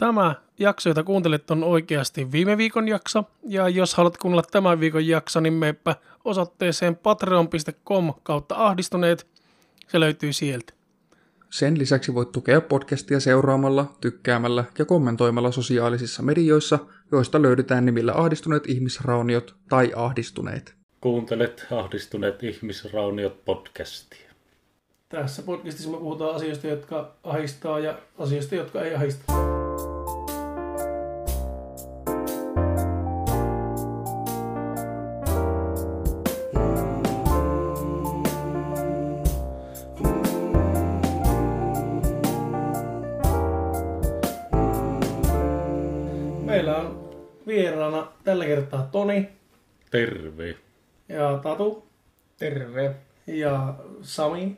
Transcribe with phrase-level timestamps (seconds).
[0.00, 3.24] Tämä jakso, jota kuuntelet, on oikeasti viime viikon jakso.
[3.42, 9.26] Ja jos haluat kuunnella tämän viikon jakso, niin meepä osoitteeseen patreon.com kautta ahdistuneet.
[9.88, 10.72] Se löytyy sieltä.
[11.50, 16.78] Sen lisäksi voit tukea podcastia seuraamalla, tykkäämällä ja kommentoimalla sosiaalisissa medioissa,
[17.12, 20.74] joista löydetään nimillä ahdistuneet ihmisrauniot tai ahdistuneet.
[21.00, 24.30] Kuuntelet ahdistuneet ihmisrauniot podcastia.
[25.08, 29.59] Tässä podcastissa me puhutaan asioista, jotka ahistaa ja asioista, jotka ei ahista.
[48.50, 49.28] Kertaa Toni
[49.90, 50.54] Terve.
[51.08, 51.86] ja Tatu
[52.38, 52.94] Terve.
[53.26, 54.56] ja Sami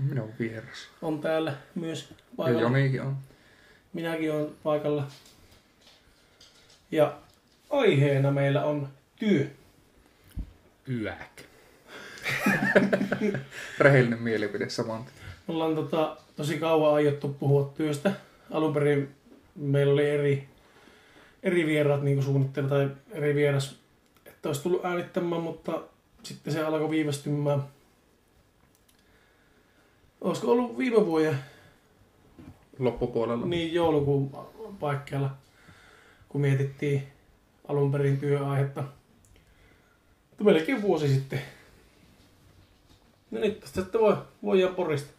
[0.00, 0.88] Minä olen vieras.
[1.02, 2.60] on täällä myös Ja paikalla.
[2.62, 3.16] Jonikin on.
[3.92, 5.06] Minäkin olen paikalla.
[6.90, 7.16] Ja
[7.70, 9.46] aiheena meillä on työ.
[10.88, 11.30] Yäk.
[13.78, 15.00] Rehellinen mielipide saman.
[15.48, 18.12] Me ollaan tota, tosi kauan aiottu puhua työstä.
[18.50, 19.14] Alun perin
[19.56, 20.48] meillä oli eri,
[21.44, 23.78] eri vieraat niin suunnittelu tai eri vieras,
[24.26, 25.82] että olisi tullut äänittämään, mutta
[26.22, 27.62] sitten se alkoi viivästymään.
[30.20, 31.38] Olisiko ollut viime vuoden
[32.78, 33.46] Loppupuolella.
[33.46, 34.30] niin joulukuun
[34.80, 35.30] paikkeilla,
[36.28, 37.02] kun mietittiin
[37.68, 38.84] alun perin työaihetta.
[40.30, 41.40] Mutta melkein vuosi sitten.
[43.30, 45.12] No nyt tästä sitten voi, voidaan porista.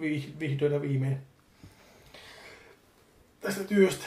[0.00, 1.18] Vi, vihdoin ja viimein.
[3.44, 4.04] Tästä työstä.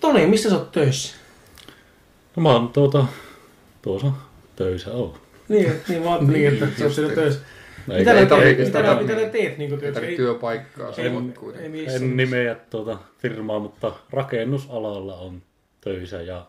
[0.00, 1.16] Toni, missä sä oot töissä?
[2.36, 3.06] No mä oon tuota,
[3.82, 4.12] tuossa
[4.56, 5.14] töissä on.
[5.48, 7.40] Niin, niin mä ajattelin, että sä oot siellä töissä.
[7.90, 9.30] Ei, Mitä, ei, ne, ei- teet, ei mitä, ne, mitä ne niin.
[9.32, 10.00] teet niin Ei työssä?
[10.16, 11.70] työpaikkaa, se ei- on ei kuitenkin.
[11.70, 12.02] missään.
[12.02, 15.42] en nimeä tuota firmaa, mutta rakennusalalla on
[15.80, 16.46] töissä ja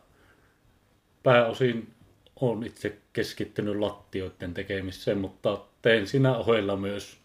[1.23, 1.93] pääosin
[2.41, 7.17] on itse keskittynyt lattioiden tekemiseen, mutta teen siinä ohella myös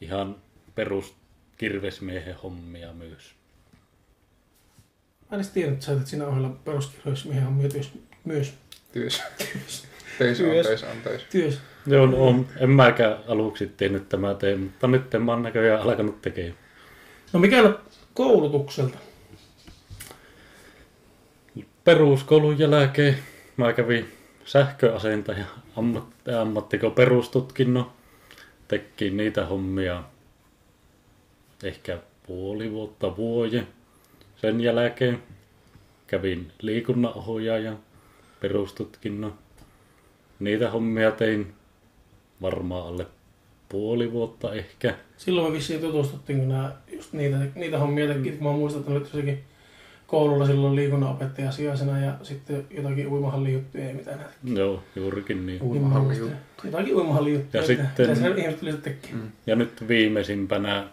[0.00, 0.36] ihan
[0.74, 1.14] perus
[1.56, 3.34] kirvesmiehen hommia myös.
[5.20, 7.92] Mä en edes tiedä, että sä olet siinä ohella peruskirjoissa, mihin on myös,
[8.24, 8.54] myös
[8.92, 9.24] Työssä.
[10.18, 10.68] Töissä on, Työssä.
[10.68, 11.26] töissä on, töissä.
[11.30, 11.60] työssä.
[11.86, 15.82] Joo, on, on, en mäkään aluksi tiennyt että mä teen, mutta nyt mä oon näköjään
[15.82, 16.54] alkanut tekemään.
[17.32, 17.78] No mikä on
[18.14, 18.98] koulutukselta?
[21.84, 23.18] Peruskoulun jälkeen
[23.56, 24.12] mä kävin
[24.44, 25.44] sähköasentaja
[25.76, 26.04] ammat,
[26.40, 27.92] ammattiko perustutkinnon.
[28.68, 30.02] Tekin niitä hommia
[31.62, 33.66] ehkä puoli vuotta vuoden.
[34.36, 35.18] Sen jälkeen
[36.06, 37.78] kävin liikunnanohjaajan
[38.40, 39.34] perustutkinnon.
[40.40, 41.54] Niitä hommia tein
[42.42, 43.06] varmaan alle
[43.68, 44.94] puoli vuotta ehkä.
[45.16, 48.92] Silloin me vissiin tutustuttiin, kun nää, just niitä, niitä hommia teki, kun mä muistan, että
[48.92, 49.44] olit jossakin
[50.06, 54.34] koululla silloin liikunnanopettaja sijaisena ja sitten jotakin uimahallijuttuja, ei mitään näitä.
[54.60, 55.62] Joo, juurikin niin.
[55.64, 56.28] Mä Uimahalli muistan.
[56.28, 56.66] juttu.
[56.66, 57.62] Jotakin uimahallijuttuja.
[57.62, 59.08] Ja sitten- ihmiset.
[59.12, 59.30] Mm.
[59.46, 60.88] Ja nyt viimeisimpänä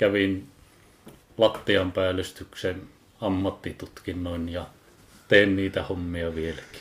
[0.00, 0.48] kävin
[1.38, 2.82] lattian päällystyksen
[3.20, 4.66] ammattitutkinnon ja
[5.28, 6.80] teen niitä hommia vieläkin.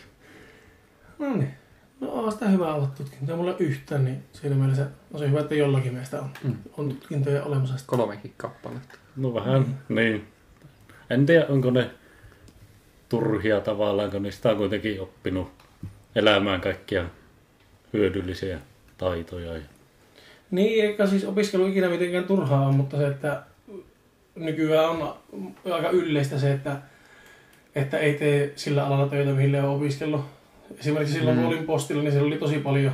[1.20, 1.54] No niin.
[2.00, 3.38] No on sitä hyvä olla tutkintoja.
[3.38, 6.56] Mulla yhtään, niin siinä mielessä on se hyvä, että jollakin meistä on, Mm.
[6.78, 7.76] on tutkintoja olemassa.
[7.86, 8.96] Kolmekin kappaletta.
[9.16, 10.28] No vähän, niin.
[11.10, 11.90] En tiedä, onko ne
[13.10, 15.52] turhia tavallaan, kun niistä on kuitenkin oppinut
[16.16, 17.06] elämään kaikkia
[17.94, 18.60] hyödyllisiä
[18.98, 19.54] taitoja.
[19.54, 19.62] Ja...
[20.52, 23.44] Niin, eikä siis opiskelu ikinä mitenkään turhaa on, mutta se, että
[24.36, 25.14] nykyään on
[25.74, 26.78] aika yleistä se, että,
[27.76, 30.26] että ei tee sillä alalla töitä, mihin on opiskellut.
[30.80, 31.52] Esimerkiksi silloin, kun Mm.
[31.52, 32.94] olin postilla, niin siellä oli tosi paljon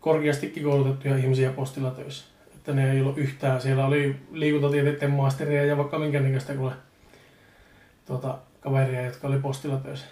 [0.00, 2.24] korkeastikin koulutettuja ihmisiä postilla töissä.
[2.54, 3.60] Että ne ei ollut yhtään.
[3.60, 6.72] Siellä oli liikuntatieteiden maasteria ja vaikka minkä nikäistä kuule
[8.06, 10.06] tuota, kaveria, jotka oli postilla töissä.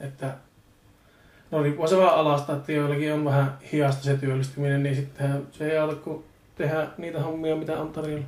[0.00, 0.34] Että
[1.50, 5.70] No riippuu se vähän alasta, että joillakin on vähän hiasta se työllistyminen, niin sittenhän se
[5.70, 6.24] ei auta kuin
[6.56, 8.24] tehdä niitä hommia, mitä on tarjolla.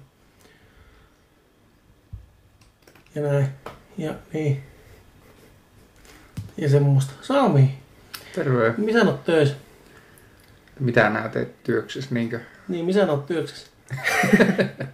[3.14, 3.46] Ja näin.
[3.98, 4.62] Ja niin.
[6.56, 7.12] Ja semmoista.
[7.20, 7.78] Sami,
[8.34, 8.74] Terve.
[8.76, 9.56] missä oot töissä?
[10.80, 12.40] Mitä nää teet työksessä, niinkö?
[12.68, 13.66] Niin, missä oot työksessä?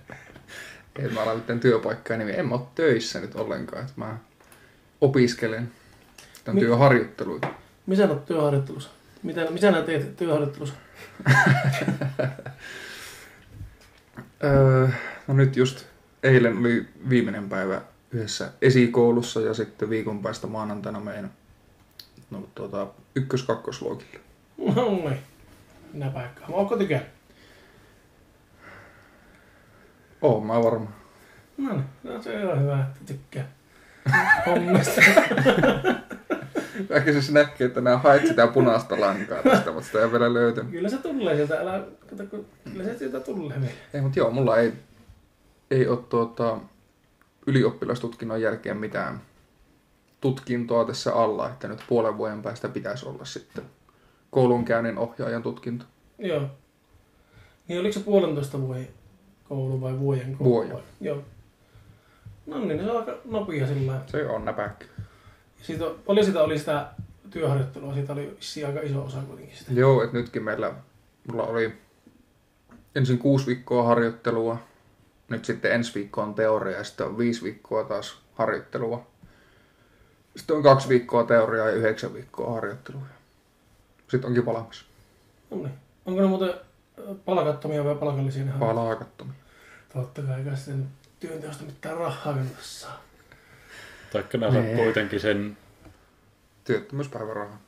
[0.99, 3.82] En mä ala työpaikkaa, niin en mä oo töissä nyt ollenkaan.
[3.82, 4.19] Että mä
[5.00, 5.73] opiskelen.
[6.44, 7.49] Tämä on Mi- työharjoitteluita.
[7.87, 8.91] Missä oot työharjoittelussa?
[9.23, 10.75] Mitä, mitä nää teet työharjoittelussa?
[14.44, 14.88] Öö,
[15.27, 15.87] no nyt just
[16.23, 17.81] eilen oli viimeinen päivä
[18.11, 21.31] yhdessä esikoulussa ja sitten viikon päästä maanantaina meidän
[22.31, 24.21] no, tuota, ykkös-kakkosluokille.
[24.75, 25.19] No niin.
[25.93, 26.55] Minä paikkaan.
[26.55, 27.09] Oonko tykännyt?
[30.23, 30.91] Oon mä varma.
[31.59, 33.49] No niin, no se on hyvä, että tykkää
[34.47, 35.00] hommista.
[36.88, 40.70] Väkisin se näkee, että nämä hait sitä punaista lankaa tästä, mutta sitä ei vielä löytynyt.
[40.70, 43.73] Kyllä se tulee sieltä, älä, kato, kun, kyllä se sieltä tulee vielä.
[43.94, 44.73] Ei, mutta joo, mulla ei,
[45.70, 46.58] ei ole tuota,
[47.46, 49.20] ylioppilastutkinnon jälkeen mitään
[50.20, 53.64] tutkintoa tässä alla, että nyt puolen vuoden päästä pitäisi olla sitten
[54.31, 55.84] koulunkäynnin ohjaajan tutkinto.
[56.19, 56.43] Joo.
[57.69, 58.88] Niin oliko se puolentoista vuoden
[59.49, 60.69] koulu vai vuoden koulu?
[60.69, 60.78] Vuoden.
[61.00, 61.23] Joo.
[62.46, 64.00] No niin, se on aika nopea sillä.
[64.06, 64.87] Se on näpäkkä.
[65.66, 66.86] Siitä, paljon sitä oli sitä
[67.30, 69.72] työharjoittelua, siitä oli aika iso osa kuitenkin sitä.
[69.72, 70.72] Joo, että nytkin meillä,
[71.30, 71.72] mulla oli
[72.94, 74.58] ensin kuusi viikkoa harjoittelua,
[75.28, 79.06] nyt sitten ensi viikko on teoria ja sitten on viisi viikkoa taas harjoittelua.
[80.36, 83.02] Sitten on kaksi viikkoa teoriaa ja yhdeksän viikkoa harjoittelua.
[84.08, 84.84] Sitten onkin valmis.
[85.50, 85.74] No niin.
[86.06, 86.54] Onko ne muuten
[87.24, 88.44] palkattomia vai palkallisia?
[88.58, 89.34] Palakattomia.
[89.94, 90.88] Totta kai, kai sitten
[91.20, 93.02] työnteosta mitään rahaa saa.
[94.12, 94.76] Taikka nää saa Nee.
[94.76, 95.56] kuitenkin sen,
[96.64, 97.58] Työttömyyspäiväraha.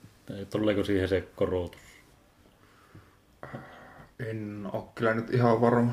[0.50, 1.80] tuleeko siihen se korotus?
[4.18, 5.92] En ole kyllä nyt ihan varma.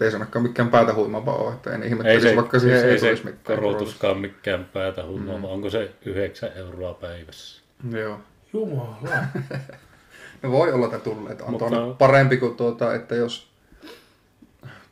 [0.00, 2.92] Ei sanakaan mikään päätä huimapa ole, että en Ei ihmettelisi, se, vaikka siihen siis ei,
[2.92, 3.72] ei se tulisi mikään korotus.
[3.76, 5.44] korotuskaan mikään päätä huimaa, Mm.
[5.44, 7.62] onko se 9 euroa päivässä?
[7.90, 8.20] Joo.
[8.52, 8.96] Jumala.
[10.42, 11.32] No voi olla, että tulee.
[11.32, 11.94] Että on Mutta- Mutta...
[11.98, 13.50] parempi kuin tuota, että jos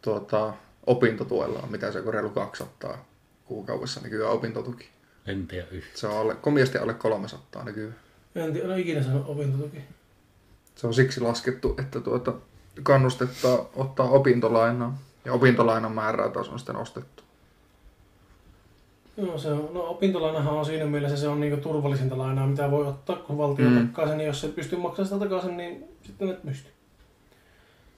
[0.02, 0.52] tuota,
[0.86, 3.04] opintotuella on, mitä se on reilu 200
[3.44, 4.88] kuukaudessa nykyään opintotuki.
[5.26, 5.96] En tiedä yhtään.
[5.96, 7.96] Se on alle, komiasti alle 300 nykyään.
[8.34, 9.78] En tiedä, ole ikinä saanut opintotuki.
[10.74, 12.32] Se on siksi laskettu, että tuota,
[12.82, 14.98] kannustettaa ottaa opintolainaa.
[15.24, 17.22] Ja opintolainan määrää taas on sitten nostettu.
[19.16, 22.86] Joo, se on, no opintolainahan on siinä mielessä se on niinku turvallisinta lainaa, mitä voi
[22.86, 23.72] ottaa, kun valtio mm.
[23.72, 23.86] Mm.
[23.86, 26.68] takkaa sen, niin jos et pysty maksamaan sitä takaisin, niin sitten et pysty.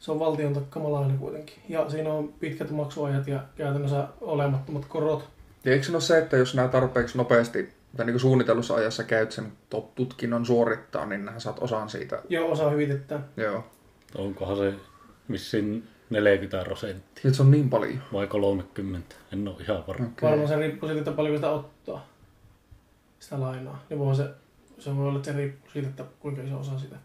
[0.00, 1.56] Se on valtion takkama laina kuitenkin.
[1.68, 5.28] Ja siinä on pitkät maksuajat ja käytännössä olemattomat korot.
[5.66, 9.04] Ja eikö se ole se, että jos nämä tarpeeksi nopeasti tai niin kuin suunnitellussa ajassa
[9.04, 9.52] käyt sen
[9.94, 12.22] tutkinnon suorittaa, niin nähän saat osan siitä.
[12.28, 13.24] Jo osa hyvitetään.
[13.36, 13.64] Joo.
[14.18, 14.74] Onkohan se
[15.30, 18.02] vissiin 40 prosenttia Nyt se on niin paljon.
[18.12, 19.14] vai 30?
[19.32, 20.06] En ole ihan varma.
[20.06, 20.28] Okay.
[20.30, 22.06] Varmaan se riippuu siitä, että paljonko sitä ottaa.
[23.20, 23.82] Sitä lainaa.
[23.90, 24.28] Niin voi se,
[24.78, 26.96] se voi olla, että se riippuu siitä, että kuinka iso osa sitä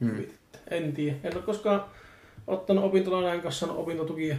[0.00, 0.10] Hmm.
[0.10, 0.64] hyvitetään.
[0.70, 1.16] En tiedä.
[1.24, 1.84] En ole koskaan
[2.46, 4.36] ottanut opintolainaa, enkä ole saanut opintotukia.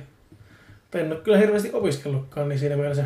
[0.92, 3.06] Tai en ole kyllä hirveästi opiskellutkaan, niin siinä mielessä,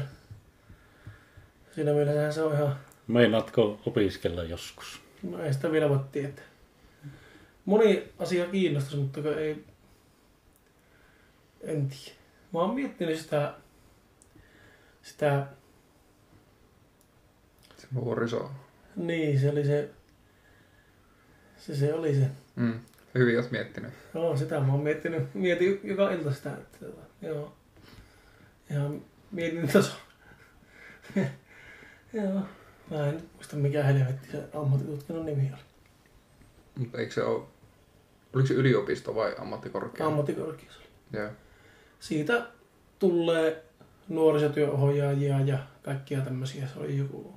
[1.71, 2.75] siinä mielessä se on ihan,
[3.07, 5.01] Meinaatko opiskella joskus?
[5.23, 6.43] no ei sitä vielä voi tietää.
[7.65, 9.65] Moni asia kiinnostaisi, mutta ei,
[11.61, 12.19] en tiedä.
[12.53, 13.53] Mä oon miettinyt sitä,
[15.01, 15.47] sitä,
[17.77, 18.51] Se nuoriso.
[18.95, 19.89] niin se oli se,
[21.57, 22.27] se, se oli se.
[22.55, 22.79] Mm.
[23.15, 23.93] Hyvin oot miettinyt.
[24.13, 26.85] Joo, sitä mä oon miettinyt, mietin joka ilta sitä, että
[27.21, 27.53] joo.
[28.71, 29.01] Ihan
[29.31, 29.95] mietin taso.
[32.13, 32.41] joo.
[32.91, 35.61] Mä en muista mikä helvetti se ammattitutkinnon nimi oli.
[36.77, 37.43] Mutta eikö se ole...
[38.33, 40.05] Oliko se yliopisto vai ammattikorkea?
[40.07, 40.85] Ammattikorkeus oli.
[41.21, 41.29] Joo.
[41.99, 42.47] Siitä
[42.99, 43.63] tulee
[44.09, 46.67] nuorisotyöohjaajia ja kaikkia tämmöisiä.
[46.67, 47.33] Se oli joku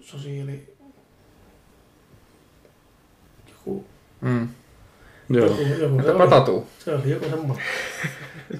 [0.00, 0.76] sosiaali...
[3.48, 3.84] Joku,
[4.20, 4.48] Mm.
[5.28, 5.46] Joo.
[5.46, 6.66] joku, joku se, Entä oli, patatuu?
[6.78, 7.66] se oli joku semmoinen.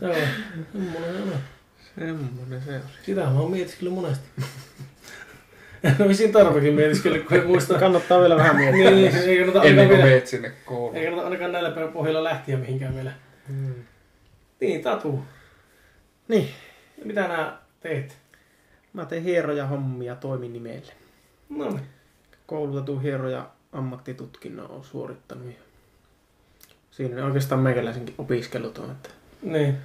[0.01, 0.15] Se oli
[0.73, 1.39] semmoinen.
[1.99, 2.19] Se oli.
[2.19, 2.83] Semmonen se oli.
[3.03, 4.29] Sitä mä oon mietiskellyt monesti.
[5.99, 7.79] no vissiin tarpeekin mietiskellyt, kun ei muista.
[7.79, 8.91] Kannattaa vielä vähän miettiä.
[8.91, 10.97] niin, ei kannata Ennen ainakaan, kuin vielä, meet sinne kouluun.
[10.97, 13.13] ei kannata ainakaan näillä pohjilla lähteä mihinkään vielä.
[13.49, 13.75] Mm.
[14.61, 15.25] Niin, Tatu.
[16.29, 16.49] Niin,
[17.05, 18.19] Mitä nää teet?
[18.93, 20.93] mä teen hieroja hommia toiminimelle.
[21.49, 21.87] No niin.
[22.47, 25.47] Koulutetun hieroja ammattitutkinnon on suorittanut.
[26.91, 29.09] Siinä oikeastaan meikäläisenkin opiskelut on, että
[29.43, 29.77] Niin.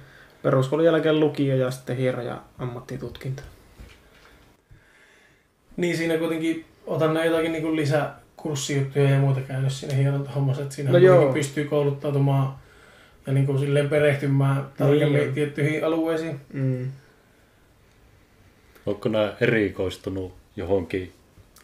[0.42, 3.42] Peruskoulun jälkeen lukio ja sitten hieroja ammattitutkinto.
[5.76, 10.90] Niin siinä kuitenkin otan ne jotakin niin lisäkurssijuttuja ja muuta käynyt siinä hierontahommassa, että siinä
[10.92, 11.32] No joo.
[11.32, 12.54] pystyy kouluttautumaan
[13.26, 15.34] ja niin kuin silleen perehtymään tarkemmin Niin.
[15.34, 16.40] tiettyihin alueisiin.
[16.52, 16.90] Mm.
[18.86, 21.12] Onko nämä erikoistunut johonkin?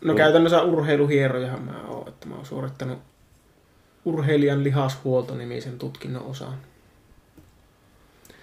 [0.05, 2.99] No käytännössä urheiluhierojahan mä oon, että mä oon suorittanut
[4.05, 6.55] urheilijan lihashuolto-nimisen tutkinnon osaan.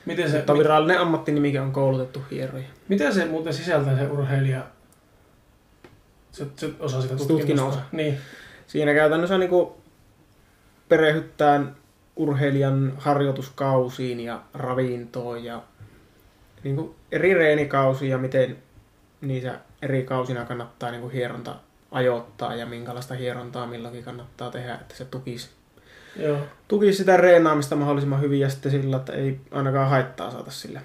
[0.05, 2.67] Miten se, Mutta virallinen ammattinimikin on koulutettu hieroja.
[2.88, 4.65] mitä se muuten sisältää se urheilija?
[6.31, 7.81] Se, se osa sitä tutkinnosta.
[7.91, 8.17] Niin.
[8.67, 9.50] Siinä käytännössä niin
[10.89, 11.75] perehyttään
[12.15, 15.63] urheilijan harjoituskausiin ja ravintoon ja
[16.63, 18.58] niin kuin eri reenikausia ja miten
[19.22, 21.55] niissä eri kausina kannattaa niin kuin hieronta
[21.91, 25.50] ajoittaa ja minkälaista hierontaa milloinkin kannattaa tehdä, että se tukisi
[26.15, 26.38] Joo.
[26.68, 30.82] tuki sitä reenaamista mahdollisimman hyvin ja sitten sillä, että ei ainakaan haittaa saata sille.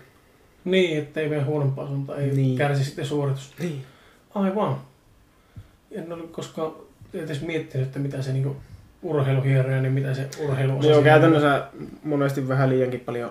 [0.64, 2.58] Niin, ettei mene huonompaa suuntaan, ei Niin.
[2.58, 3.54] kärsi sitten suoritus.
[3.58, 3.84] Niin.
[4.34, 4.76] Aivan.
[5.90, 6.72] En ole koskaan
[7.14, 8.56] edes miettinyt, että mitä se niinku
[9.02, 11.66] urheiluhieroja, niin mitä se urheilu Joo, käytännössä
[12.04, 13.30] monesti vähän liiankin paljon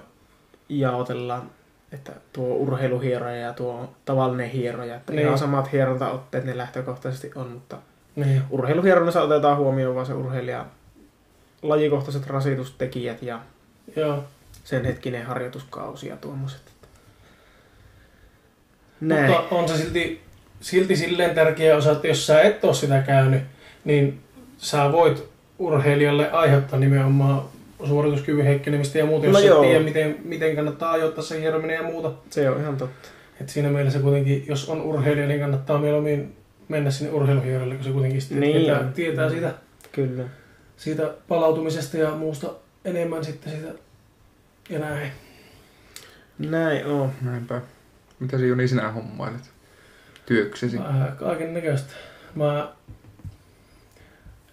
[0.69, 1.49] jaotellaan,
[1.91, 4.95] että tuo urheiluhieroja ja tuo tavallinen hieroja.
[4.95, 5.25] Että Niin.
[5.25, 7.77] ihan samat hierontaotteet ne lähtökohtaisesti on, mutta
[8.15, 8.41] Niin.
[8.49, 10.65] urheiluhieronnassa otetaan huomioon vaan se urheilija
[11.61, 13.39] lajikohtaiset rasitustekijät ja
[13.95, 14.23] Joo.
[14.63, 16.61] sen hetkinen harjoituskausi ja tuommoiset.
[19.01, 19.31] Näin.
[19.31, 20.21] Mutta on se silti,
[20.61, 23.41] silti silleen tärkeä osa, että jos sä et ole sitä käynyt,
[23.85, 24.19] niin
[24.57, 25.23] sä voit
[25.59, 27.41] urheilijalle aiheuttaa nimenomaan
[27.87, 29.61] suorituskyvyn heikkenemistä ja muuta, jos No no sä joo.
[29.61, 32.11] tiedä, miten, miten kannattaa ajoittaa se hierominen ja muuta.
[32.29, 33.09] Se on ihan totta.
[33.41, 36.35] Et siinä mielessä kuitenkin, jos on urheilija, niin kannattaa mieluummin
[36.67, 39.53] mennä sinne urheiluhierolle, kun se kuitenkin sitten Niin tietää, tietää siitä,
[39.91, 40.23] Kyllä.
[40.77, 42.53] Siitä palautumisesta ja muusta
[42.85, 43.73] enemmän sitten sitä
[44.69, 45.11] ja näin.
[46.39, 47.11] Näin on.
[47.21, 47.61] Näinpä.
[48.19, 49.51] Mitä se Joni sinä hommailet?
[50.25, 50.79] Työksesi?
[50.79, 51.93] Vähän kaiken näköistä.
[52.35, 52.73] Mä...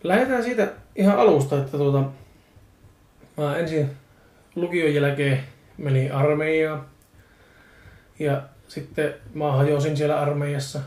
[0.03, 2.05] Lähdetään siitä ihan alusta, että tuota,
[3.37, 3.91] mä ensin
[4.55, 5.41] lukion jälkeen
[5.79, 6.87] menin armeijaan.
[8.19, 10.81] Ja sitten mä hajosin siellä armeijassa.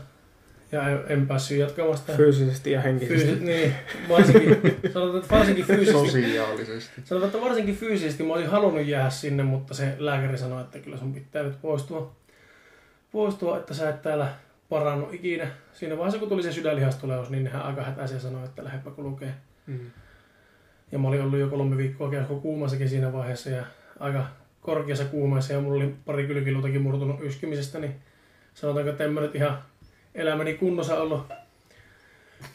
[0.72, 2.12] Ja en, en päässyt jatkamaan sitä.
[2.12, 3.26] Fyysisesti ja henkisesti.
[3.26, 3.74] Fyysi- niin,
[4.08, 6.06] varsinkin, sanotaan, että varsinkin fyysisesti.
[6.06, 7.00] Sosiaalisesti.
[7.04, 10.96] Sanotaan, että varsinkin fyysisesti mä olisin halunnut jäädä sinne, mutta se lääkäri sanoi, että kyllä
[10.96, 12.16] sun pitää nyt poistua,
[13.12, 14.28] poistua että sä et täällä
[14.68, 15.46] parannu ikinä.
[15.72, 19.34] Siinä vaiheessa, kun tuli se sydänlihastuleus, niin hän aika hätäisiä sanoi, että lähdepä kulkee.
[19.66, 19.78] Mm.
[20.92, 23.64] Ja mä olin ollut jo kolme viikkoa käyskö kuumassakin siinä vaiheessa ja
[24.00, 24.26] aika
[24.60, 27.94] korkeassa kuumassa ja mulla oli pari kylkiluutakin murtunut yskimisestä, niin
[28.54, 29.58] sanotaanko, että en mä nyt ihan
[30.16, 31.26] elämäni kunnossa ollut.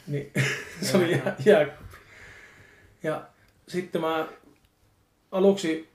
[0.06, 0.32] Niin
[0.82, 1.66] se oli jää, jää.
[3.02, 3.26] Ja
[3.68, 4.28] sitten mä
[5.32, 5.88] aluksi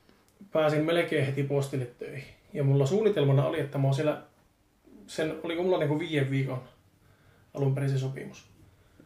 [0.52, 2.34] pääsin melkein heti postille töihin.
[2.54, 4.22] Ja mulla suunnitelmana oli, että mä oon siellä,
[5.08, 6.64] sen, oliko mulla niinku viiden viikon
[7.54, 8.46] alun perin se sopimus.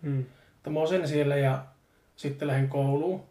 [0.01, 0.19] Mm.
[0.57, 1.65] Että mä oon sen siellä ja
[2.15, 3.23] sitten lähden kouluun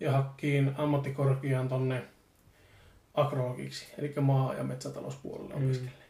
[0.00, 2.02] ja hakkiin ammattikorkeaan tonne
[3.14, 5.64] agrologiksi, eli maa- ja metsätalouspuolelle Mm.
[5.64, 6.01] opiskelemaan.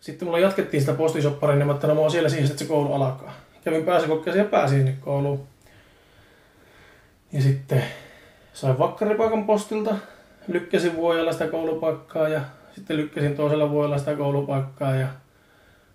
[0.00, 3.34] Sitten mulla jatkettiin sitä postisopparia, niin mä että mä siellä siihen, että se koulu alkaa.
[3.64, 5.46] Kävin pääsykokeeseen ja pääsin sinne kouluun.
[7.32, 7.84] Ja sitten
[8.52, 9.96] sain vakkaripaikan postilta,
[10.48, 12.40] lykkäsin vuojalla sitä koulupaikkaa ja
[12.74, 15.08] sitten lykkäsin toisella vuodella sitä koulupaikkaa ja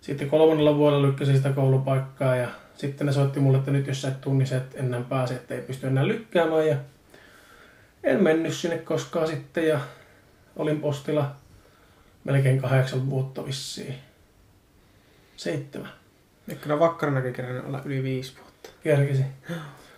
[0.00, 4.08] sitten kolmannella vuodella lykkäsin sitä koulupaikkaa ja sitten ne soitti mulle, että nyt jos sä
[4.08, 6.76] et tunni, et enää pääse, että ei pysty enää lykkäämään ja
[8.04, 9.80] en mennyt sinne koskaan sitten ja
[10.56, 11.30] olin postilla
[12.24, 13.94] melkein kahdeksan vuotta vissiin.
[15.36, 15.92] Seitsemän.
[16.48, 18.70] Ehkä vakkaranakin kerran olla yli viisi vuotta.
[18.82, 19.26] Kerkesin.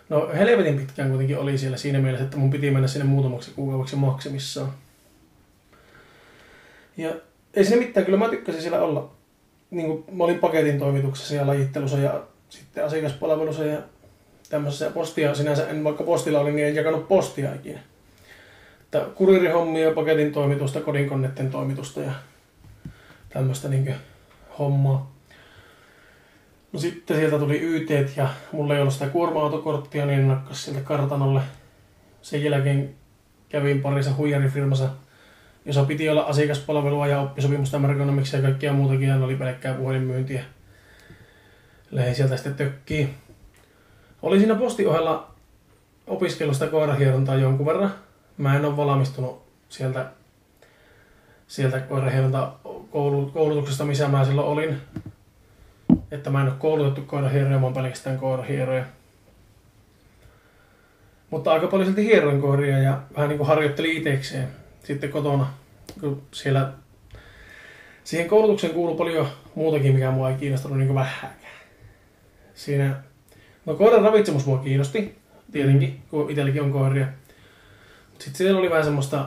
[0.09, 3.95] No helvetin pitkään kuitenkin oli siellä siinä mielessä, että mun piti mennä sinne muutamaksi kuukaudeksi
[3.95, 4.73] maksimissaan.
[6.97, 7.15] Ja
[7.53, 9.11] ei siinä mitään, kyllä mä tykkäsin siellä olla.
[9.71, 13.81] Niin kuin mä olin paketin toimituksessa ja lajittelussa ja sitten asiakaspalvelussa ja
[14.49, 17.79] tämmöisessä ja postia sinänsä, en vaikka postilla oli, niin en jakanut postia ikinä.
[19.15, 22.11] Kuririhommia, paketin toimitusta, kodinkonnetten toimitusta ja
[23.29, 23.95] tämmöistä niin
[24.59, 25.17] hommaa.
[26.73, 31.41] No sitten sieltä tuli YT ja mulla ei ollut sitä kuorma-autokorttia, niin nakkas sieltä kartanolle.
[32.21, 32.95] Sen jälkeen
[33.49, 34.89] kävin parissa huijarifirmassa,
[35.65, 40.43] jossa piti olla asiakaspalvelua ja oppisopimusta ergonomiksi ja kaikkia muutakin, ne oli pelkkää puhelinmyyntiä.
[41.91, 43.15] Lähdin sieltä sitten tökkiin.
[44.21, 45.31] Oli siinä postiohella
[46.07, 48.06] opiskellut sitä koirahierontaa jonkun verran.
[48.37, 50.05] Mä en ole valmistunut sieltä,
[51.47, 52.53] sieltä koirahieronta
[52.91, 54.81] koulu- koulutuksesta, missä mä silloin olin.
[56.11, 58.85] Että mä en ole koulutettu koirahieroja, mä oon pelkästään koirahieroja.
[61.29, 64.47] Mutta aika paljon silti hieroin koiria ja vähän niin kuin harjoitteli itsekseen
[64.83, 65.47] sitten kotona.
[65.99, 66.73] Kun siellä
[68.03, 71.57] siihen koulutukseen kuuluu paljon muutakin, mikä mua ei kiinnostanut niin kuin vähääkään.
[72.55, 72.95] Siinä,
[73.65, 75.17] no koiran ravitsemus mua kiinnosti,
[75.51, 77.07] tietenkin, kun itselläkin on koiria.
[78.19, 79.25] Sitten siellä oli vähän semmoista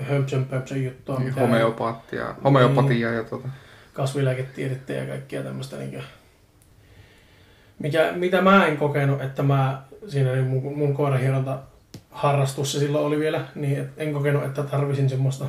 [0.00, 1.18] hömpsön pömpsön juttua.
[1.18, 3.48] Niin, mitä- homeopatia, homeopatia ja tota.
[3.92, 5.76] kasvilääketiedettä ja kaikkia tämmöistä.
[5.76, 6.02] Niin
[7.78, 11.58] mikä, mitä mä en kokenut, että mä siinä niin mun, mun koirahieronta
[12.10, 15.44] harrastus se silloin oli vielä, niin et en kokenut, että tarvisin semmoista.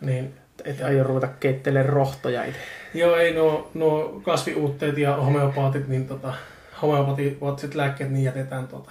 [0.00, 2.60] Niin, Et aio ruveta keittelemään rohtoja itse.
[2.94, 6.34] joo, ei nuo, nuo kasviuutteet ja homeopaatit, niin tota,
[6.82, 8.90] homeopaattiset lääkkeet, niin jätetään, tota,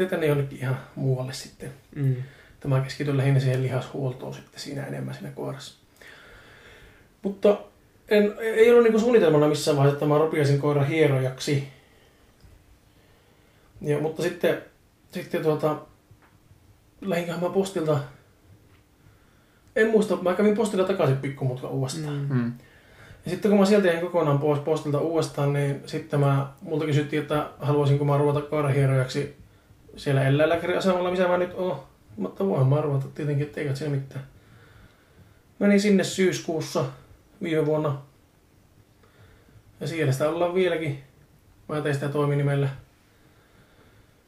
[0.00, 1.72] jätetään ne jonnekin ihan muualle sitten.
[1.94, 2.16] Mm.
[2.54, 5.74] Että mä keskityn lähinnä siihen lihashuoltoon sitten siinä enemmän siinä koirassa.
[7.22, 7.58] Mutta
[8.08, 11.68] en, ei ollut niinku suunnitelmana missään vaiheessa, että mä rupiaisin koiran hierojaksi.
[13.80, 14.62] Ja, mutta sitten,
[15.12, 15.76] sitten tuota,
[17.00, 18.00] lähinköhän mä postilta,
[19.76, 22.26] en muista, mä kävin postilla takaisin pikkumutka uudestaan.
[22.28, 22.36] Mm.
[22.36, 22.52] Mm.
[23.24, 27.22] Ja sitten kun mä sieltä jäin kokonaan pois postilta uudestaan, niin sitten mä, multa kysyttiin,
[27.22, 29.39] että haluaisinko mä ruveta koirahierojaksi
[29.96, 31.82] siellä eläinlääkäriasemalla, missä mä nyt oon.
[32.16, 34.24] Mutta voin mä ruveta tietenkin, että eikä siinä mitään.
[35.58, 36.84] Menin sinne syyskuussa
[37.42, 38.02] viime vuonna.
[39.80, 41.02] Ja siellä sitä ollaan vieläkin.
[41.68, 42.68] Mä tein sitä toiminimellä.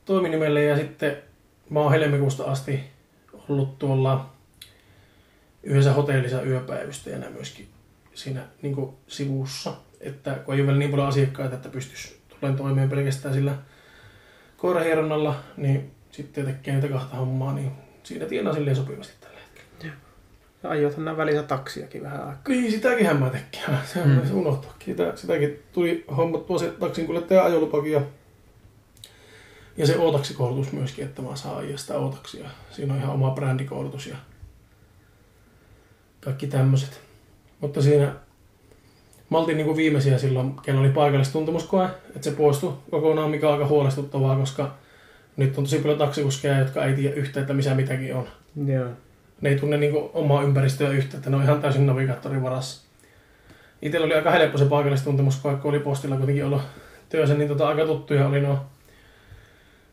[0.04, 1.16] Toiminimellä ja sitten
[1.70, 2.80] mä oon helmikuusta asti
[3.48, 4.30] ollut tuolla
[5.62, 7.68] yhdessä hotellissa yöpäivystäjänä myöskin
[8.14, 9.74] siinä niin sivussa.
[10.00, 13.54] Että kun ei ole vielä niin paljon asiakkaita, että pystyisi tulemaan toimeen pelkästään sillä
[14.62, 19.94] koirahieronnalla, niin sitten tekee niitä kahta hommaa, niin siinä tienaa silleen sopivasti tällä hetkellä.
[20.62, 22.40] Ja ajoithan nämä välissä taksiakin vähän aikaa.
[22.44, 23.62] Kyllä sitäkin mä tekee.
[23.92, 24.10] Se, Mm.
[24.10, 24.34] mm.
[24.34, 24.94] unohtuakin.
[24.94, 28.00] Sitä, sitäkin tuli hommattua se taksinkuljettajan ajolupakin ja,
[29.76, 32.50] ja se Ootaksi-koulutus myöskin, että mä saan ajaa sitä Ootaksia.
[32.70, 34.16] Siinä on ihan oma brändikoulutus ja
[36.20, 37.00] kaikki tämmöiset.
[37.60, 38.14] Mutta siinä
[39.32, 43.52] mä oltiin niin kuin viimeisiä silloin, kello oli paikallistuntemuskoe, että se poistui kokonaan, mikä on
[43.52, 44.74] aika huolestuttavaa, koska
[45.36, 48.28] nyt on tosi paljon taksikuskeja, jotka ei tiedä yhtään, että missä mitäkin on
[48.66, 48.86] Joo.
[49.40, 52.82] ne ei tunne niin omaa ympäristöä yhtä, että ne on ihan täysin navigaattorin varassa.
[53.82, 56.62] Itsellä oli aika helppo se paikallistuntemus, kun oli postilla kuitenkin ollut
[57.08, 58.58] työssä, niin tota, aika tuttuja oli nuo,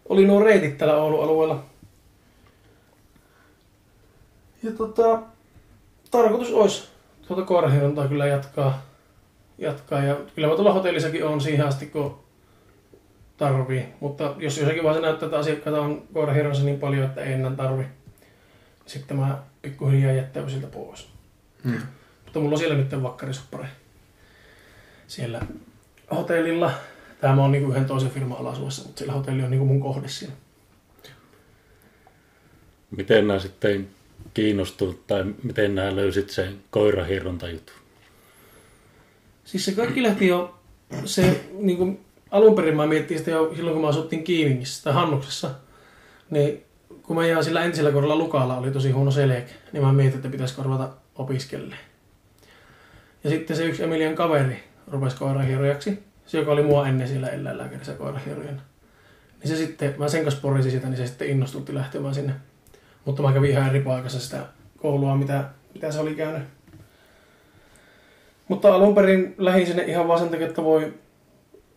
[0.10, 1.64] oli nuo reitit täällä Oulun alueella.
[4.64, 5.22] Ja tota,
[6.12, 6.88] tarkoitus olisi
[7.28, 8.89] tuota kyllä jatkaa,
[9.60, 10.04] jatkaa.
[10.04, 12.20] Ja kyllä mä tuolla hotellissakin on siihen asti, kun
[13.38, 13.86] tarvii.
[14.00, 17.86] Mutta jos jossakin vaiheessa näyttää, että asiakkaita on koirahieronsa niin paljon, että ei enää tarvi,
[18.86, 21.08] sitten mä pikkuhiljaa jättäydyn siltä pois.
[21.64, 21.82] Mm.
[22.26, 23.68] Mutta mulla on siellä nyt vakkarisoppari.
[25.08, 25.42] Siellä
[26.16, 26.72] hotellilla.
[27.22, 30.34] Tämä on niinku yhden toisen firman alaisuudessa, mutta siellä hotelli on niinku mun kohde siinä.
[32.92, 33.90] Miten nämä sitten
[34.34, 37.79] kiinnostunut tai miten nämä löysit sen koirahieronta jutun?
[39.50, 40.60] Siis se kaikki lähti jo,
[41.06, 42.00] se niinku,
[42.32, 45.52] alun perin mä miettin sitä jo silloin, kun mä asuttiin Kiimingissä tai Hannuksessa.
[46.30, 46.64] Niin
[47.04, 50.30] kun mä jään sillä entisellä kohdalla Lukalla oli tosi huono selkeä, niin mä mietin, että
[50.30, 51.76] pitäisi korvata opiskelle.
[53.24, 56.04] Ja sitten se yksi Emilian kaveri rupesi koirahierojaksi.
[56.26, 58.62] Se, joka oli mua ennen siellä eläinlääkärissä koirahierojana.
[59.40, 62.34] Niin se sitten, mä sen kanssa porisin sitä, niin se sitten innostutti lähtemään sinne.
[63.06, 64.46] Mutta mä kävin ihan eri paikassa sitä
[64.78, 66.44] koulua, mitä, mitä se oli käynyt.
[68.50, 70.94] Mutta alun perin lähdin sinne ihan vaan sen takia, että voi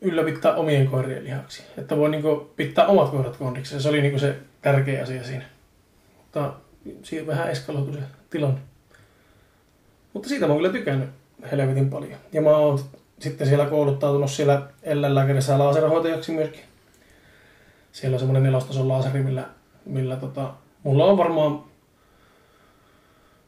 [0.01, 1.63] ylläpitää omien koirien lihaksi.
[1.79, 3.81] Että voi niinku pitää omat koirat kondiksi.
[3.81, 5.45] Se oli niinku se tärkeä asia siinä.
[6.17, 6.53] Mutta
[7.03, 8.61] siinä vähän eskaloitui se tilanne.
[10.13, 11.09] Mutta siitä mä oon kyllä tykännyt
[11.51, 12.19] helvetin paljon.
[12.33, 12.81] Ja mä oon
[13.19, 16.63] sitten siellä kouluttautunut siellä eläinlääkärissä laserhoitajaksi myöskin.
[17.93, 19.45] Siellä on semmoinen nelostason laseri, millä,
[19.85, 21.65] millä tota, mulla on varmaan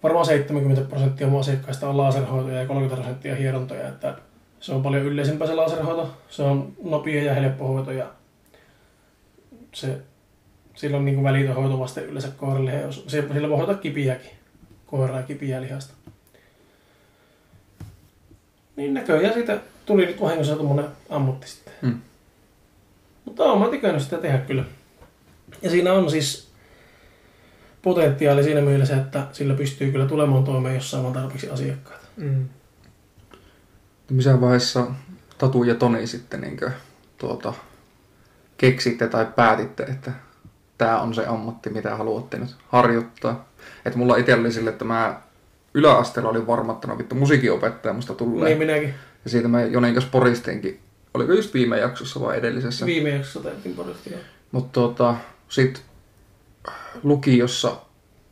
[0.05, 4.15] varmaan 70 prosenttia mun asiakkaista on laserhoitoja ja 30 prosenttia hierontoja, että
[4.61, 6.17] se on paljon yleisempää se laserhoito.
[6.29, 8.07] Se on nopea ja helppo hoito ja
[9.75, 9.99] se,
[10.75, 12.81] sillä on niin kuin välitön hoitovaste yleensä koiralle.
[12.81, 14.31] Jos- Sillä voi hoitaa kipiäkin,
[14.87, 15.95] koiraa ja kipiä lihasta.
[18.77, 21.73] Niin näköjään siitä tuli nyt vahingossa tuommoinen ammutti sitten.
[21.83, 22.01] Mm.
[23.25, 24.65] Mutta olen mä tykännyt sitä tehdä kyllä.
[25.63, 26.44] Ja siinä on siis
[27.85, 32.07] potentiaali siinä mielessä, että sillä pystyy kyllä tulemaan toimeen, jos saa vaan tarpeeksi asiakkaita.
[32.17, 32.49] Mm.
[34.11, 34.87] Missä vaiheessa
[35.39, 36.61] Tatu ja Toni sitten niin
[37.19, 37.53] tuota,
[38.57, 40.13] keksitte tai päätitte, että
[40.79, 43.49] tämä on se ammatti, mitä haluatte nyt harjoittaa?
[43.85, 45.21] Että mulla itsellä oli sille, että mä
[45.75, 48.49] yläasteella olin varma, että no vittu musiikinopettaja musta tulee.
[48.49, 48.95] Niin minäkin
[49.25, 50.81] Ja siitä mä Jonin kanssa poristinkin.
[51.15, 52.87] Oliko just viime jaksossa vai edellisessä?
[52.87, 54.11] viime jaksossa tehtiin paristi.
[54.11, 54.21] joo.
[54.53, 55.17] Mutta tota,
[55.49, 55.83] sit
[57.03, 57.77] lukiossa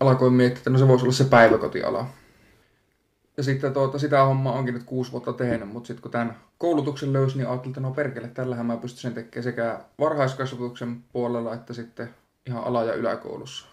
[0.00, 2.06] alkoin miettiä, että no se voisi olla se päiväkotiala.
[3.36, 7.12] Ja sitten tuota, sitä hommaa onkin nyt kuusi vuotta tehnyt, mutta sitten kun tämän koulutuksen
[7.12, 11.72] löysi, niin ajattelin, että no perkele, tällähän mä pystyn sen tekemään sekä varhaiskasvatuksen puolella että
[11.72, 12.14] sitten
[12.46, 13.66] ihan ala- ja yläkoulussa.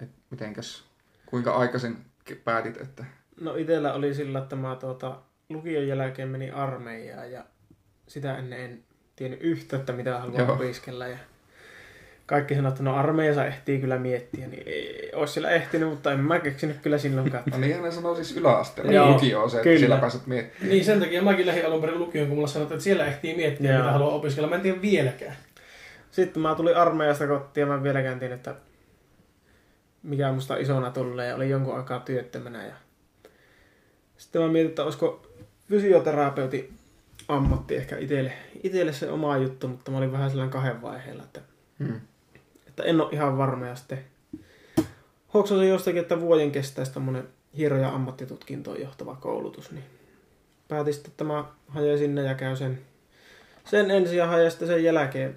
[0.00, 0.84] Et mitenkäs,
[1.26, 1.96] kuinka aikaisin
[2.44, 3.04] päätit, että
[3.40, 5.16] No itellä oli sillä, että mä tuota,
[5.48, 7.44] lukion jälkeen meni armeijaan ja
[8.08, 8.84] sitä ennen en
[9.16, 10.52] tiennyt yhtä, että mitä haluan Joo.
[10.52, 11.06] opiskella.
[11.06, 11.18] Ja
[12.26, 16.20] kaikki sanoivat, että no armeijassa ehtii kyllä miettiä, niin ei olisi siellä ehtinyt, mutta en
[16.20, 17.44] mä keksinyt kyllä silloinkaan.
[17.50, 18.92] No niin, ne sanoo siis yläasteella.
[18.92, 19.78] Joo, Lukio on se, että kyllä.
[19.78, 20.70] siellä pääset miettimään.
[20.70, 23.72] Niin sen takia mäkin lähdin alun perin lukioon, kun mulla sanottiin, että siellä ehtii miettiä,
[23.72, 23.80] Joo.
[23.80, 24.48] mitä haluaa opiskella.
[24.48, 25.36] Mä en tiedä vieläkään.
[26.10, 28.54] Sitten mä tulin armeijasta kotiin ja mä vieläkään tiedä, että
[30.02, 32.66] mikä musta isona tulee ja olin jonkun aikaa työttömänä.
[32.66, 32.74] Ja...
[34.16, 35.26] Sitten mä mietin, että olisiko
[35.68, 36.72] fysioterapeutin
[37.28, 38.32] ammatti ehkä itselle,
[38.62, 41.40] itselle se oma juttu, mutta mä olin vähän sellainen kahden vaiheella, että,
[41.78, 42.00] Mm.
[42.74, 43.66] Että en ole ihan varma.
[43.66, 44.04] Ja sitten
[45.34, 49.84] hoksasin jostakin, että vuoden kestäisi tämmöinen hieroja ammattitutkintoon johtava koulutus, niin
[50.68, 52.78] päätin sitten, että mä hajoin sinne ja käyn sen,
[53.64, 55.36] sen ensin ja hajoin sitten sen jälkeen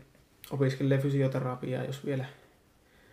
[0.52, 2.26] opiskelen fysioterapiaa, jos vielä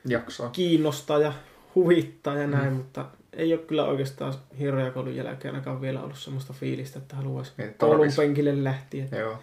[0.08, 0.48] Jaksaa.
[0.50, 1.32] kiinnostaa ja
[1.74, 2.76] huvittaa ja näin, Mm.
[2.76, 8.08] mutta ei ole kyllä oikeastaan hierojakoulun jälkeen ainakaan vielä ollut semmoista fiilistä, että haluaisi koulun
[8.16, 9.08] penkille lähtien.
[9.18, 9.38] Joo.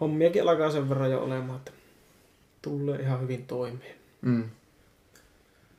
[0.00, 1.72] Hommiakin alkaa sen verran jo olemaan, että
[2.62, 3.96] tulee ihan hyvin toimeen.
[4.20, 4.50] Mm.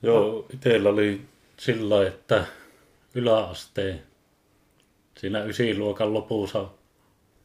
[0.01, 1.21] Joo, itsellä oli
[1.57, 2.45] sillä että
[3.15, 4.03] yläasteen
[5.17, 6.69] siinä ysiluokan lopussa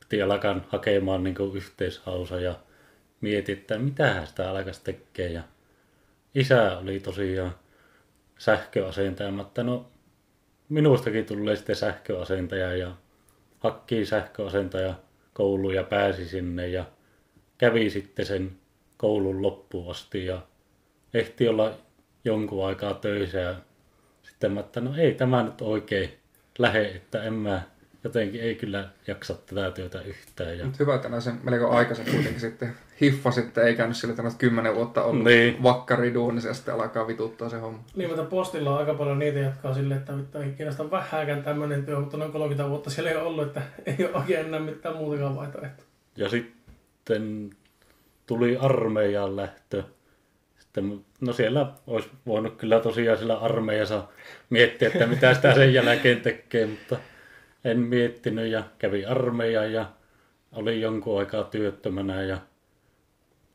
[0.01, 2.55] piti alkaa hakemaan niin yhteishausa ja
[3.20, 5.35] mietin, että mitähän sitä alkaisi tekemään.
[5.35, 5.42] Ja
[6.35, 7.55] isä oli tosiaan
[8.38, 9.87] sähköasentaja, mutta no
[10.68, 12.96] minustakin tulee sitten sähköasentaja ja
[13.59, 14.94] hakkii sähköasentaja
[15.33, 16.85] kouluun ja pääsi sinne ja
[17.59, 18.51] kävi sitten sen
[18.99, 20.43] koulun loppuun asti ja
[21.15, 21.73] ehti olla
[22.25, 23.55] jonkun aikaa töissä ja
[24.23, 26.11] sitten mä, että no ei tämä nyt oikein
[26.59, 27.63] lähe, että en mä
[28.05, 30.59] jotenkin ei kyllä jaksa tätä työtä yhtään.
[30.59, 30.65] Ja...
[30.65, 34.75] Mutta hyvä, että sen melko aikaisen kuitenkin sitten hiffasitte, ei käynyt sillä, että olet kymmenen
[34.75, 35.63] vuotta ollut Niin.
[35.63, 37.85] vakkariduunissa ja sitten alkaa vituttaa se homma.
[37.97, 41.43] Niin, mutta postilla on aika paljon niitä, jotka on silleen, että vittu ei kiinnosta vähääkään
[41.43, 44.61] tämmöinen työ, mutta noin 30 vuotta siellä ei ole ollut, että ei ole oikein enää
[44.61, 45.87] mitään muutakaan vaihtoehtoa.
[46.17, 47.51] ja sitten
[48.29, 49.83] tuli armeijaan lähtö.
[50.59, 54.09] Sitten, no siellä olisi voinut kyllä tosiaan sillä armeijassa
[54.51, 56.97] miettiä, että mitä sitä sen jälkeen tekee, mutta
[57.64, 59.93] en miettinyt ja kävi armeijan ja
[60.53, 62.38] oli jonkun aikaa työttömänä ja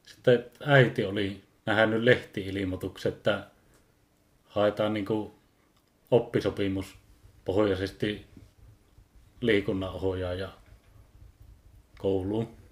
[0.07, 3.47] sitten äiti oli nähnyt lehti-ilmoituksen, että
[4.45, 5.05] haetaan niin
[6.11, 6.95] oppisopimus
[7.45, 8.25] pohjaisesti
[9.41, 10.49] liikunnanohjaaja
[11.99, 12.62] kouluun.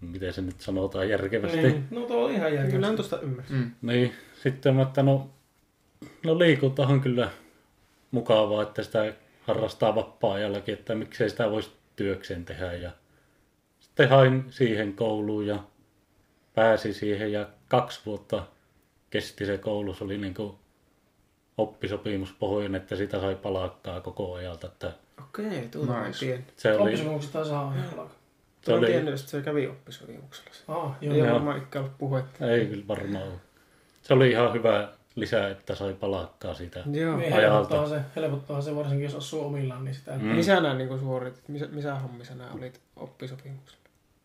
[0.00, 1.62] Miten se nyt sanotaan järkevästi.
[1.62, 2.80] Niin, no tuo on ihan järkevää.
[2.80, 3.56] Kyllä tuosta ymmärsin.
[3.56, 3.70] Mm.
[3.82, 5.30] Niin, sitten mä, että no,
[6.24, 7.30] no liikunta on kyllä
[8.10, 12.72] mukavaa, että sitä harrastaa vapaa-ajallakin, että miksei sitä voisi työkseen tehdä.
[12.72, 12.90] Ja
[13.80, 15.62] sitten hain siihen kouluun ja
[16.54, 18.46] pääsi siihen ja kaksi vuotta
[19.10, 19.94] kesti se koulu.
[19.94, 20.54] Se oli niin kuin
[21.58, 24.66] oppisopimuspohjainen, että sitä sai palakkaa koko ajalta.
[24.66, 24.92] Että
[25.24, 26.42] Okei, tuota Nice.
[26.56, 27.74] se oli, Oppisopimuksesta saa
[28.68, 30.50] Tuo oli, tiennyt, että se kävi oppisopimuksella.
[30.68, 31.14] Ah, joo.
[31.14, 31.32] Ei Joo.
[31.32, 32.50] varmaan ikään ollut puhetta.
[32.50, 33.40] ei kyllä varmaan.
[34.02, 36.82] Se oli ihan hyvä lisä, että sai palakkaa siitä.
[36.92, 37.16] Joo.
[37.16, 37.88] Niin ajalta.
[37.88, 40.12] se, helpottaa se varsinkin, jos asuu omillaan, niin sitä...
[40.18, 40.24] Mm.
[40.24, 41.48] Missä nämä niin suoritit?
[41.48, 43.82] Missä, missä hommissa nämä olit oppisopimuksella?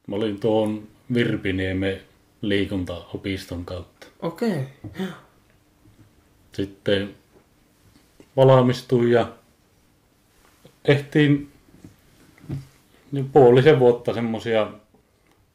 [0.07, 2.01] Mä olin tuon Virpiniemen
[2.41, 4.07] liikuntaopiston kautta.
[4.21, 4.63] Okei.
[6.51, 7.15] Sitten
[8.35, 9.31] valmistuin ja
[10.85, 11.52] ehtiin
[13.13, 14.67] niin puolisen vuotta semmosia,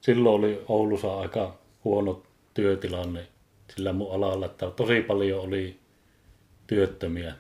[0.01, 2.23] silloin oli Oulussa aika huono
[2.55, 3.27] työtilanne
[3.75, 5.79] sillä mun alalla, että tosi paljon oli
[6.67, 7.35] työttömiä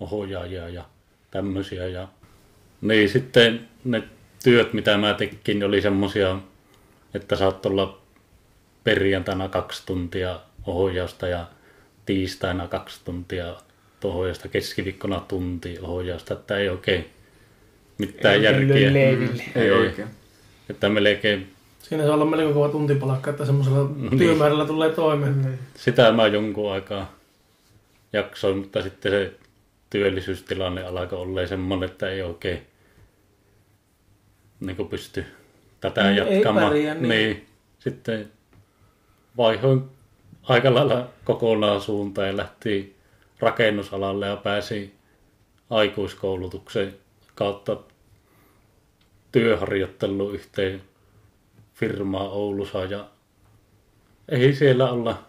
[0.00, 0.84] ohjaajia ja
[1.30, 1.86] tämmöisiä.
[1.86, 2.08] Ja
[2.80, 4.02] niin sitten ne
[4.44, 6.38] työt, mitä mä tekin, oli semmosia,
[7.14, 7.98] että saattoi olla
[8.84, 11.46] perjantaina kaksi tuntia ohjausta ja
[12.06, 13.56] tiistaina kaksi tuntia
[14.04, 17.10] ohjausta, keskiviikkona tunti ohjausta, että ei oikein
[17.98, 18.84] mitään Ei oikein järkeä.
[18.84, 19.42] löi leiville.
[19.54, 19.70] Ei, Ei.
[19.70, 20.08] oikein.
[20.70, 21.50] Että melkein
[21.82, 24.18] Siinä saa olla melko kova tuntipalakka, että semmoisella Niin.
[24.18, 25.42] työmäärällä tulee toimeen.
[25.42, 25.58] Niin.
[25.76, 27.12] sitä mä jonkun aikaa
[28.12, 29.32] jaksoin, mutta sitten se
[29.90, 32.62] työllisyystilanne alkoi olla semmoinen, että ei oikein
[34.60, 35.24] niin pysty
[35.80, 36.66] tätä Niin, ei jatkamaan.
[36.68, 37.08] pärjää, niin.
[37.08, 37.46] niin.
[37.78, 38.28] Sitten
[39.36, 39.82] vaihoin
[40.42, 42.96] aika lailla kokonaan suuntaan ja lähti
[43.40, 44.94] rakennusalalle ja pääsi
[45.70, 46.94] aikuiskoulutuksen
[47.34, 47.76] kautta
[49.32, 50.82] työharjoitteluun yhteen
[51.74, 53.08] firmaa Oulussa ja
[54.28, 55.22] ei siellä olla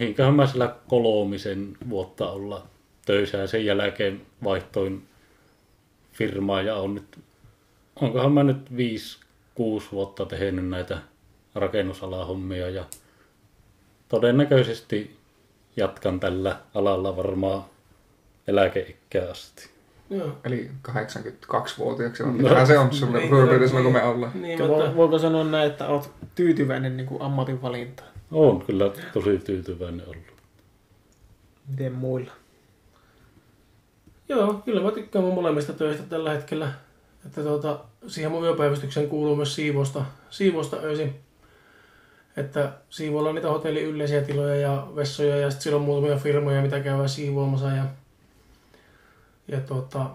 [0.00, 2.66] eiköhän mä sillä kolmisen vuotta olla
[3.06, 5.08] töissä ja sen jälkeen vaihtoin
[6.12, 7.18] firmaa ja on nyt,
[8.00, 8.72] onkohan mä nyt 5-6
[9.92, 10.98] vuotta tehnyt näitä
[11.54, 12.84] rakennusalahommia ja
[14.08, 15.16] todennäköisesti
[15.76, 17.64] jatkan tällä alalla varmaan
[18.48, 19.70] eläkeikää asti.
[20.10, 20.38] Joo.
[20.44, 22.38] Eli 82-vuotiaaksi on.
[22.38, 22.66] No.
[22.66, 23.84] Se on sulle Niin, suurin piirtein niin.
[23.84, 24.32] kun me ollaan.
[24.42, 28.08] Niin, mutta voiko sanoa näin, että olet tyytyväinen niin kuin ammatin valintaan?
[28.32, 30.24] Olen kyllä tosi tyytyväinen ollut.
[31.68, 32.32] Miten muilla?
[34.28, 36.72] Joo, kyllä mä tykkään mun molemmista töistä tällä hetkellä.
[37.26, 41.14] Että tuota, siihen mun yöpäivystykseen kuuluu myös siivosta, siivosta öisin.
[42.36, 46.62] Että siivoilla on niitä hotellin yleisiä tiloja ja vessoja ja sitten siellä on muutamia firmoja,
[46.62, 47.68] mitä käydään siivoamassa.
[47.68, 47.84] Ja,
[49.50, 50.06] ja tuota,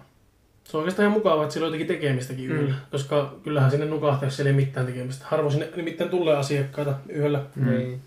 [0.64, 2.76] Se on oikeastaan ihan mukavaa, että sillä on jotenkin tekemistäkin yöllä, Mm.
[2.92, 5.26] koska kyllähän sinne nukahtaa, jos siellä ei mitään tekemistä.
[5.30, 7.44] Harvoin sinne nimittäin tulee asiakkaita yöllä.
[7.56, 7.70] Mm.
[7.70, 8.02] Niin.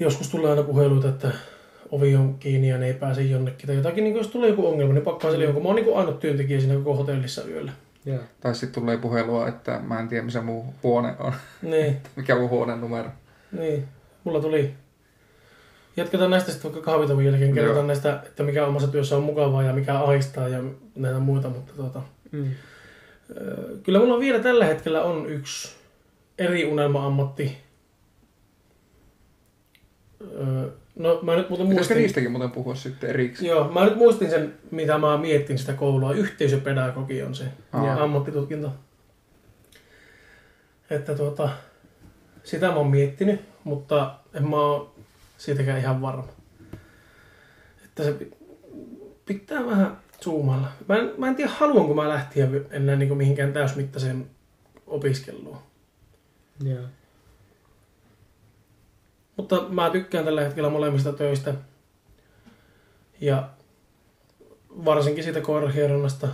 [0.00, 1.30] Joskus tulee aina puheluita, että
[1.90, 3.66] ovi on kiinni ja ne ei pääse jonnekin.
[3.66, 5.62] Tai jotakin, niin jos tulee joku ongelma, niin pakkaa sille jonkun.
[5.62, 7.72] Mä oon niin ainut työntekijä siinä koko hotellissa yöllä.
[8.06, 8.18] Joo.
[8.40, 11.32] Tai sitten tulee puhelua, että mä en tiedä missä muu huone on.
[11.62, 13.08] Niin, Mikä mun huoneen numero.
[13.52, 13.84] niin.
[14.24, 14.74] Mulla tuli.
[15.96, 17.54] Jatketaan näistä sitten vaikka kahvitavun jälkeen.
[17.54, 17.86] Kerrotaan Joo.
[17.86, 20.62] näistä, että mikä omassa työssä on mukavaa ja mikä ahistaa ja
[20.94, 21.48] näitä muita.
[21.48, 22.50] Mutta tuota, Mm.
[23.36, 25.68] Öö, Kyllä mulla vielä tällä hetkellä on yksi
[26.38, 27.56] eri unelma-ammatti.
[30.20, 33.48] Öö, No mä nyt muuten Pitäisikö muistin, niistäkin muuten puhua sitten erikseen?
[33.50, 36.12] joo, mä nyt muistin sen, mitä mä miettin sitä koulua.
[36.12, 38.02] Yhteisöpedagogi on se Aa.
[38.02, 38.72] ammattitutkinto.
[40.90, 41.48] Että tuota,
[42.44, 44.94] sitä mä oon miettinyt, mutta en mä oo
[45.36, 46.28] siitäkään ihan varma.
[47.84, 48.32] Että se pi-
[49.26, 50.68] pitää vähän zoomailla.
[50.88, 54.30] Mä en, mä en tiedä, haluanko mä lähteä enää niin mihinkään täysmittaiseen
[54.86, 55.58] opiskeluun.
[56.64, 56.84] Joo.
[59.36, 61.54] Mutta mä tykkään tällä hetkellä molemmista töistä.
[63.20, 63.48] Ja
[64.84, 66.28] varsinkin siitä koirahieronnasta.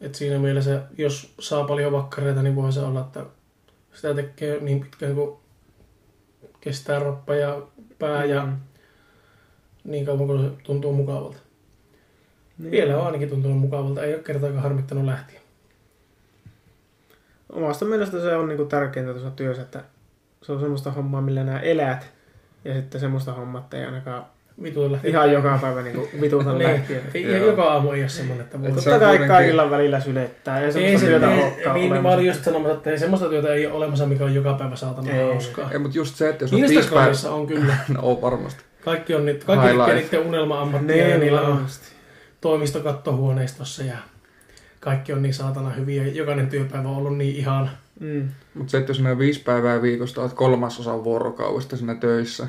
[0.00, 3.26] Että siinä mielessä, jos saa paljon vakkareita, niin voi se olla, että
[3.94, 5.36] sitä tekee niin pitkään kuin
[6.60, 7.62] kestää roppa ja
[8.02, 8.56] pää ja Mm.
[9.84, 11.38] niin kauan kuin se tuntuu mukavalta.
[12.58, 12.70] Niin.
[12.70, 15.40] Vielä on ainakin tuntunut mukavalta, ei ole kertaakaan harmittanut lähtiä.
[17.52, 19.84] Omasta mielestä se on niinku tärkeintä tuossa työssä, että
[20.42, 22.12] se on semmoista hommaa, millä nämä elät.
[22.64, 24.26] Ja sitten semmoista hommaa, että ei ainakaan
[24.62, 26.58] Vituilla ihan joka päivä niinku Niin.
[26.58, 27.02] lähtien.
[27.14, 27.34] Ei, Joo.
[27.34, 28.68] ei joka aamu ei ole semmoinen, että voi...
[28.68, 30.58] Se Totta kai kaikilla välillä sylettää.
[30.60, 32.16] Ei Ei semmoista se, työtä niin, olekaan niin, mä olemassa.
[32.16, 35.10] olin just sanomassa, että ei semmoista työtä ei ole olemassa, mikä on joka päivä saatana
[35.10, 35.22] Ei.
[35.22, 35.70] hauskaa.
[35.72, 36.58] Ei, mutta just se, että jos on.
[36.58, 37.76] Instagramissa on kyllä.
[37.94, 38.62] No on varmasti.
[38.84, 41.66] Kaikki on niitä, kaikki tekee niiden unelma-ammattia ja Niin, niillä on
[42.40, 43.96] toimistokattohuoneistossa ja
[44.80, 46.02] kaikki on niin saatana hyviä.
[46.06, 47.70] Jokainen työpäivä on ollut niin ihan.
[48.00, 48.28] Mm.
[48.54, 52.46] Mutta se, että jos sinä viisi päivää viikosta olet kolmasosan vuorokaudesta siinä töissä,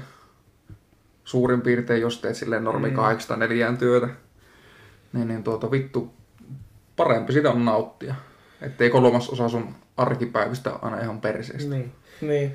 [1.24, 2.96] suurin piirtein, jos teet silleen normi Mm.
[2.96, 4.08] 804 työtä,
[5.14, 6.14] niin, niin tuota vittu,
[6.96, 8.16] parempi sitä on nauttia.
[8.62, 11.70] Ettei kolmasosa sun arkipäivistä aina ihan perseestä.
[11.70, 11.92] Niin.
[12.22, 12.54] Niin.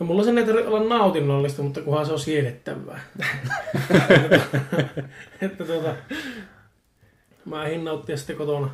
[0.00, 3.00] No mulla sen ei tarvitse olla nautinnollista, mutta kunhan se on siedettävää.
[5.40, 5.94] että tuota,
[7.44, 8.70] mä ehdin nauttia sitten kotona.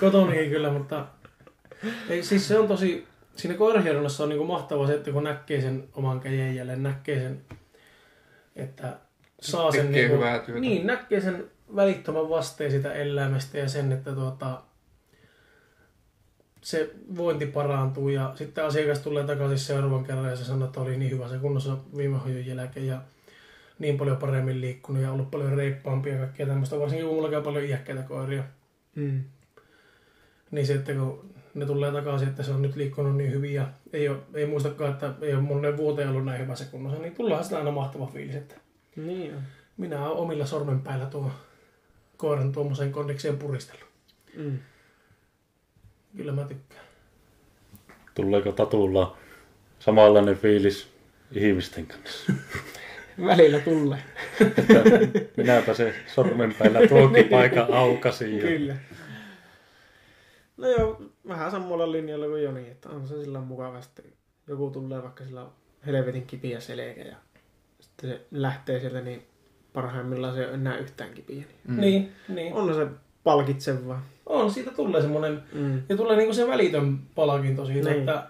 [0.00, 1.06] Kotonakin kyllä, mutta
[2.08, 3.06] ei, siis se on tosi,
[3.38, 7.44] siinä koirahieronnassa on niinku mahtavaa se, että kun näkee sen oman käden jälleen, näkee sen,
[8.56, 8.96] että
[9.40, 10.60] saa sen niinku, hyvää työtä.
[10.60, 14.62] niin, näkee sen välittömän vasteen sitä elämästä ja sen, että tuota,
[16.62, 20.96] se vointi parantuu ja sitten asiakas tulee takaisin seuraavan kerran ja se sanoo, että oli
[20.96, 23.02] niin hyvä se kunnossa viime hoidon jälkeen ja
[23.78, 27.42] niin paljon paremmin liikkunut ja ollut paljon reippaampia ja kaikkea tämmöistä, varsinkin kun mulla käy
[27.42, 28.44] paljon iäkkäitä koiria.
[28.94, 29.24] Mm.
[30.50, 34.08] Niin sitten kun ne tulee takaisin, että se on nyt liikkunut niin hyvin ja ei,
[34.08, 37.58] ole, ei muistakaan, että ei ole monen vuoteen ollut näin hyvässä kunnossa, niin tullaan sitä
[37.58, 38.54] aina mahtava fiilis, että
[38.96, 39.42] Niin on.
[39.76, 41.30] minä olen omilla sormenpäillä tuo
[42.16, 43.88] koiran tuommoiseen kondikseen puristellut.
[44.36, 44.58] Mm.
[46.16, 46.84] Kyllä mä tykkään.
[48.14, 49.16] Tuleeko Tatulla
[49.78, 50.88] samanlainen fiilis
[51.32, 52.32] ihmisten kanssa?
[53.26, 53.98] Välillä tulee.
[54.40, 54.72] Että
[55.36, 58.36] minäpä se sormenpäillä tuonkin paikan aukasin.
[58.36, 58.42] Ja...
[58.42, 58.76] Kyllä.
[60.56, 64.04] No joo, vähän samalla linjalla kuin Joni, että on se sillä mukava sitten.
[64.48, 65.52] Joku tulee vaikka sillä on
[65.86, 67.16] helvetin kipiä selkä ja
[67.80, 69.22] sitten se lähtee sieltä niin
[69.72, 71.36] parhaimmillaan se ei ole enää yhtään kipiä.
[71.36, 71.80] Niin Mm.
[71.80, 72.54] Niin, niin.
[72.54, 72.86] on se
[73.24, 74.02] palkitsevaa.
[74.26, 75.82] On, siitä tulee semmoinen, Mm.
[75.88, 77.98] ja tulee niinku se välitön palkinto siitä, Niin.
[77.98, 78.22] että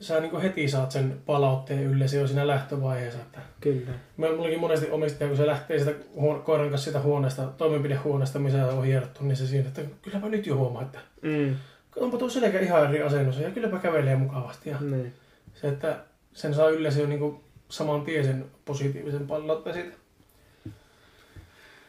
[0.00, 3.20] sä niinku heti saat sen palautteen ylle jo siinä lähtövaiheessa.
[3.20, 3.90] Että Kyllä.
[4.16, 8.58] me, mullakin monesti omistaja, kun se lähtee sitä huone, koiran kanssa sitä huoneesta, toimenpidehuoneesta, missä
[8.58, 11.56] se on hierottu, niin se siinä, että kylläpä nyt jo huomaa, että Mm.
[11.96, 14.70] Onpa tuo selkä ihan eri asennossa ja kylläpä kävelee mukavasti.
[14.70, 15.12] Ja Niin.
[15.54, 15.98] se, että
[16.32, 19.96] sen saa se jo niinku saman tien sen positiivisen palautteen siitä.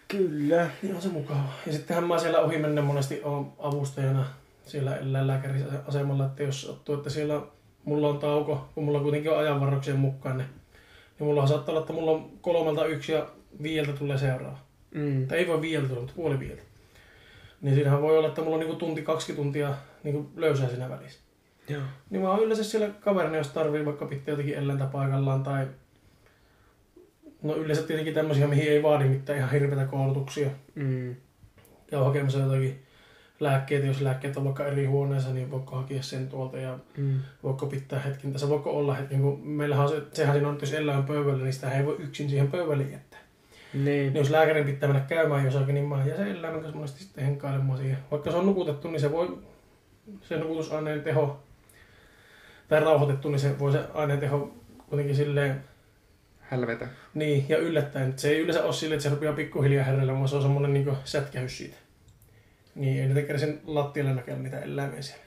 [0.08, 0.70] Kyllä.
[0.82, 1.44] Niin on se mukava.
[1.66, 4.26] Ja sittenhän mä siellä ohi mennä monesti on avustajana
[4.66, 7.42] siellä eläinlääkäriasemalla, että jos sattuu, että siellä
[7.86, 10.48] mulla on tauko, kun mulla kuitenkin on ajanvarroksien mukaan, niin,
[11.20, 13.28] niin mulla saattaa olla, että mulla on kolmelta yksi ja
[13.62, 14.58] viieltä tulee seuraava.
[14.92, 15.28] Mm.
[15.28, 16.64] Tai ei voi viieltä tulla, mutta puoli viieltä.
[17.62, 19.74] Niin siinähän voi olla, että mulla on niinku tunti, kaksi tuntia
[20.06, 21.20] niinku löysää siinä välissä.
[21.70, 21.82] Joo.
[22.10, 25.68] Niin mä oon yleensä siellä kaverina, jos tarvii vaikka pitää jotenkin eläintä paikallaan tai...
[27.44, 30.50] No yleensä tietenkin tämmöisiä, mihin ei vaadi mitään ihan hirveitä koulutuksia.
[30.76, 31.16] Mm.
[31.92, 32.84] Ja hakemassa jotakin
[33.40, 37.20] lääkkeitä, jos lääkkeet on vaikka eri huoneessa, niin voiko hakea sen tuolta ja Mm.
[37.44, 40.66] voiko pitää hetken tässä, voiko olla hetken, kun meillähän on se, sehän siinä on, että
[40.66, 43.20] jos eläin pöydällä, niin sitä ei voi yksin siihen pöydälle jättää.
[43.74, 43.86] Niin.
[43.86, 47.78] Niin jos lääkärin pitää mennä käymään jossakin, niin mä jäsen eläimen kanssa monesti sitten henkailemaan
[47.80, 47.98] siihen.
[48.12, 49.38] Vaikka se on nukutettu, niin se voi,
[50.22, 51.44] se nukutusaineen teho,
[52.68, 54.54] tai rauhoitettu, niin se voi se aineen teho
[54.90, 55.64] kuitenkin silleen,
[56.52, 56.88] Helvetä.
[57.14, 58.14] niin, ja yllättäen.
[58.20, 60.98] Se ei yleensä ole silleen, että se rupeaa pikkuhiljaa herrellä, vaan se on semmoinen niin
[61.06, 61.78] sätkähys siitä.
[62.76, 65.24] Niin, ei niitä kerran sen lattialle näkellä niitä eläimiä siellä.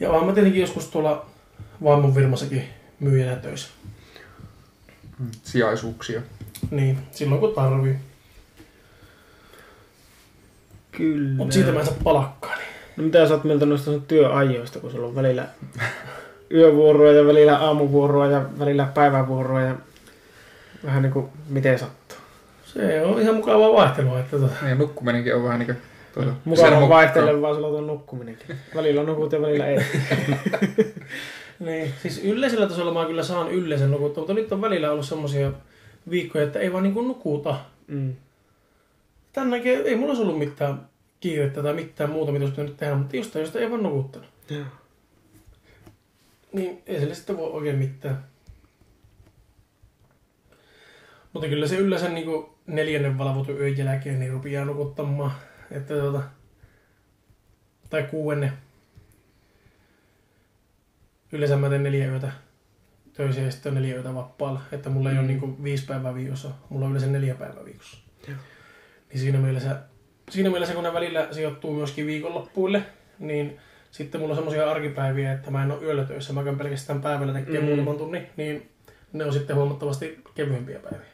[0.00, 1.26] Ja olen mä tietenkin joskus tuolla
[1.84, 2.64] vaimon firmassakin
[3.00, 3.68] myyjänä töissä.
[5.42, 6.22] Sijaisuuksia.
[6.70, 7.96] Niin, silloin kun tarvii.
[10.96, 11.36] Kyllä.
[11.36, 12.56] Mutta siitä mä en saa palakkaa.
[12.56, 12.66] Niin.
[12.96, 15.48] No mitä sä oot mieltä noista sun työajoista, kun sulla on välillä
[16.52, 19.74] yövuoroa ja välillä aamuvuoroa ja välillä päivävuoroa ja
[20.84, 22.18] vähän niin kuin miten sattuu.
[22.64, 24.20] Se on ihan mukavaa vaihtelua.
[24.20, 24.68] Että tota.
[24.68, 25.78] Ja nukkuminenkin on vähän niin kuin...
[26.14, 28.56] Tuota, Mukava vaihtelevaa sulla tuon nukkuminenkin.
[28.74, 29.78] Välillä on nukut ja välillä ei.
[31.58, 35.52] Niin, siis yleisellä tasolla mä kyllä saan yleisen nukuttua, mutta nyt on välillä ollut semmoisia
[36.10, 37.56] viikkoja, että ei vaan niinku nukuta.
[37.86, 38.14] Mm.
[39.36, 40.88] Tänäkin ei mulla olisi ollut mitään
[41.20, 44.28] kiirettä tai mitään muuta, mitä olisi pitänyt tehdä, mutta jostain josta ei vaan nukuttanut.
[44.50, 44.64] Joo.
[46.52, 48.24] Niin ei sille sitten voi oikein mitään.
[51.32, 55.32] Mutta kyllä se yleensä niin neljännen valvotun yön jälkeen niin rupeaa nukuttamaan.
[55.70, 56.22] Että tuota,
[57.90, 58.52] tai kuuenne.
[61.32, 62.32] Yleensä mä teen neljä yötä
[63.12, 64.60] töissä ja sitten neljä yötä vapaalla.
[64.72, 67.98] Että mulla ei ole niin viisi päivää viikossa, mulla on yleensä neljä päivää viikossa.
[68.28, 68.36] Joo.
[69.08, 69.76] Niin siinä mielessä,
[70.30, 72.82] siinä mielessä, kun ne välillä sijoittuu myöskin viikonloppuille,
[73.18, 73.56] niin
[73.90, 77.32] sitten mulla on semmoisia arkipäiviä, että mä en ole yöllä töissä, mä käyn pelkästään päivällä
[77.32, 77.68] tekemään Mm.
[77.68, 77.74] mm.
[77.74, 78.68] muutaman tunnin, niin
[79.12, 81.06] ne on sitten huomattavasti kevyempiä päiviä.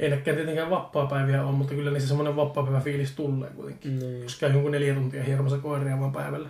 [0.00, 3.98] Ei nekään tietenkään vapaa-päiviä ole, mutta kyllä niissä semmoinen vapaa fiilis tulee kuitenkin.
[3.98, 6.48] Niin, Jos käy jonkun neljä tuntia hieromassa koiria vaan päivällä.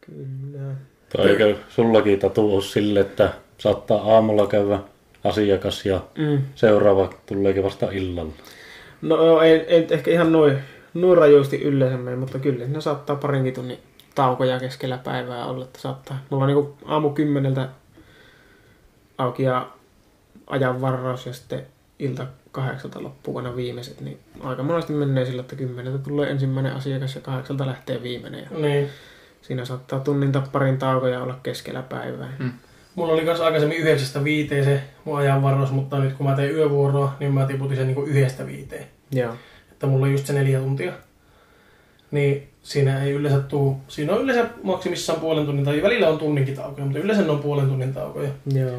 [0.00, 0.74] kyllä.
[1.16, 4.78] Tai eikö sullakin tatu ole sille, että saattaa aamulla käydä
[5.24, 6.38] asiakas ja Mm.
[6.54, 8.32] seuraava tuleekin vasta illalla.
[9.02, 10.58] No ei, ei ehkä ihan noin,
[10.94, 13.78] noin rajusti yleensä mene, mutta kyllä ne saattaa parinkin tunnin
[14.14, 16.18] taukoja keskellä päivää olla, että saattaa.
[16.30, 17.68] Mulla on niinku aamu kymmeneltä
[19.18, 19.68] auki ja
[20.46, 21.66] ajan varaus ja sitten
[21.98, 27.14] ilta kahdeksalta loppuu aina viimeiset, niin aika monesti menee sillä, että kymmeneltä tulee ensimmäinen asiakas
[27.14, 28.40] ja kahdeksalta lähtee viimeinen.
[28.50, 28.88] Ja Niin.
[29.42, 32.32] siinä saattaa tunnin tai parin taukoja olla keskellä päivää.
[32.96, 37.16] Mulla oli myös aikaisemmin yhdeksästä viiteen se mun ajanvaraus, mutta nyt kun mä tein yövuoroa,
[37.20, 38.86] niin mä tiputin sen niin yhdestä viiteen.
[39.10, 39.34] Joo.
[39.72, 40.92] Että mulla on just se neljä tuntia.
[42.10, 46.54] Niin siinä ei yleensä tuu, siinä on yleensä maksimissaan puolen tunnin, tai välillä on tunninkin
[46.54, 48.28] taukoja, mutta yleensä ne on puolen tunnin taukoja.
[48.54, 48.78] Joo.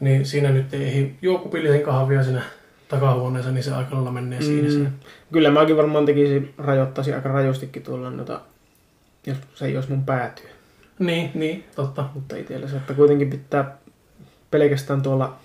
[0.00, 2.42] Niin siinä nyt ei juo kupillisen kahvia siinä
[2.88, 4.44] takahuoneessa, niin se aika lailla menee mm.
[4.44, 4.68] siinä.
[4.68, 4.92] Mm.
[5.32, 8.40] Kyllä mäkin varmaan tekisin, rajoittaisin aika rajustikin tuolla noita,
[9.26, 10.50] jos se ei olisi mun päätyä.
[11.06, 12.04] Niin, niin, totta.
[12.14, 13.76] Mutta itsellä se, että kuitenkin pitää
[14.50, 15.36] pelkästään tuolla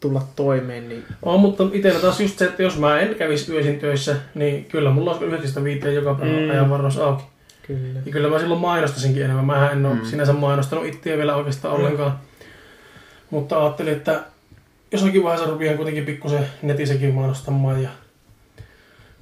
[0.00, 3.78] tulla toimeen, niin On, mutta itsellä taas just se, että jos mä en kävisi yöisin
[3.78, 6.42] töissä, niin kyllä mulla olisi yhdeksästä viiteen joka päivä Mm.
[6.44, 6.50] mm.
[6.50, 7.24] ajanvaraus auki.
[7.66, 8.00] kyllä.
[8.06, 9.44] Ja kyllä mä silloin mainostasinkin enemmän.
[9.44, 10.00] Mä en ole Mm.
[10.00, 10.06] mm.
[10.06, 12.18] sinänsä mainostanut itseä vielä oikeastaan ollenkaan.
[13.30, 14.20] Mutta ajattelin, että
[14.92, 17.88] jossakin vaiheessa rupean kuitenkin pikkusen netissäkin mainostamaan ja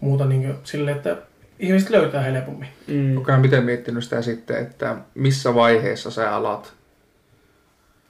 [0.00, 1.16] muuta niin silleen, että
[1.60, 2.68] ihmiset löytää helpommin.
[2.86, 3.16] Mm.
[3.16, 6.72] Onko miten miettinyt sitä sitten, että missä vaiheessa sä alat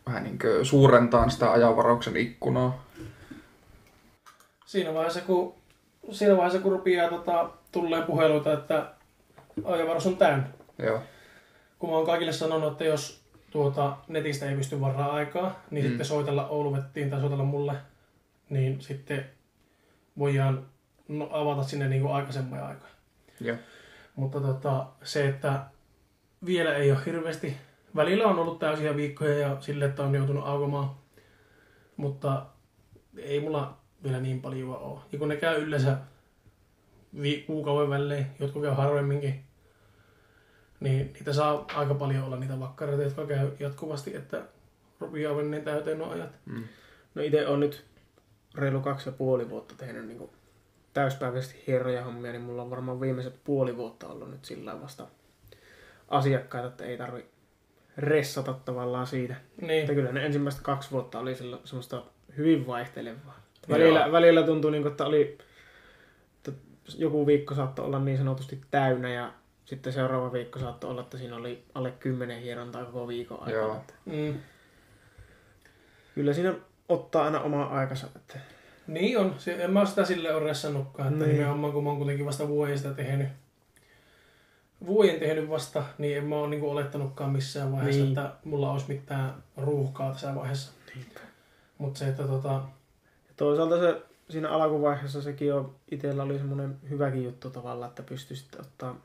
[0.07, 2.85] vähän niin kuin suurentaa sitä ajanvarauksen ikkunaa?
[4.67, 5.55] Siinä vaiheessa, kun,
[6.11, 8.87] siinä vaiheessa, kun rupeaa tota, tulleen puheluita, että
[9.65, 10.47] ajanvaraus on täynnä.
[10.79, 11.01] Joo.
[11.79, 15.87] Kun mä oon kaikille sanonut, että jos tuota, netistä ei pysty varaa aikaa, niin Mm.
[15.87, 15.89] mm.
[15.89, 17.73] sitten soitella Ouluvettiin tai soitella mulle,
[18.51, 19.25] niin sitten
[20.19, 20.67] voidaan
[21.09, 22.89] no, avata sinne niin kuin aikaisemmin aikaa.
[23.41, 23.57] Joo.
[24.15, 25.61] Mutta tota, se, että
[26.47, 27.57] vielä ei ole hirveästi,
[27.97, 30.91] välillä on ollut täysiä viikkoja ja sille, että on joutunut aukomaan,
[31.97, 32.47] mutta
[33.17, 35.01] ei mulla vielä niin paljon ole.
[35.13, 35.97] Ja kun ne käy yleensä
[37.23, 39.45] vi- kuukauden välein, jotkut käy harvemminkin,
[40.81, 44.43] niin niitä saa aika paljon olla niitä vakkareita, jotka käy jatkuvasti, että
[45.01, 46.39] rupeaa menneen täyteen nuo ajat.
[46.47, 46.65] Mm.
[47.15, 47.85] No itse on nyt
[48.55, 50.31] reilu kaksi ja puoli vuotta tehnyt niin kuin
[50.95, 55.07] täyspäiväisesti hieroja hommia, niin mulla on varmaan viimeiset puoli vuotta ollut nyt sillä vasta
[56.09, 57.25] asiakkaita, että ei tarvi
[57.97, 59.35] ressata tavallaan siitä.
[59.61, 62.03] Niin, Että kyllä ne ensimmäiset kaksi vuotta oli sillä, semmoista
[62.37, 63.41] hyvin vaihtelevaa.
[63.69, 63.79] Joo.
[63.79, 65.39] Välillä, välillä tuntui, niin kuin, että oli
[66.37, 66.53] että
[66.99, 69.33] joku viikko saattoi olla niin sanotusti täynnä ja
[69.65, 73.63] sitten seuraava viikko saattoi olla, että siinä oli alle kymmenen hierontaa koko viikon aikana.
[73.67, 73.85] Joo.
[74.07, 74.41] Mm,
[76.15, 76.55] Kyllä siinä
[76.89, 78.07] ottaa aina oma aikansa.
[78.17, 78.39] Että
[78.91, 79.35] niin on.
[79.39, 81.37] Se, en mä sitä sille ole ressannutkaan, että Niin.
[81.39, 83.29] nimenomaan kun mä oon kuitenkin vasta vuoden sitä tehnyt.
[84.87, 88.09] vuoden tehnyt vasta, niin en mä ole niinku olettanutkaan missään vaiheessa, Niin.
[88.19, 90.73] että mulla olisi mitään ruuhkaa tässä vaiheessa.
[91.79, 92.49] Mutta se, että tota,
[93.29, 98.37] Ja toisaalta se siinä alkuvaiheessa sekin on, itsellä oli semmoinen hyväkin juttu tavallaan, että pystyi
[98.37, 98.97] sitten ottaa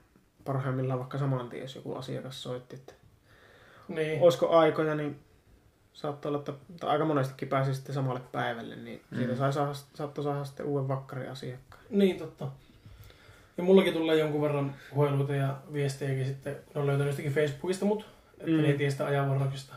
[0.45, 2.93] parhaimmillaan vaikka saman tien, jos joku asiakas soitti, että
[3.87, 5.19] niin, olisiko aikoja, niin
[5.95, 9.17] saattoi olla, että tai aika monestikin pääsi sitten samalle päivälle, niin mm.
[9.17, 11.83] siitä sai saada, saattoi saada sitten uuden vakkarin asiakkaan.
[11.89, 12.47] niin totta.
[13.57, 18.05] Ja mullakin tulee jonkun verran puheluita ja viestejäkin sitten, ne on löytänyt jostakin Facebookista mut,
[18.39, 18.61] että Mm.
[18.61, 19.73] ne ei tiedä sitä ajanvarauksesta.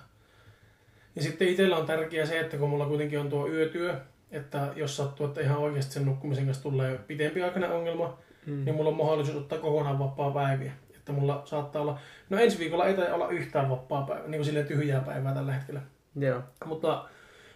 [1.16, 4.00] Ja sitten itsellä on tärkeää se, että kun mulla kuitenkin on tuo yötyö,
[4.30, 8.64] että jos sattuu, että ihan oikeasti sen nukkumisen kanssa tulee pitempiaikainen ongelma, Mm.
[8.64, 10.72] niin mulla on mahdollisuus ottaa kokonaan vapaa päiviä.
[10.96, 11.98] Että mulla saattaa olla,
[12.30, 15.52] no ensi viikolla ei taida olla yhtään vapaa päivää, niin kuin silleen tyhjää päivää tällä
[15.52, 15.80] hetkellä.
[16.18, 16.42] Joo.
[16.64, 17.04] Mutta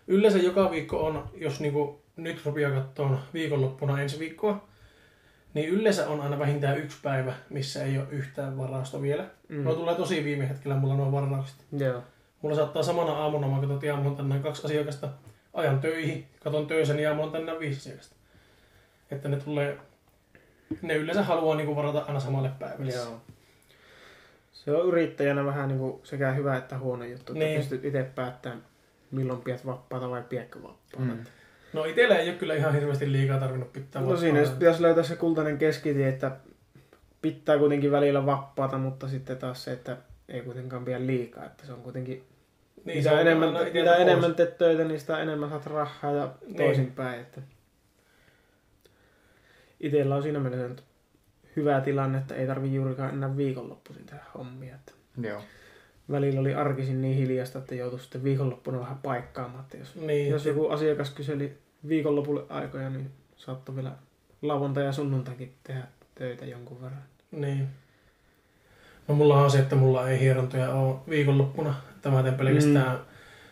[0.06, 4.68] yleensä joka viikko on, jos niinku nyt rupeaa katsoa viikonloppuna ensi viikkoa,
[5.54, 9.26] niin yleensä on aina vähintään yksi päivä, missä ei ole yhtään varausta vielä.
[9.48, 9.64] Mm.
[9.64, 11.56] No tulee tosi viime hetkellä mulla nuo varaukset.
[11.78, 12.02] Joo.
[12.42, 15.08] Mulla saattaa samana aamuna, mä katson, aamulla tänään kaksi asiakasta,
[15.54, 18.16] ajan töihin, katon töissä, niin aamulla tänään viisi asiakasta.
[19.10, 19.78] Että ne tulee,
[20.82, 22.92] ne yleensä haluaa niinku varata aina samalle päivälle.
[22.92, 23.20] Joo.
[24.64, 27.60] Se on yrittäjänä vähän niin kuin sekä hyvä että huono juttu, että Niin.
[27.60, 28.62] pystyt itse päättämään,
[29.10, 30.98] milloin pidät vapaata vai pidätkö vapaata.
[30.98, 31.18] Mm.
[31.72, 35.16] No itellä ei ole kyllä ihan hirveästi liikaa tarvinnut pitää No siinä pitäisi löytää se
[35.16, 36.36] kultainen keskitie, että
[37.22, 39.96] pitää kuitenkin välillä vapaata, mutta sitten taas se, että
[40.28, 41.44] ei kuitenkaan pidä liikaa.
[41.44, 42.24] Että se on kuitenkin,
[42.84, 44.00] niin, mitä se on enemmän, mitä pois.
[44.00, 46.56] enemmän teet töitä, niin sitä enemmän saat rahaa ja Niin.
[46.56, 47.20] toisinpäin.
[47.20, 47.40] Että
[49.80, 50.82] itellä on siinä mielessä nyt
[51.56, 54.74] hyvä tilanne, että ei tarvi juurikaan enää viikonloppuisin tehdä hommia.
[54.74, 54.92] Että
[55.28, 55.40] Joo.
[56.10, 59.60] välillä oli arkisin niin hiljasta, että joutui sitten viikonloppuna vähän paikkaamaan.
[59.64, 63.92] Että jos, Niin, jos joku asiakas kyseli viikonlopulle aikoja, niin saattoi vielä
[64.42, 65.82] lauantai- ja sunnuntainkin tehdä
[66.14, 67.02] töitä jonkun verran.
[67.30, 67.68] Niin.
[69.08, 71.74] No mulla on se, että mulla ei hierontoja ole viikonloppuna.
[71.96, 73.04] Että mä teen pelkästään mm.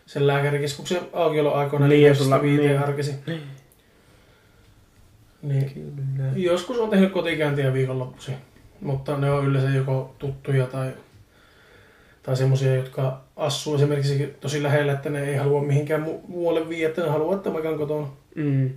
[0.05, 2.79] sen lääkärikeskuksen aukioloaikoina, Niin, niin, ja sulla- viiteen niin.
[2.83, 3.15] arkisin.
[3.27, 3.41] Niin.
[5.41, 5.71] Niin.
[5.73, 6.31] Kyllä.
[6.35, 8.35] Joskus on tehnyt kotikäyntiä viikonloppuisin,
[8.81, 10.93] mutta ne on yleensä joko tuttuja tai,
[12.23, 16.89] tai semmoisia, jotka asuu esimerkiksi tosi lähellä, että ne ei halua mihinkään mu- muualle viedä,
[16.89, 18.07] että ne haluaa, että mä käyn kotona.
[18.35, 18.69] Mm.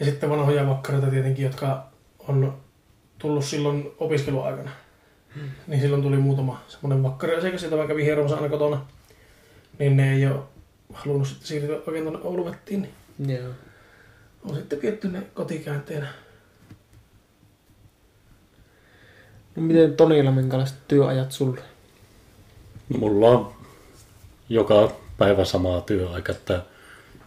[0.00, 1.86] Ja sitten vanhoja vakkareita tietenkin, jotka
[2.18, 2.54] on
[3.18, 4.70] tullut silloin opiskeluaikana.
[5.34, 5.48] Hmm.
[5.66, 8.86] Niin silloin tuli muutama semmoinen vakkariasiakas, jota mä kävin hieromassa aina kotona.
[9.78, 10.40] Niin ne ei ole
[10.92, 13.52] halunnut sitten siirtyä oikein tuonne Ouluvettiin, niin Joo.
[14.44, 16.06] On sitten vietty ne kotikäänteenä.
[19.56, 21.60] No miten Tonilla, minkälaiset työajat sulle?
[22.88, 23.52] No, mulla on
[24.48, 26.62] joka päivä samaa työaika, että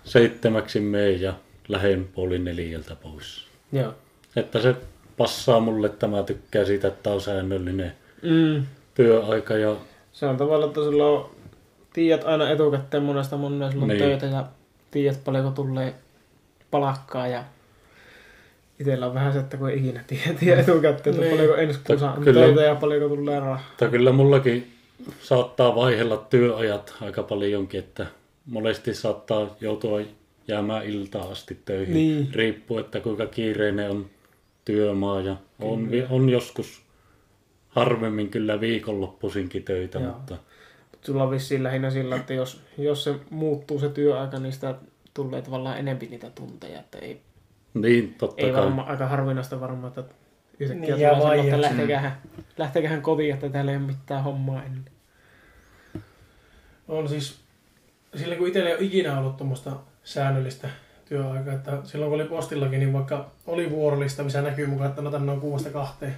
[0.04, 1.34] seitsemäksi meen ja
[1.68, 3.48] lähden puoli neljältä pois.
[3.72, 3.94] Joo.
[4.36, 4.76] Että se
[5.18, 7.94] passaa mulle, että mä tykkään siitä, että on säännöllinen
[8.24, 8.64] Mm.
[8.94, 9.76] työaika ja
[10.14, 11.30] Se on tavallaan, että sulla on,
[11.94, 14.00] tiedät aina etukäteen monesta monesta sulla on Niin.
[14.00, 14.46] töitä ja
[14.92, 15.96] tiedät paljonko tulee
[16.72, 17.44] palakkaa ja
[18.80, 21.32] itsellä on vähän se, että kun ei ikinä tiedä, tiedä etukäteen, että Niin.
[21.32, 22.42] paljonko ensi kuussa on Kyllä.
[22.46, 23.64] töitä ja paljonko tulee rahaa.
[23.70, 24.72] Mutta kyllä mullakin
[25.22, 28.06] saattaa vaihella työajat aika paljonkin, että
[28.46, 30.02] monesti saattaa joutua
[30.48, 31.94] jäämään iltaan asti töihin.
[31.94, 32.30] Niin.
[32.34, 34.06] Riippuu, että kuinka kiireinen on
[34.66, 36.08] työmaa ja on, Kyllä.
[36.10, 36.82] on joskus
[37.70, 40.14] harvemmin kyllä viikonloppuisinkin töitä, Joo.
[40.14, 40.34] mutta
[40.92, 44.76] Mut Sulla on vissiin lähinnä sillä, että jos, jos se muuttuu se työaika, niin sitä
[45.14, 47.22] tulee tavallaan enempi niitä tunteja, että ei,
[47.74, 48.62] niin totta ei kai.
[48.62, 50.04] varmaan aika harvinaista varmaan, että
[50.60, 51.62] yhtäkkiä Niin, tulee että vaijaksi.
[51.62, 52.18] lähteköhän,
[52.58, 54.86] lähteköhän kotiin, että täällä ei ole mitään hommaa ennen.
[56.88, 57.40] On siis,
[58.16, 59.72] sillä kun itsellä ei ole ikinä ollut tuommoista
[60.04, 60.70] säännöllistä
[61.06, 65.12] työaikaa, että silloin kun oli postillakin, niin vaikka oli vuorollista, missä näkyy mukaan, että no
[65.12, 66.16] tänne on kuudesta kahteen.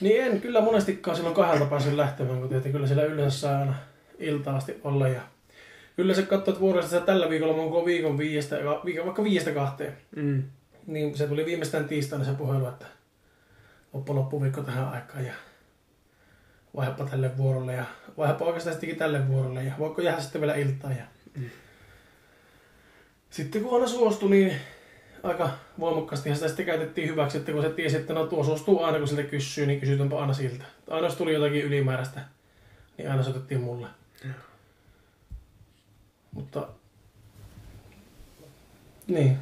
[0.00, 3.74] Niin en kyllä monestikaan silloin kahdelta päässyt lähtemään, kun tietysti kyllä siellä yleensä saa aina
[4.18, 5.08] iltaan asti olla.
[5.08, 5.20] Ja
[5.96, 9.96] kyllä se katsoo, että tällä viikolla mä oon viikon viiestä, viikon, vaikka viiestä kahteen.
[10.16, 10.42] Mm.
[10.86, 12.86] Niin se tuli viimeistään tiistaina se puhelu, että
[13.92, 15.32] loppu loppuviikko tähän aikaan ja
[16.76, 17.84] vaihapa tälle vuorolle ja
[18.18, 20.96] vaihapa oikeastaan sittenkin tälle vuorolle ja voiko jäädä sitten vielä iltaan.
[20.96, 21.04] Ja...
[23.30, 24.52] Sitten kun aina suostui, niin
[25.22, 28.98] aika voimakkaasti sitä sitten käytettiin hyväksi, että kun se tiesi, että no tuo suostuu aina
[28.98, 30.64] kun siltä kysyy, niin kysytäänpä aina siltä.
[30.88, 32.20] Aina jos tuli jotakin ylimääräistä,
[32.98, 33.86] niin aina soitettiin mulle.
[36.32, 36.68] Mutta
[39.06, 39.38] niin,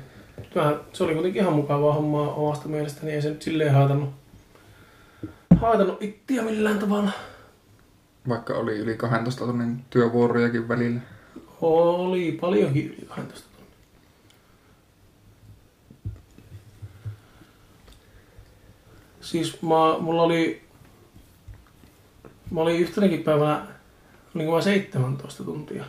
[0.54, 4.10] vähän, se oli kuitenkin ihan mukavaa hommaa omasta mielestäni, ei se nyt silleen haitannut,
[5.60, 7.10] haitannut ittiä millään tavalla.
[8.28, 11.00] Vaikka oli yli 12 tunnin työvuorojakin välillä.
[11.60, 13.76] Oli paljonkin yli 12 tuntia.
[19.20, 20.62] Siis mä, mulla oli,
[22.50, 23.66] mä olin yhtenäkin päivänä,
[24.34, 25.84] olin vain 17 tuntia.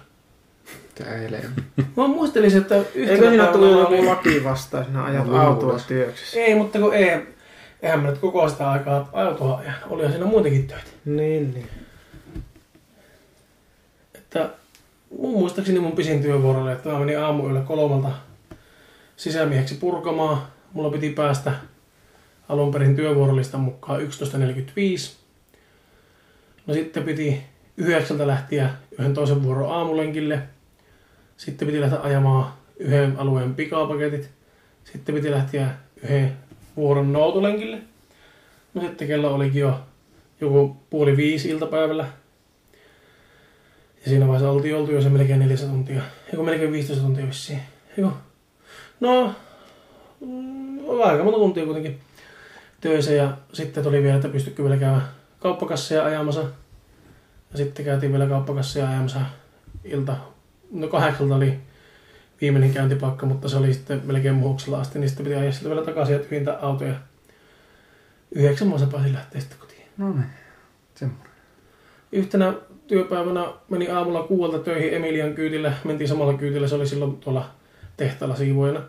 [1.06, 1.62] Helvetti.
[1.98, 4.06] Mä muistelin, että yhtenä Eikö siinä tullut joku oli...
[4.06, 6.40] laki vastaan, sinä ajat No, autoa työksessä?
[6.40, 7.20] Ei, mutta kun ei,
[7.82, 9.74] eihän mä nyt koko sitä aikaa autoa aja.
[9.90, 10.90] Olihan siinä muitakin töitä.
[11.06, 11.68] Niin, niin.
[14.16, 14.50] Että
[15.20, 18.10] mun muistaakseni mun pisin työvuoro oli, että mä menin aamuyöllä kolmelta
[19.18, 20.38] sisämieheksi purkamaan.
[20.74, 21.52] Mulla piti päästä
[22.50, 24.08] alun perin työvuorolistan mukaan 11.45.
[26.68, 27.44] No sitten piti
[27.78, 28.70] yhdeksältä lähtiä
[29.00, 30.40] yhden toisen vuoron aamulenkille.
[31.40, 34.30] Sitten piti lähteä ajamaan yhden alueen pikapaketit.
[34.84, 35.70] Sitten piti lähteä
[36.04, 36.38] yhden
[36.78, 37.80] vuoron noutolenkille.
[38.74, 39.80] No sitten kello olikin jo
[40.42, 42.08] joku puoli viisi iltapäivällä.
[44.02, 46.02] Ja siinä vaiheessa oltiin oltu jo se melkein 4 tuntia.
[46.28, 47.60] Eiku melkein 15 tuntia vissiin.
[47.98, 48.12] Eiku.
[49.00, 49.34] No,
[50.20, 52.00] mm, aika monta tuntia kuitenkin
[52.82, 55.02] töissä ja sitten tuli vielä, että pystykö vielä käydä
[55.40, 56.42] kauppakasseja ajamassa.
[57.52, 59.20] Ja sitten käytiin vielä kauppakasseja ajamassa
[59.84, 60.18] ilta.
[60.72, 61.60] No kahdeksalta oli
[62.42, 65.86] viimeinen käyntipaikka, mutta se oli sitten melkein muhoksella asti, niin sitten piti ajaa sieltä vielä
[65.86, 66.96] takaisin ja tyhjentää autoja.
[68.32, 69.86] Yhdeksän maassa pääsin lähteä sitten kotiin.
[69.98, 70.26] No niin.
[70.96, 71.30] Semmoinen.
[72.12, 72.54] Yhtenä
[72.88, 75.74] työpäivänä meni aamulla kuuelta töihin Emilian kyytillä.
[75.84, 77.50] Mentiin samalla kyytillä, se oli silloin tuolla
[77.98, 78.82] tehtaalla siivoina.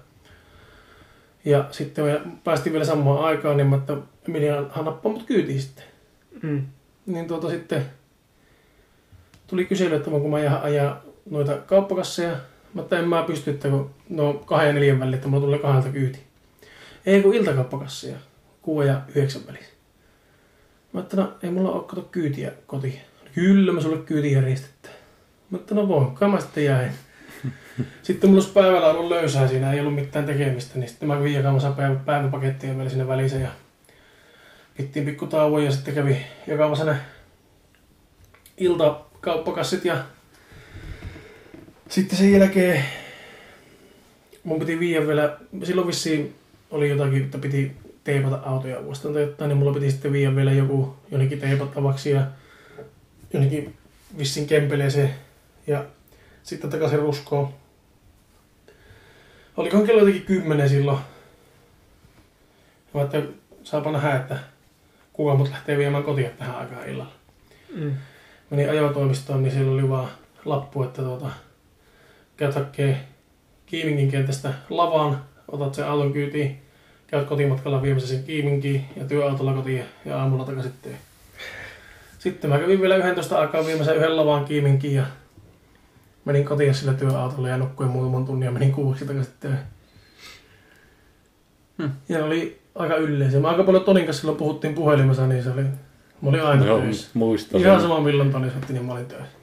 [1.45, 3.97] Ja sitten me päästiin vielä samaan aikaan, niin mä, että
[4.29, 5.85] Emilian nappaa mut kyytiin sitten.
[6.43, 6.67] Mm.
[7.07, 7.87] Niin tuota sitten
[9.47, 12.37] tuli kysely, että voinko mä ajaa, ajaa noita kauppakasseja.
[12.75, 15.89] Mä en mä pysty, että kun no kahden ja neljän välillä, että mulla tulee kahdelta
[15.89, 16.19] kyyti.
[17.07, 18.17] Ei kun iltakauppakasseja,
[18.63, 19.73] kuuden ja yhdeksän välissä.
[20.93, 23.01] Mä että no ei mulla ole kato kyytiä kotiin.
[23.35, 24.89] Kyllä mä sulle kyyti järjestettä.
[25.51, 26.93] Mä että no voin, kai mä sitten jäin.
[28.03, 31.35] Sitten mulla olisi päivällä ollut löysää siinä, ei ollut mitään tekemistä, niin sitten mä kävin
[31.35, 33.49] jakamassa päivä, päiväpakettia vielä sinne väliin ja
[34.77, 36.17] pittiin pikku tauon ja sitten kävi
[36.47, 36.97] jakamassa ne
[38.57, 39.97] iltakauppakassit ja
[41.91, 42.85] sitten sen jälkeen
[44.45, 46.35] mun piti viiä vielä, silloin vissiin
[46.71, 50.53] oli jotakin, että piti teipata autoja uudestaan tai jotain, niin mulla piti sitten viiä vielä
[50.53, 52.27] joku jonnekin teipattavaksi ja
[53.33, 53.75] jonnekin
[54.19, 55.15] vissiin kempeleeseen
[55.67, 55.85] ja
[56.43, 57.55] sitten takaisin ruskoon.
[59.57, 60.99] Olikohan kello jotenkin kymmenen silloin.
[62.95, 63.23] Mä että
[63.63, 64.39] saapa nähdä, että
[65.13, 67.13] kuka mut lähtee viemään kotiin tähän aikaan illalla.
[67.75, 67.95] Mm.
[68.51, 70.09] Menin ajotoimistoon, niin siellä oli vaan
[70.45, 71.31] lappu, että tuota,
[72.41, 73.01] käyt hakkee
[73.67, 76.63] Kiimingin kentästä lavaan, otat sen auton kyytiin,
[77.07, 81.01] käyt kotimatkalla viemässä sen Kiiminkiin ja työautolla kotiin ja aamulla takaisin töihin.
[82.19, 85.05] Sitten mä kävin vielä 11 aikaa viemässä yhden lavaan Kiiminkiin ja
[86.25, 89.59] menin kotiin sillä työautolla ja nukkuin muutaman tunnin ja menin kuuksi takaisin töihin.
[91.79, 91.91] Hmm.
[92.09, 93.41] Ja oli aika yleisiä.
[93.41, 96.79] Mä aika paljon Tonin kanssa silloin puhuttiin puhelimessa, niin se oli, mä olin aina Joo,
[96.79, 97.11] töissä.
[97.15, 97.61] muistan.
[97.61, 99.40] Ihan sama milloin Toni soitti, niin mä olin töissä.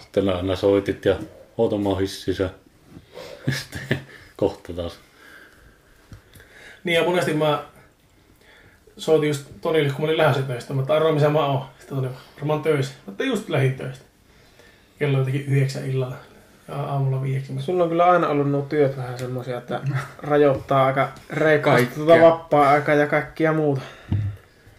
[0.00, 1.16] Sitten aina soitit ja
[1.58, 2.50] ootama hississä.
[3.60, 4.00] Sitten
[4.36, 4.98] kohta taas.
[6.84, 7.64] Niin ja monesti mä
[8.96, 10.74] soitin just Tonille, kun mä olin lähdössä töistä.
[10.74, 11.64] Mä että arvoin missä mä oon.
[11.78, 12.94] Sitten Toni varmaan töissä.
[13.06, 14.04] Mä että just lähdin töistä.
[14.98, 16.16] Kello jotenkin yhdeksän illalla.
[16.68, 17.52] Ja aamulla viieksi.
[17.58, 19.80] Sulla on kyllä aina ollut nuo työt vähän semmoisia, että
[20.18, 23.82] rajoittaa aika reippaasti tuota vapaa-aikaa ja kaikkia muuta.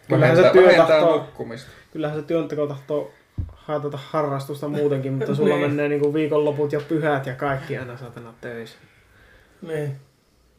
[0.07, 1.69] Kyllähän se työ tahtoo, nukkumista.
[1.93, 3.11] kyllähän se työnteko tahtoo
[3.65, 5.69] haitata harrastusta muutenkin, mutta sulla Niin.
[5.69, 8.77] menee niinku viikonloput ja pyhät ja kaikki aina satana töissä.
[9.61, 9.91] Niin.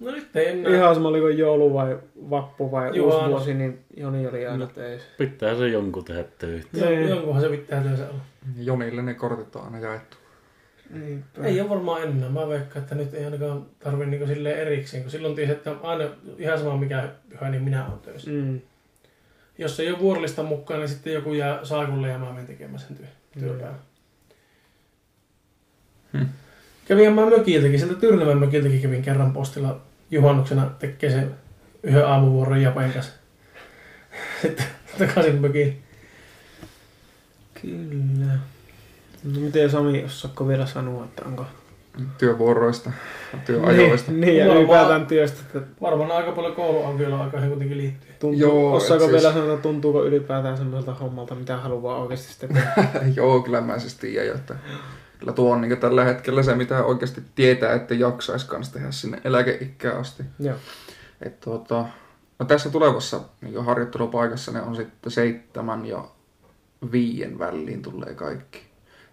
[0.00, 0.74] No nyt ei enää.
[0.74, 1.98] Ihan sama oliko joulu vai
[2.30, 3.22] vappu vai Juhannus.
[3.22, 4.70] uusi vuosi, niin Joni oli aina No.
[4.74, 5.08] töissä.
[5.18, 6.68] Pitää se jonkun tehdä töitä.
[6.72, 7.08] Joo, Niin.
[7.08, 8.20] jonkunhan se pitää töissä olla.
[8.56, 10.16] Jonille ne kortit on aina jaettu.
[10.90, 11.44] Niinpä.
[11.44, 12.28] Ei ole varmaan enää.
[12.30, 15.02] Mä veikkaan, että nyt ei ainakaan tarvi niinku silleen erikseen.
[15.02, 16.04] Kun silloin tiesi, että aina
[16.38, 18.30] ihan sama mikä pyhä, niin minä olen töissä.
[18.30, 18.60] Mm.
[19.58, 22.96] Jos ei ole vuorolista mukaan, niin sitten joku jää saakulle ja mä menen tekemään sen
[22.96, 23.06] työ,
[23.38, 23.80] työpäivän.
[26.12, 26.26] Hmm.
[26.84, 29.80] Kävin mä mökiltäkin, sieltä Tyrnävän mökiltäkin kävin kerran postilla
[30.10, 31.34] juhannuksena tekee sen
[31.82, 33.12] yhden aamuvuoron Japanin kanssa.
[34.42, 34.66] Sitten
[34.98, 35.82] takaisin mökiin.
[37.62, 38.32] Kyllä.
[39.24, 41.46] No miten Sami, osaatko vielä sanoa, että onko...
[42.18, 42.90] Työvuoroista,
[43.46, 44.12] työajoista.
[44.12, 48.10] Niin, niin ja ylipäätään vaan- työstä, että Varmaan aika paljon kouluankioilla aikaan kuitenkin liittyy.
[48.18, 52.48] tuntuu, Joo, osaako et vielä siis- sanoa, tuntuuko ylipäätään semmoiselta hommalta, mitä haluaa oikeasti sitten
[52.54, 53.00] tehdä?
[53.16, 54.54] Joo, kyllä mä siis tiedän jo, että
[55.18, 59.20] kyllä tuo on niin tällä hetkellä se, mitä oikeasti tietää, että jaksaisi kanssa tehdä sinne
[59.24, 60.22] eläkeikään asti.
[60.38, 60.56] Joo.
[61.22, 61.84] Et tuota,
[62.38, 66.04] no tässä tulevassa niin harjoittelupaikassa ne on sitten seitsemän ja
[66.92, 68.66] viien väliin tulee kaikki.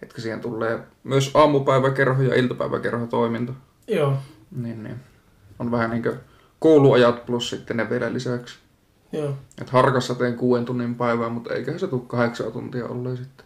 [0.04, 3.54] Etkä siihen tulee myös aamupäiväkerho ja iltapäiväkerho toiminta.
[3.88, 4.14] Joo.
[4.56, 4.96] Niin, niin.
[5.60, 6.16] On vähän niin kuin
[6.60, 8.56] kouluajat plus sitten ne vielä lisäksi.
[9.12, 9.34] Joo.
[9.62, 13.46] Et harkassa teen kuuden tunnin päivää, mutta eiköhän se tule kahdeksan tuntia olleen sitten,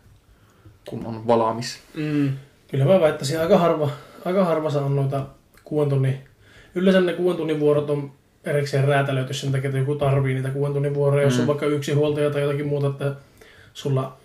[0.89, 1.79] kun on valmis.
[1.95, 2.31] Mm.
[2.71, 3.89] Kyllä mä väittäisin, aika harva,
[4.25, 5.25] aika harva saa noita
[5.63, 6.17] kuuden tunnin.
[6.75, 8.11] Yleensä ne kuuden tunnin vuorot on
[8.43, 11.23] erikseen räätälöity sen takia, että joku tarvii niitä kuuden tunnin vuoroja.
[11.23, 11.47] Jos on Mm.
[11.47, 13.15] vaikka yksi huoltaja tai jotakin muuta, että
[13.73, 14.17] sulla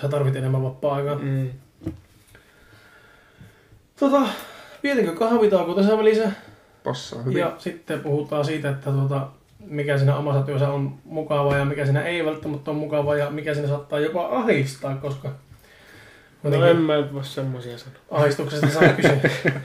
[0.00, 1.18] sä tarvit enemmän vapaa-aikaa.
[1.18, 1.48] Mm.
[4.00, 4.28] Tota,
[4.82, 6.32] pietinkö kahvitauko tässä välissä?
[6.84, 7.38] Passaa hyvin.
[7.38, 9.28] Ja sitten puhutaan siitä, että tuota,
[9.66, 13.54] mikä siinä omassa työssä on mukavaa ja mikä siinä ei välttämättä ole mukavaa ja mikä
[13.54, 17.98] siinä saattaa jopa ahistaa, koska No jotenkin en mä nyt voi semmosia sanoa.
[18.10, 19.20] ahistuksesta saa kysyä.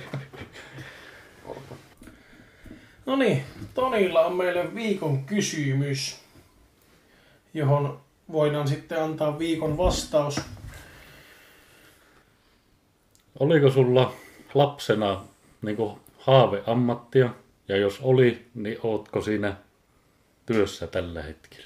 [3.05, 6.19] No niin, Tonilla on meille viikon kysymys,
[7.53, 7.99] johon
[8.31, 10.41] voidaan sitten antaa viikon vastaus.
[13.39, 14.13] Oliko sulla
[14.53, 15.21] lapsena
[15.61, 15.77] niin
[16.17, 17.29] haaveammattia?
[17.67, 19.55] Ja jos oli, niin ootko siinä
[20.45, 21.65] työssä tällä hetkellä?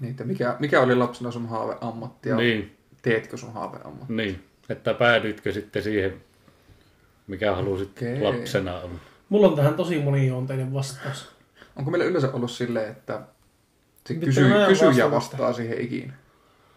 [0.00, 4.12] Niin, että mikä, mikä oli lapsena sun haaveammatti ja Niin, teetkö sun haaveammatti?
[4.12, 6.22] niin, että päädyitkö sitten siihen,
[7.26, 8.20] mikä halusit Okei.
[8.22, 8.98] lapsena olla?
[9.28, 11.28] Mulla on tähän tosi monijuonteinen vastaus.
[11.76, 13.20] Onko meillä yleensä ollut silleen, että
[14.06, 16.12] se kysy, kysyjä vastata vastaa siihen ikinä?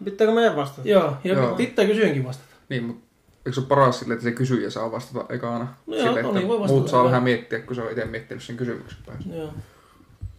[0.04, 0.88] Pitääkö meidän vastata?
[0.88, 1.54] Joo, ja Joo.
[1.56, 2.54] pitää kysyinkin vastata.
[2.68, 3.09] Niin, mutta
[3.46, 5.74] eikö se ole paras silleen, että se kysyjä saa vastata ekana?
[5.86, 7.90] No joo, silleen, no että niin, voi vastata muut saa vähän miettiä, kun se on
[7.90, 9.28] itse miettinyt sen kysymyksen päässä.
[9.34, 9.52] Joo.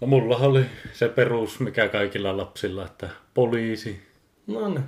[0.02, 4.02] No mulla oli se perus, mikä kaikilla lapsilla, että poliisi
[4.48, 4.84] No niin,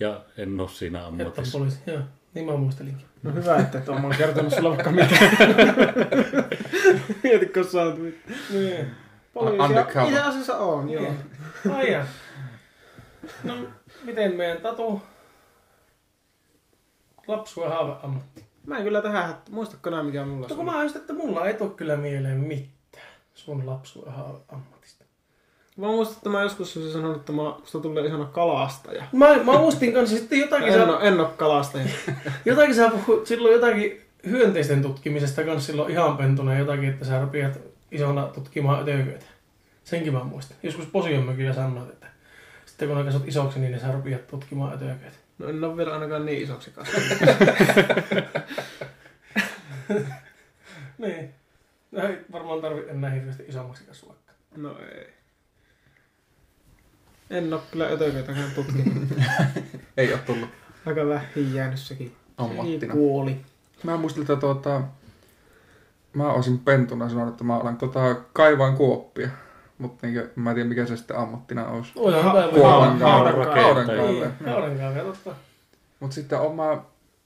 [0.00, 1.58] ja en ole siinä että ammatissa.
[1.58, 1.78] poliisi.
[1.86, 1.98] Joo,
[2.34, 3.06] niin mä muistelinkin.
[3.22, 5.08] No hyvä, että et ole kertonut sulle vaikka mitä.
[7.22, 8.20] Mietitkö sä oot mit-
[8.50, 8.86] Niin.
[9.34, 10.08] Poliisia Undercover.
[10.08, 11.12] itse asiassa on, joo.
[11.74, 12.04] Ai jaa.
[13.44, 13.54] No,
[14.04, 15.02] miten meidän Tatu?
[17.28, 18.44] Lapsu ja haaveammatti.
[18.66, 20.64] Mä en kyllä tähän, muistatko nää mikä mulla on?
[20.64, 25.04] mä just, että mulla ei tule kyllä mieleen mitään sun lapsu ja haaveammatista.
[25.76, 29.04] Mä muistan, että mä joskus olisin sanonut, että mä, musta tulee ihana kalastaja.
[29.12, 31.86] Mä, mä muistin kanssa sitten jotakin, En sä, en oo kalastaja.
[32.44, 37.58] jotakin sä puhuit silloin jotakin hyönteisten tutkimisesta kanssa silloin ihan pentuna jotakin, että sä rupeat
[37.92, 39.26] isona tutkimaan ötököitä.
[39.84, 40.56] Senkin mä muistan.
[40.62, 42.06] Joskus Posion mökillä sanoit, että
[42.66, 45.27] sitten kun kasvat isoksi, niin sä rupeat tutkimaan ötököitä.
[45.38, 47.08] No en oo vielä ainakaan niin isoksi kasvanut.
[50.98, 51.34] Niin.
[51.90, 54.36] No ei varmaan tarvitse enää hirveästi isommaksi kasvaakaan.
[54.56, 55.12] No ei.
[57.30, 59.08] En oo kyllä ötököitäkään tutkinut.
[59.96, 60.48] Ei ole tullut
[60.86, 62.16] Aika vähin jäänyt sekin.
[62.36, 62.80] ammattina.
[62.80, 63.40] Sekin kuoli.
[63.82, 64.82] Mä muistin, että tuota,
[66.12, 69.28] mä olisin pentuna sanonut, että mä alan tota, kaivaan kuoppia.
[69.78, 71.92] Mutta niin, mä en tiedä, mikä se sitten ammattina olisi.
[71.96, 72.48] Oi, Ha- hyvä.
[72.48, 74.02] Kuopan haudan haudan rakentaja.
[74.02, 74.30] Kaivaja.
[74.46, 75.34] haudankaivaja, totta.
[76.00, 76.82] Mutta sitten on mä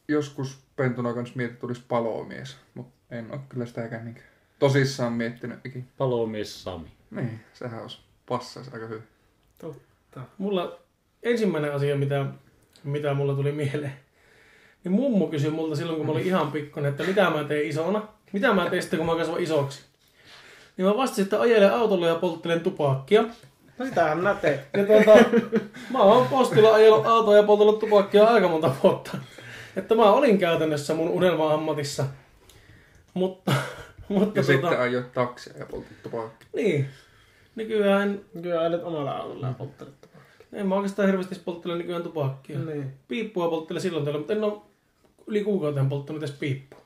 [0.09, 2.57] joskus pentuna kanssa miettinyt, että tulisi palomies.
[2.75, 4.19] Mutta en ole kyllä sitäkään niin
[4.59, 5.85] tosissaan miettinyt ikinä.
[5.99, 6.87] Palomies Sami.
[7.11, 7.99] Niin, sehän olisi
[8.29, 9.03] passaisi aika hyvin.
[10.39, 10.79] Mulla
[11.23, 12.27] ensimmäinen asia, mitä,
[12.85, 13.93] mitä mulla tuli mieleen,
[14.85, 18.09] niin mummo kysyi multa silloin, kun mä olin ihan pikkuinen, että mitä mä teen isona.
[18.33, 19.85] Mitä mä teen sitten, kun mä kasvan isoksi.
[20.77, 23.25] Niin mä vastasin, että ajelen autolla ja polttelen tupakkia.
[23.79, 24.61] No sitähän mä teet.
[24.77, 25.25] Ja tuota,
[25.91, 29.19] mä oon postilla ajellut autoa ja poltellut tupakkia aika monta vuotta.
[29.77, 32.05] Että mä olin käytännössä mun unelma-ammatissa.
[33.15, 33.53] Mutta,
[34.09, 36.47] mutta Ja tuota, sitten ajoit taksia ja poltit tupakki.
[36.57, 36.89] niin.
[37.55, 40.13] Nykyään en, Kyllä ajelet omalla autolla ja polttelet
[40.53, 42.59] en mä oikeastaan hirveästi polttele nykyään tupakkia.
[42.59, 42.93] Niin.
[43.09, 44.61] Piippua polttele silloin tällä, mutta en ole
[45.27, 46.81] yli kuukauteen polttanut edes piippua.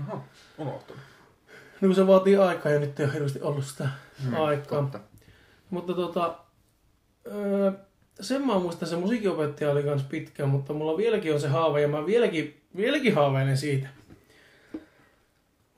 [0.00, 0.20] Aha,
[0.58, 1.02] unohtunut.
[1.82, 3.88] Kun se vaatii aikaa ja nyt ei ole hirveästi ollut sitä
[4.24, 4.82] Hmm, aikaa.
[4.82, 5.00] totta.
[5.70, 6.38] Mutta tota,
[7.26, 7.72] öö,
[8.20, 11.88] sen mä muistan, se musiikinopettaja oli kans pitkään, mutta mulla vieläkin on se haave ja
[11.88, 13.88] mä vieläkin, vieläkin haaveilen siitä.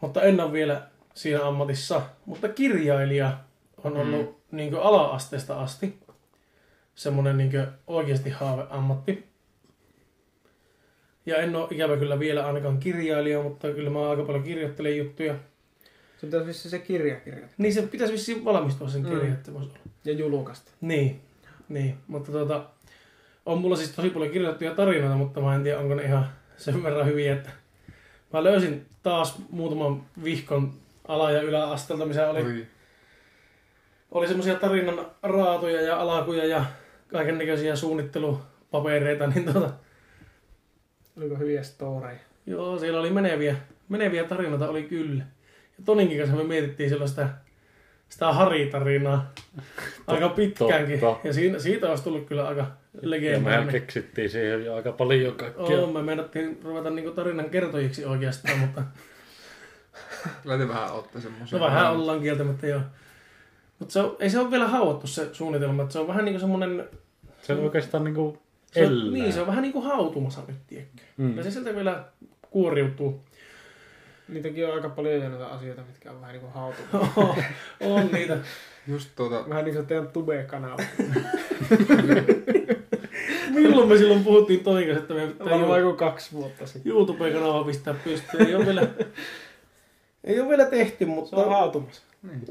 [0.00, 2.02] Mutta en ole vielä siinä ammatissa.
[2.26, 3.38] Mutta kirjailija
[3.84, 4.56] on ollut mm.
[4.56, 5.98] niin ala-asteesta asti
[6.94, 9.24] semmoinen niin oikeasti haaveammatti.
[11.26, 15.34] Ja en ole ikävä kyllä vielä ainakaan kirjailija, mutta kyllä mä aika paljon kirjoittelen juttuja.
[16.24, 17.54] Se pitäisi vissiin se kirja kirjoittaa.
[17.58, 19.08] Niin se pitäisi vissiin valmistua sen Mm.
[19.08, 19.78] kirja, että voisi olla.
[20.04, 20.70] Ja julkaista.
[20.80, 21.20] Niin,
[21.68, 21.94] niin.
[22.06, 22.64] mutta tota,
[23.46, 26.82] on mulla siis tosi paljon kirjoitettuja tarinoita, mutta mä en tiedä, onko ne ihan sen
[26.82, 27.50] verran hyviä, että
[28.32, 30.72] mä löysin taas muutaman vihkon
[31.08, 32.66] ala- ja yläastelta, missä oli, Oi.
[34.10, 36.64] oli semmoisia tarinan raatoja ja alakuja ja
[37.08, 39.70] kaiken näköisiä suunnittelupapereita, niin tota,
[41.16, 42.18] Oliko hyviä storeja?
[42.46, 43.56] joo, siellä oli meneviä,
[43.88, 45.24] meneviä tarinoita oli kyllä.
[45.78, 47.28] Ja Toninkin kanssa me mietittiin silloin sitä,
[48.08, 49.32] sitä Hari-tarinaa
[50.06, 51.00] aika pitkäänkin.
[51.00, 51.28] totta.
[51.28, 52.66] Ja siinä, siitä olisi tullut kyllä aika
[53.32, 55.80] Ja mehän keksittiin siihen jo aika paljon kaikkia.
[55.80, 58.82] Oo, me meinattiin ruveta niinku tarinan kertojiksi oikeastaan, mutta,
[60.42, 61.58] Kyllä te vähän ootte semmoisia.
[61.58, 62.80] No vähän ollaan kieltämättä joo.
[63.78, 66.32] Mutta se on, ei se ole vielä hauottu se suunnitelma, että se on vähän niin
[66.32, 66.88] kuin semmoinen...
[67.42, 68.38] Se on oikeastaan niinku
[68.72, 71.02] Se on, niin, se on vähän niin kuin hautumassa nyt, tiedätkö?
[71.16, 71.36] Mm.
[71.36, 72.04] Ja se sieltä vielä
[72.50, 73.24] kuoriutuu.
[74.28, 76.82] Niitäkin on aika paljon jo noita asioita, mitkä on vähän niin kuin hautu.
[77.80, 78.36] on niitä.
[78.86, 80.76] Just tuota, Vähän niin kuin teidän Tube-kanava.
[83.54, 86.92] Milloin me silloin puhuttiin toikas, että meidän pitää Varmaan Ju- joku kaksi vuotta sitten.
[86.92, 88.46] YouTube-kanava pistää pystyyn.
[88.46, 88.88] Ei ole vielä,
[90.24, 91.36] ei ole vielä tehty, Se mutta...
[91.36, 92.02] on hautumassa.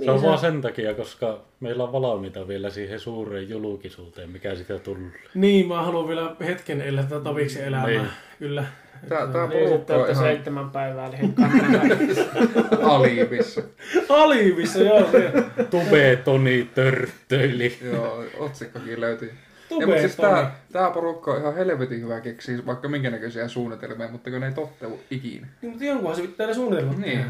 [0.05, 4.79] Se on vaan sen takia, koska meillä on valmiita vielä siihen suureen julkisuuteen, mikä sitä
[4.79, 5.11] tulee.
[5.33, 7.87] Niin, mä haluan vielä hetken elää tätä taviksen elämää.
[7.87, 8.07] Niin.
[8.39, 8.65] Kyllä.
[9.09, 12.93] Tää, tää Niin, porukka sitten ihan seitsemän päivää kannalla.
[12.95, 13.61] aliivissa.
[14.09, 15.11] Aliivissa, joo.
[15.11, 15.31] Se.
[15.69, 17.77] Tube, Toni, Törttöili.
[17.93, 19.27] Joo, otsikkokin löytyy.
[19.29, 19.35] Ja,
[19.69, 24.07] Tube, mutta siis tää, tää porukka on ihan helvetin hyvä keksiä vaikka minkä näköisiä suunnitelmia,
[24.07, 25.47] mutta kun ne ei totteu ikinä.
[25.61, 27.17] Niin, mutta jonkunhan se pitää ne suunnitelmat Niin.
[27.17, 27.29] tehdä.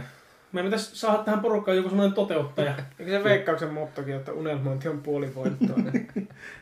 [0.52, 2.74] Meidän pitäisi saada tähän porukkaan joku semmoinen toteuttaja.
[3.00, 5.78] Eikö se veikkauksen mottokin, että unelmointi on puoli voittoa?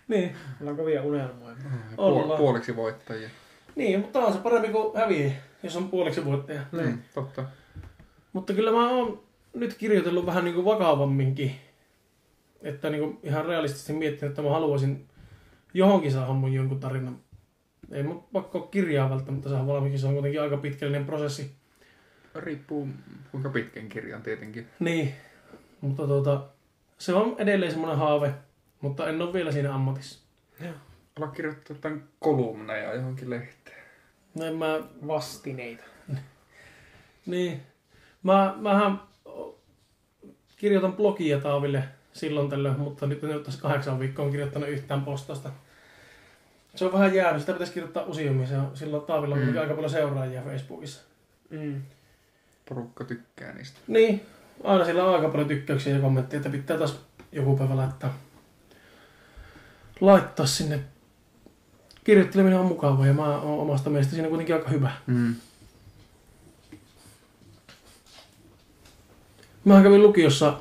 [0.08, 0.36] niin.
[0.60, 1.56] Meillä on kovia unelmoja.
[1.98, 2.30] Ollaan.
[2.30, 3.30] Puol- puoliksi voittajia.
[3.76, 5.32] Niin, mutta on se parempi kuin häviä,
[5.64, 6.62] jos on puoliksi voittaja.
[6.72, 7.04] Niin.
[7.14, 7.46] Totta.
[8.34, 11.56] Mutta kyllä mä oon nyt kirjoitellut vähän niin kuin vakavamminkin.
[12.62, 15.08] Että niin kuin ihan realistisesti miettinyt, että mä haluaisin
[15.74, 17.20] johonkin saada mun jonkun tarinan.
[17.92, 21.52] Ei mun pakko kirjaa välttämättä saada valmiiksi, se on kuitenkin aika pitkällinen prosessi.
[22.36, 22.88] Riippuu
[23.32, 24.68] kuinka pitkän kirjan tietenkin.
[24.80, 25.14] Niin,
[25.82, 26.44] mutta tuota,
[26.98, 28.34] se on edelleen semmoinen haave,
[28.82, 30.20] mutta en ole vielä siinä ammatissa.
[31.18, 33.61] Olla kirjoittaa jotain kolumneja johonkin lehteen.
[34.36, 35.84] No en mä, Vastineita.
[37.26, 37.62] niin,
[38.24, 39.02] mä, mähän
[40.58, 45.50] kirjoitan blogia Taaville silloin tällöin, mutta nyt en ole tässä kahdeksan viikkoa kirjoittanut yhtään postausta.
[46.76, 48.48] Se on vähän jäänyt, sitä pitäisi kirjoittaa useammin.
[48.48, 49.58] Se on, silloin Taavilla on mm.
[49.58, 51.02] aika paljon seuraajia Facebookissa.
[51.50, 51.82] Mm.
[52.70, 53.80] Porukka tykkää niistä.
[53.88, 54.26] Niin,
[54.64, 57.00] aina sillä on aika paljon tykkäyksiä ja kommentteja, että pitää taas
[57.32, 58.18] joku päivä laittaa,
[60.02, 60.80] laittaa sinne.
[62.04, 64.92] Kirjoitteleminen on mukavaa ja mä oon omasta mielestä siinä kuitenkin aika hyvä.
[65.08, 65.36] Mm.
[69.66, 70.60] Mä kävin lukiossa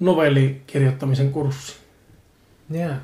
[0.00, 1.76] novellikirjoittamisen kurssi.
[2.74, 2.96] Yeah.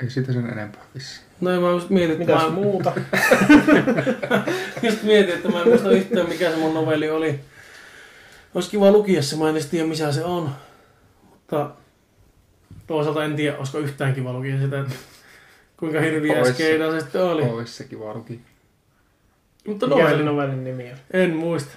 [0.00, 1.20] Ei siitä sen enempää vissi.
[1.40, 2.92] No ja mä just mietin, että Mitäs mä, muuta?
[4.82, 7.40] just mietin, että mä en muista yhtään mikä se mun novelli oli.
[8.54, 10.50] Olisi kiva lukia se, mä en edes tiedä missä se on.
[11.30, 11.70] Mutta
[12.86, 14.94] toisaalta en tiedä, olisiko yhtään kiva lukia sitä, että
[15.76, 17.42] kuinka hirviä skeida se sitten oli.
[17.42, 18.40] Ois se kiva luki.
[19.66, 20.98] Mutta Mikä novelli, novellin nimi on?
[21.12, 21.72] en muista.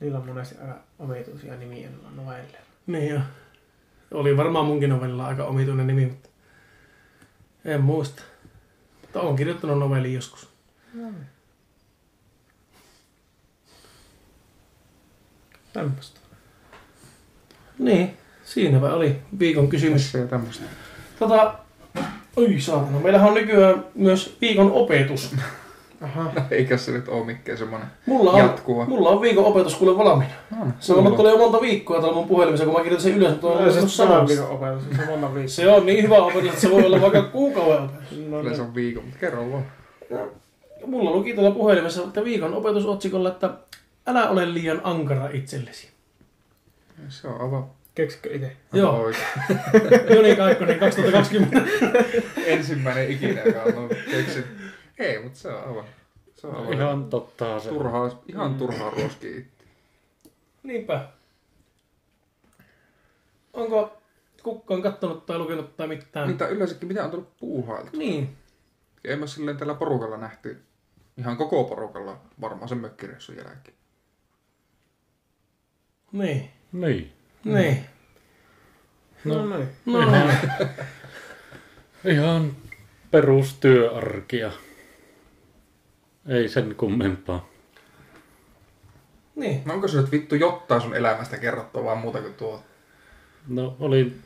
[0.00, 2.58] Niillä on monesti aika omituisia nimiä noilla novelleilla.
[2.86, 3.20] Niin jo.
[4.10, 6.28] Oli varmaan munkin novellilla aika omituinen nimi, mutta
[7.64, 8.22] en muista.
[9.00, 10.48] Mutta olen kirjoittanut novelli joskus.
[15.72, 16.20] Tämmöstä.
[17.78, 20.14] Niin, siinäpä oli viikon kysymys.
[20.14, 20.64] Ja tämmöistä.
[21.18, 21.54] Tota,
[22.36, 25.34] oi saatana, meillähän on nykyään myös viikon opetus.
[26.00, 26.32] Aha.
[26.50, 28.84] Eikä se nyt oo mikään semmonen Mulla on, jatkuva.
[28.86, 30.32] mulla on viikon opetus kuule valmiina.
[30.50, 33.30] No, Se on ollut jo monta viikkoa täällä mun puhelimessa, kun mä kirjoitin sen ylös,
[33.30, 34.84] mutta on No, ollut se saman viikon opetus.
[34.96, 35.48] Se on monta viikkoa.
[35.48, 38.18] Se on niin hyvä opetus, että se voi olla vaikka kuukauden opetus.
[38.28, 38.68] No, Kyllä se niin.
[38.68, 39.64] on viikon, mutta kerro vaan.
[40.86, 43.50] Mulla luki tuolla puhelimessa että viikon opetusotsikolla, että
[44.06, 45.88] älä ole liian ankara itsellesi.
[47.08, 47.64] Se on aivan...
[47.94, 48.56] Keksikö itse?
[48.72, 49.10] Joo.
[50.16, 51.62] Joni Kaikkonen 2020.
[52.46, 54.44] Ensimmäinen ikinä, joka on keksin.
[54.98, 55.84] Ei, mutta se on aivan...
[56.34, 57.68] Se on aivan Ihan totta se.
[57.68, 58.58] turhaa, ihan Mm.
[58.58, 59.64] turhaa ruoskia itse.
[60.62, 61.08] Niinpä.
[63.52, 64.02] Onko
[64.42, 66.28] kukaan kattonut tai lukenut tai mitään?
[66.30, 67.98] Mitä yleensäkin, mitä on tullut puuhailtu?
[67.98, 68.36] Niin.
[69.04, 70.62] Ei me silleen tällä porukalla nähty,
[71.16, 73.76] ihan koko porukalla varmaan sen mökkireissun jälkeen.
[76.12, 76.50] Niin.
[76.72, 77.12] Niin.
[77.44, 77.84] Niin.
[79.24, 79.46] No, No.
[79.46, 79.68] no niin.
[79.86, 80.16] No, no.
[82.04, 82.56] Ihan
[83.10, 84.50] perustyöarkia.
[86.28, 87.48] Ei sen kummempaa.
[89.36, 89.62] niin.
[89.64, 92.62] No onko se nyt vittu jotain sun elämästä kerrottavaa vaan muuta kuin tuo?
[93.48, 94.22] No, olin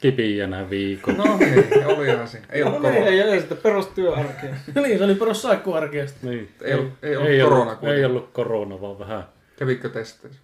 [0.00, 1.16] kipiänä viikon.
[1.16, 2.46] No niin, olihan siinä.
[2.50, 3.16] Ei ollut No niin, korona.
[3.16, 4.54] Ei, ei sitä perustyöarkea.
[4.82, 6.18] niin, se oli perus saikkuarkeasta.
[6.22, 6.48] Niin.
[6.62, 9.24] Ei ollut- ei ollut ei korona ollut, ei ollut korona, vaan vähän
[9.56, 10.40] Kävikö testeissä?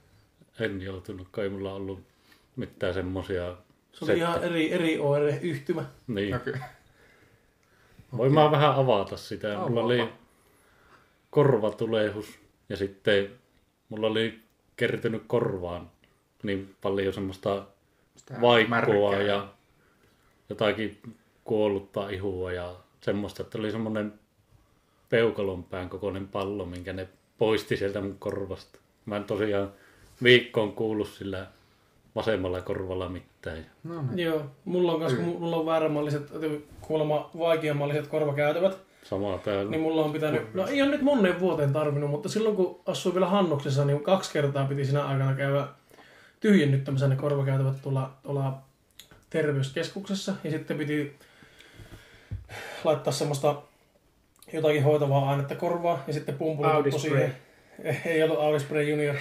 [0.61, 2.01] en joutunut, ei mulla ollut
[2.57, 3.57] mitään semmosia.
[3.93, 5.85] Se oli ihan eri, eri oire-yhtymä.
[6.07, 6.37] Niin.
[6.37, 6.55] Okei.
[8.17, 9.49] Voin mä vähän avata sitä.
[9.49, 9.85] Mulla Avaa.
[9.85, 10.09] oli
[11.31, 12.39] korvatulehus
[12.69, 13.31] ja sitten
[13.89, 14.41] mulla oli
[14.77, 15.91] kertynyt korvaan
[16.43, 17.67] niin paljon semmoista
[18.17, 19.23] Sitä vaikkua märkää.
[19.23, 19.49] ja
[20.49, 21.01] jotakin
[21.45, 24.13] kuollutta ihua ja semmoista, että oli semmoinen
[25.09, 28.79] peukalonpään kokoinen pallo, minkä ne poisti sieltä mun korvasta.
[29.07, 29.73] Mä en tosiaan
[30.23, 31.47] viikkoon kuullut sillä
[32.17, 33.67] vasemmalla korvalla mitään.
[33.85, 34.27] No niin.
[34.27, 36.33] Joo, mulla on, kanssa, mulla on vääränmalliset,
[36.81, 39.71] kuulemma vaikeammalliset korvakäytävät, sama täällä.
[39.71, 43.15] niin mulla on pitänyt, no ei ole nyt monen vuoteen tarvinnut, mutta silloin kun asuin
[43.15, 45.67] vielä Hannuksessa, niin kaksi kertaa piti siinä aikana käydä
[46.41, 48.59] tyhjennyttämässä ne korvakäytävät tuolla, tuolla
[49.31, 51.17] terveyskeskuksessa, ja sitten piti
[52.85, 53.63] laittaa semmoista
[54.53, 56.35] jotakin hoitavaa ainetta korvaa, ja sitten
[56.91, 57.11] Spray.
[57.11, 57.37] siihen.
[58.07, 59.17] Ei ollut Audi Spray Junior.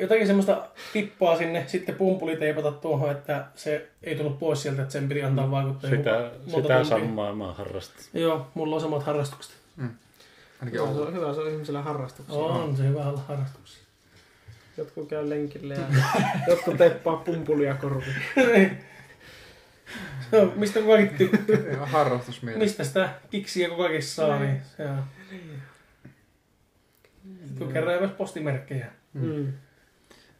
[0.00, 4.92] Jotakin semmoista tippaa sinne, sitten pumpuli teipata tuohon, että se ei tullut pois sieltä, että
[4.92, 5.90] sen piti antaa vaikuttaa.
[5.90, 6.84] Sitä, sitä tuntia.
[6.84, 8.20] samaa mä harrastin.
[8.22, 9.52] Joo, mulla on samat harrastukset.
[10.60, 12.36] Ainakin Hyvä se on, hyvä se on ihmisellä harrastuksia.
[12.36, 13.84] On se hyvä olla harrastuksia.
[14.76, 15.86] Jotkut käy lenkillä ja
[16.48, 18.16] jotkut teppaa pumpulia korviin.
[20.30, 21.86] Se on, mistä kukakin tykkää.
[21.86, 22.64] Harrastusmielessä.
[22.64, 25.04] Mistä sitä kiksiä kukakin saa, niin se on.
[27.58, 28.86] Kun kerran myös postimerkkejä.
[29.14, 29.48] Mm.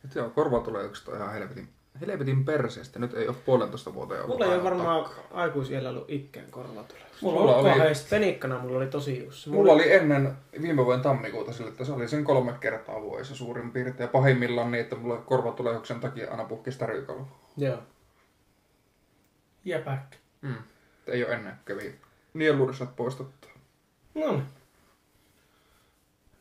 [0.04, 1.68] Et joo, korva tulee yksi ihan helvetin,
[2.00, 2.98] helvetin perseestä.
[2.98, 4.38] Nyt ei ole puolentoista vuoteen ollut.
[4.38, 7.22] Mulla ei ole varmaan aikuisiellä ollut ikään korvatulehdus.
[7.22, 7.92] Mulla, Mulla oli-.
[8.10, 9.50] Penikkana mulla oli tosi jussi.
[9.50, 13.70] Mulla oli ennen viime vuoden tammikuuta sille, että se oli sen kolme kertaa vuodessa suurin
[13.70, 14.04] piirtein.
[14.04, 17.26] Ja pahimmillaan niin, että mulla korvatulehuksen takia aina puhki stärikalu.
[17.56, 17.78] Joo.
[19.64, 20.16] Jäpäkkä.
[20.42, 20.54] Mm.
[21.06, 21.94] Ei ole ennen kävi
[22.34, 23.48] nielurisat poistettu.
[24.14, 24.46] No niin.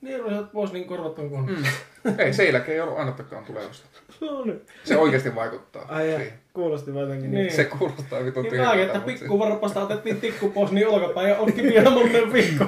[0.04, 1.68] Niin ruisat pois, niin korvat on kunnossa.
[2.04, 2.20] Mm.
[2.20, 3.88] ei, sen jälkeen ei ollut ainuttakaan tulevusta.
[4.22, 4.62] No niin.
[4.84, 5.86] Se oikeasti vaikuttaa.
[5.90, 6.20] Ai ja,
[6.54, 7.44] kuulosti jotenkin Niin.
[7.44, 7.56] niin.
[7.56, 11.64] Se kuulostaa vitun Niin tyhjältä, mäkin, että pikkuvarpasta otettiin tikku pois, niin olkapäin ja olki
[11.64, 12.66] vielä monen viikko.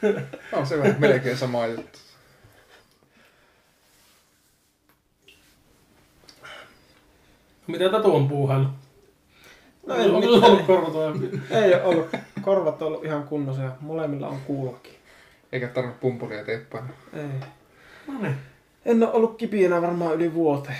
[0.00, 0.16] se,
[0.52, 1.98] on se vähän melkein sama juttu.
[7.66, 8.66] Mitä Tatu on puuhailu?
[9.86, 10.44] No ei on mitään.
[10.44, 10.94] ollut korvat
[11.50, 12.06] Ei ole ollut.
[12.42, 14.93] Korvat on ollut ihan kunnossa ja molemmilla on kuulokin.
[15.54, 16.88] Eikä tarvinnut pumpulia teippailla.
[17.12, 17.22] Ei.
[18.06, 18.36] No niin.
[18.84, 20.76] En ole ollut kipienä varmaan yli vuoteen.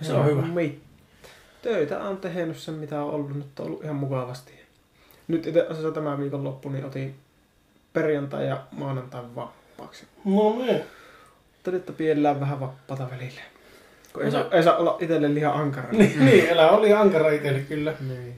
[0.00, 0.42] Se on hyvä.
[0.42, 0.80] Mi-
[1.62, 3.34] Töitä on tehnyt sen mitä on ollut.
[3.36, 4.52] Nyt on ollut ihan mukavasti.
[5.28, 7.14] Nyt itse asiassa tämän viikon loppu niin otin
[7.92, 10.06] perjantai ja maanantai vapaaksi.
[10.24, 10.70] No niin.
[10.70, 13.40] Ajattelin, että piellään vähän vapaata välillä.
[14.12, 15.88] Kun ei, No saa, ei saa olla itselle liian ankara.
[15.92, 17.94] Niin, niin, elä oli ankara itselle kyllä.
[18.08, 18.34] Niin.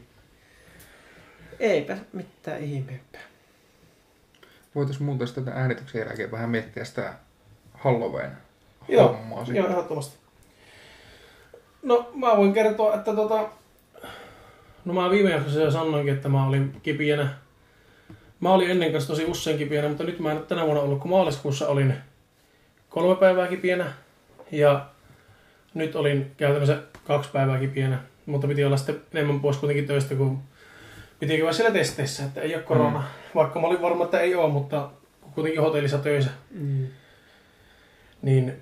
[1.61, 3.21] Eipä mitään ihmeempää.
[4.75, 7.15] Voitaisiin muuten tämän äänityksen jälkeen vähän miettiä sitä
[7.75, 8.31] Halloween
[8.89, 9.45] Joo, hommaa.
[9.53, 10.17] Joo, ehdottomasti.
[11.83, 13.49] No, mä voin kertoa, että tota...
[14.85, 17.29] No mä viime jaksossa jo sanoinkin, että mä olin kipienä.
[18.41, 21.11] Mä olin ennen kanssa tosi usein kipienä, mutta nyt mä en tänä vuonna ollut, kun
[21.11, 21.95] maaliskuussa olin
[22.89, 23.93] kolme päivää kipienä.
[24.53, 24.87] Ja
[25.75, 30.39] nyt olin käytännössä kaksi päivää kipienä, mutta piti olla sitten enemmän pois kuitenkin töistä, kun
[31.27, 32.99] piti käydä siellä testeissä, että ei ole korona.
[32.99, 33.05] Mm.
[33.35, 34.91] Vaikka mä olin varma, että ei ole, mutta
[35.35, 36.87] kuitenkin hotellissa töissä Mm.
[38.23, 38.55] niin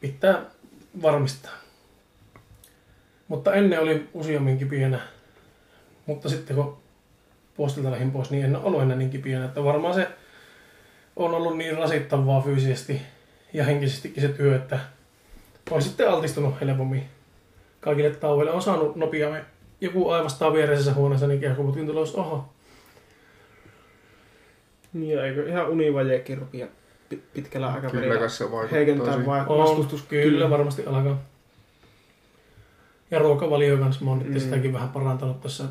[0.00, 0.40] pitää
[1.02, 1.52] varmistaa.
[3.28, 5.00] Mutta ennen oli useammin kipienä,
[6.06, 6.78] mutta sitten kun
[7.56, 10.08] postilta lähdin pois, niin en ole ollut enää niin kipienä, että varmaan se
[11.16, 13.02] on ollut niin rasittavaa fyysisesti
[13.52, 14.78] ja henkisestikin se työ, että
[15.70, 17.04] on sitten altistunut helpommin
[17.80, 18.52] kaikille tauoille.
[18.52, 19.42] On saanut nopeammin.
[19.80, 22.48] Joku aivastaa viereisessä huoneessa, niin kehkoputkin tulee, jos oho.
[24.92, 26.66] Niin, eikö ihan univajeekin rupia
[27.08, 31.18] pi- pitkällä Kyllä aikavälillä kai se heikentää vai vastustus kyllä, varmasti alkaa.
[33.10, 34.40] Ja ruokavalio kanssa mä oon Mm.
[34.40, 35.64] sitäkin vähän parantanut tässä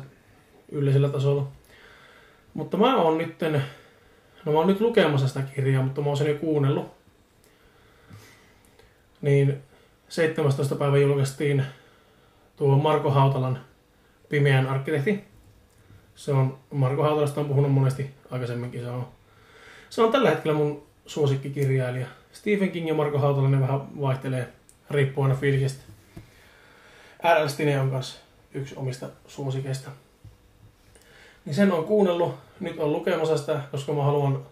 [0.72, 1.48] yleisellä tasolla.
[2.54, 3.62] Mutta mä oon nytten,
[4.44, 6.86] no mä oon nyt lukemassa sitä kirjaa, mutta mä oon sen jo kuunnellut.
[9.22, 9.62] Niin
[10.08, 10.74] 17.
[10.76, 11.64] päivä julkaistiin
[12.56, 13.58] tuo Marko Hautalan
[14.30, 15.24] Pimeän arkkitehti.
[16.14, 18.80] Se on, Marko Hautalasta on puhunut monesti aikaisemminkin.
[18.80, 19.08] Se on,
[19.90, 22.06] se on tällä hetkellä mun suosikkikirjailija.
[22.32, 24.48] Stephen King ja Marko Hautala ne vähän vaihtelee
[24.90, 25.82] riippuen aina fiiliksestä.
[27.34, 27.48] R.L.
[27.48, 28.18] Stine on kanssa
[28.54, 29.90] yksi omista suosikeista.
[31.44, 34.46] Niin sen on kuunnellut, nyt on lukemassa sitä, koska mä haluan...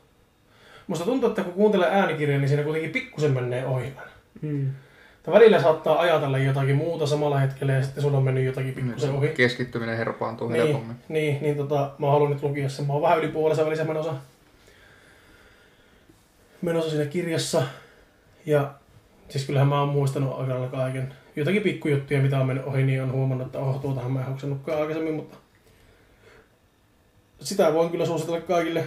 [0.86, 3.92] Musta tuntuu, että kun kuuntelee äänikirjan, niin siinä kuitenkin pikkusen menee ohi.
[4.42, 4.70] Mm.
[5.28, 9.10] Tai välillä saattaa ajatella jotakin muuta samalla hetkellä ja sitten sulla on mennyt jotakin pikkusen
[9.10, 9.28] ohi.
[9.28, 10.96] Keskittyminen herpaantuu Niin, helpommin.
[11.08, 12.86] niin, niin tota, mä haluan nyt lukia sen.
[12.86, 14.14] Mä oon vähän yli puolessa välissä menossa,
[16.62, 17.62] menossa siinä kirjassa.
[18.46, 18.74] Ja
[19.28, 21.14] siis kyllähän mä oon muistanut aika lailla kaiken.
[21.36, 24.80] Jotakin pikkujuttuja, mitä on mennyt ohi, niin on huomannut, että oh, tuotahan mä en hoksannutkaan
[24.80, 25.36] aikaisemmin, mutta
[27.40, 28.84] sitä voin kyllä suositella kaikille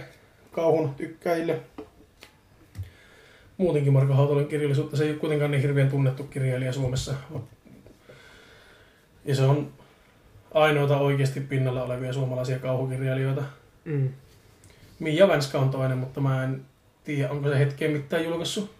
[0.52, 1.60] kauhun tykkäjille.
[3.62, 7.14] Muutenkin Marko Hautalan kirjallisuutta, se ei ole kuitenkaan niin hirveän tunnettu kirjailija Suomessa.
[9.24, 9.72] Ja se on
[10.54, 13.42] ainoita oikeasti pinnalla olevia suomalaisia kauhukirjailijoita.
[13.84, 14.08] Mm.
[14.98, 16.64] Mia Vänska on toinen, mutta mä en
[17.04, 18.70] tiedä onko se hetkeen mitään julkaissut.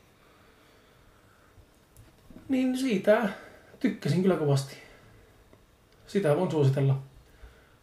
[2.48, 3.28] Niin siitä
[3.80, 4.76] tykkäsin kyllä kovasti.
[6.06, 6.98] Sitä voin suositella.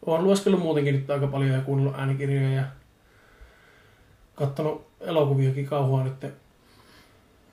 [0.06, 2.64] Olen lueskellut muutenkin nyt aika paljon ja kuunnellut äänikirjoja ja
[4.36, 6.26] katsonut elokuviakin kauhua nyt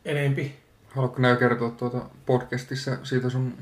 [0.06, 0.54] enempi.
[0.88, 3.54] Haluatko nää kertoa tuota podcastissa siitä sun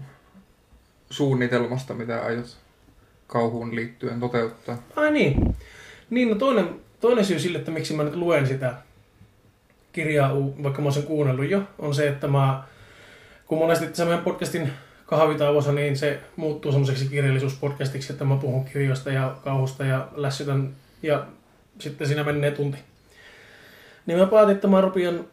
[1.11, 2.57] suunnitelmasta, mitä aiot
[3.27, 4.83] kauhuun liittyen toteuttaa?
[4.97, 5.57] Ai niin.
[6.11, 8.75] Niin, no toinen, toinen syy sille, että miksi mä nyt luen sitä
[9.93, 12.63] kirjaa, vaikka mä oon sen kuunnellut jo, on se, että mä,
[13.47, 14.73] kun monesti meidän podcastin
[15.07, 21.27] kahvitauossa, niin se muuttuu semmoiseksi kirjallisuuspodcastiksi, että mä puhun kirjoista ja kauhusta ja lässytän ja
[21.79, 22.79] sitten siinä menee tunti.
[24.07, 25.25] Niin mä päätin, että mä rupean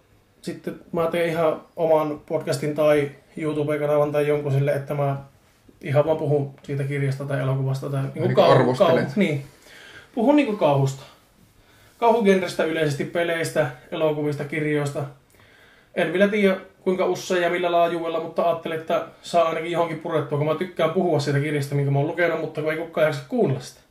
[0.42, 5.18] sitten, mä teen ihan oman podcastin tai YouTube-kanavan tai jonkun sille, että mä
[5.82, 9.16] ihan vaan puhun siitä kirjasta tai elokuvasta tai Niin kuin arvostelet.
[9.16, 9.44] niin.
[10.16, 11.04] Puhun niinku kauhusta.
[11.98, 15.04] Kauhugenrestä yleisesti, peleistä, elokuvista, kirjoista.
[15.96, 20.38] En vielä tiedä kuinka usein ja millä laajuudella, mutta ajattelin, että saa ainakin johonkin purettua,
[20.38, 23.22] kun mä tykkään puhua siitä kirjasta, minkä mä oon lukenut, mutta kun ei kukaan jaksa
[23.30, 23.82] kuunnella sitä.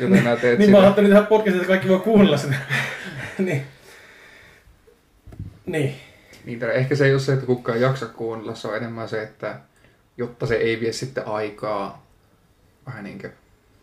[0.00, 0.86] Joten nää teet niin mä sitä.
[0.86, 2.54] ajattelin tehdä podcastia, että kaikki voi kuunnella sitä.
[3.38, 3.62] niin.
[5.66, 5.94] Niin.
[6.44, 9.60] Niin, ehkä se ei ole se, että kukaan jaksa kuunnella, se on enemmän se, että
[10.16, 12.06] jotta se ei vie sitten aikaa
[12.86, 13.32] vähän niin kuin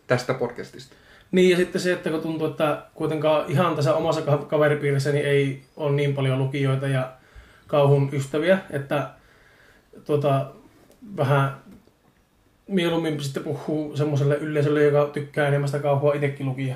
[0.06, 0.94] tästä podcastista.
[1.32, 5.26] Niin ja sitten se, että kun tuntuu, että kuitenkaan ihan tässä omassa ka- kaveripiirissä niin
[5.26, 7.12] ei ole niin paljon lukijoita ja
[7.66, 9.10] kauhun ystäviä, että
[10.04, 10.46] tuota,
[11.16, 11.56] vähän
[12.68, 16.74] mieluummin sitten puhuu semmoiselle yleisölle, joka tykkää enemmän sitä kauhua itsekin lukia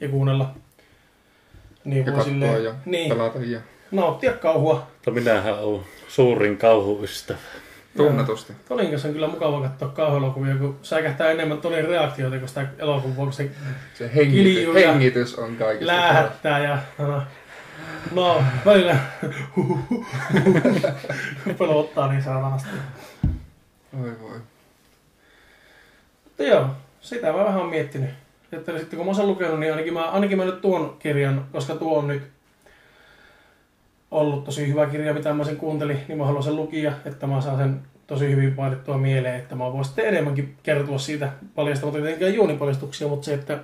[0.00, 0.54] ja kuunnella.
[1.84, 3.60] Niin Ja katsoa silleen- ja niin, pelata ja
[3.90, 4.74] nauttia kauhua.
[4.74, 7.38] Mutta minähän olen suurin kauhuystävä.
[7.96, 8.52] tunnetusti.
[8.68, 13.16] Tonin kanssa on kyllä mukava katsoa kauhuelokuvia, kun säikähtää enemmän Tonin reaktioita kuin sitä elokuvaa,
[13.16, 13.50] kun se
[13.94, 15.92] Se hengitys, hengitys on kaikista.
[15.92, 16.78] Läähättää ja...
[16.98, 17.22] No,
[18.12, 18.96] no välillä
[21.58, 22.68] pelottaa niin saatanasti.
[24.02, 24.38] Oi voi.
[26.24, 26.66] Mutta joo,
[27.00, 28.10] sitä mä vähän oon miettinyt.
[28.52, 31.46] Että sitten kun mä oon sen lukenut, niin ainakin mä, ainakin mä nyt tuon kirjan,
[31.52, 32.22] koska tuo on nyt
[34.10, 37.40] ollut tosi hyvä kirja, mitä mä sen kuuntelin, niin mä haluan sen lukia, että mä
[37.40, 42.34] saan sen tosi hyvin painettua mieleen, että mä voin sitten enemmänkin kertoa siitä paljastamatta tietenkään
[42.34, 43.58] juonipaljastuksia, mutta se, että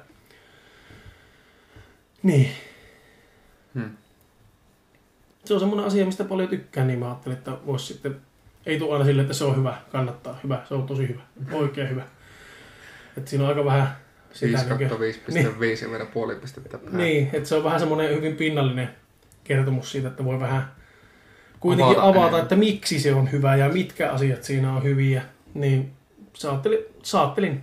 [2.23, 2.51] niin,
[3.75, 3.91] Hmm.
[5.45, 8.17] se on semmoinen asia, mistä paljon tykkään, niin mä ajattelin, että voisi sitten,
[8.67, 11.21] ei tule aina sille, että se on hyvä, kannattaa, hyvä, se on tosi hyvä,
[11.53, 12.03] oikein hyvä.
[13.17, 13.89] Että siinä on aika vähän
[14.43, 16.97] 5 niinkö- kautta 5,5 ja vielä puoli pistettä päähän.
[17.01, 18.89] Niin, että se on vähän semmoinen hyvin pinnallinen
[19.49, 20.73] kertomus siitä, että voi vähän
[21.61, 22.43] kuitenkin Avata avata, enemmän.
[22.43, 25.23] että miksi se on hyvä ja mitkä asiat siinä on hyviä.
[25.55, 25.93] Niin
[26.35, 27.63] saattelin, saattelin.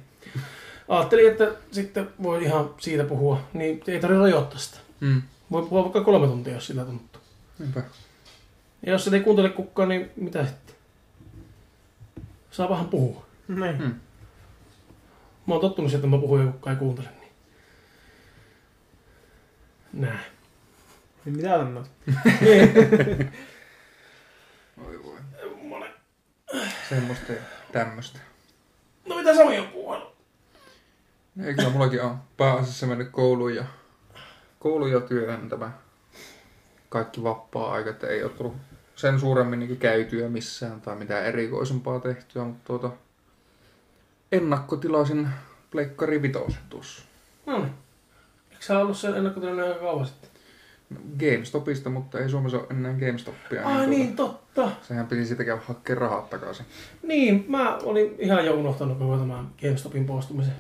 [0.88, 4.78] Ajattelin, että sitten voi ihan siitä puhua, niin ei tarvitse rajoittaa sitä.
[5.02, 5.22] Hmm.
[5.52, 7.22] Voi puhua vaikka kolme tuntia, jos sitä tuntuu.
[7.60, 7.82] Niinpä.
[8.86, 10.76] Ja jos sitä ei kuuntele kukaan, niin mitä sitten?
[12.52, 13.26] Saa vähän puhua.
[13.48, 13.78] Niin.
[13.78, 13.94] Hmm.
[15.48, 17.08] Mä oon tottunut siihen, että mä puhun ja kukaan ei kuuntele.
[17.20, 17.32] Niin.
[19.94, 20.33] Näin.
[21.26, 21.96] Niin mitä tämmöistä?
[24.88, 25.20] Oi voi.
[25.64, 25.94] Monen.
[26.90, 28.20] Semmoista ja tämmöistä.
[29.06, 30.14] No mitä Sami on puhunut?
[31.44, 33.66] Ei kyllä mullakin on pääasiassa mennyt kouluun ja,
[34.60, 35.72] koulu ja työhön tämä
[36.90, 38.56] kaikki vapaa-aika, että ei ole tullut
[38.96, 42.92] sen suuremmin niin käytyä missään tai mitään erikoisempaa tehtyä, mutta tuota,
[44.32, 45.30] ennakkotilasin
[45.72, 47.04] Pleikkari Vitosen tuossa.
[47.46, 47.74] No niin.
[48.52, 50.30] Eikö sä ollut sen ennakkotilanne aika kauan sitten?
[51.20, 53.66] GameStopista, mutta ei Suomessa ole enää GameStopia.
[53.66, 54.72] Ai tuota, niin, totta.
[54.82, 56.66] Sehän piti siitä käydä hakkeen rahat takaisin.
[57.04, 60.54] Niin, mä olin ihan jo unohtanut koko tämän GameStopin poistumisen.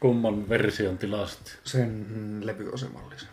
[0.00, 1.58] Kumman version tilasit?
[1.64, 2.06] Sen
[2.42, 3.28] levyasemallisen.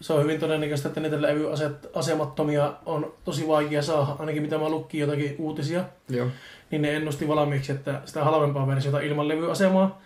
[0.00, 4.16] Se on hyvin todennäköistä, että niitä levyasemattomia on tosi vaikea saada.
[4.18, 6.26] Ainakin mitä mä lukkin jotakin uutisia, Joo.
[6.70, 10.02] niin ne ennusti valmiiksi, että sitä halvempaa versiota ilman levyasemaa,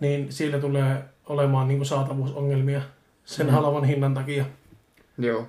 [0.00, 2.82] niin sillä tulee olemaan niin kuin saatavuusongelmia
[3.26, 3.52] sen Mm.
[3.52, 4.44] halvan hinnan takia.
[5.18, 5.48] Joo.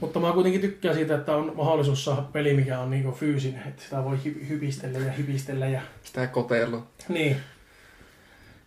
[0.00, 3.62] Mutta mä kuitenkin tykkään siitä, että on mahdollisuus saada peli, mikä on niin fyysinen.
[3.68, 6.86] Että sitä voi hy- hypistellä ja hypistellä ja Sitä koteilla.
[7.08, 7.36] niin.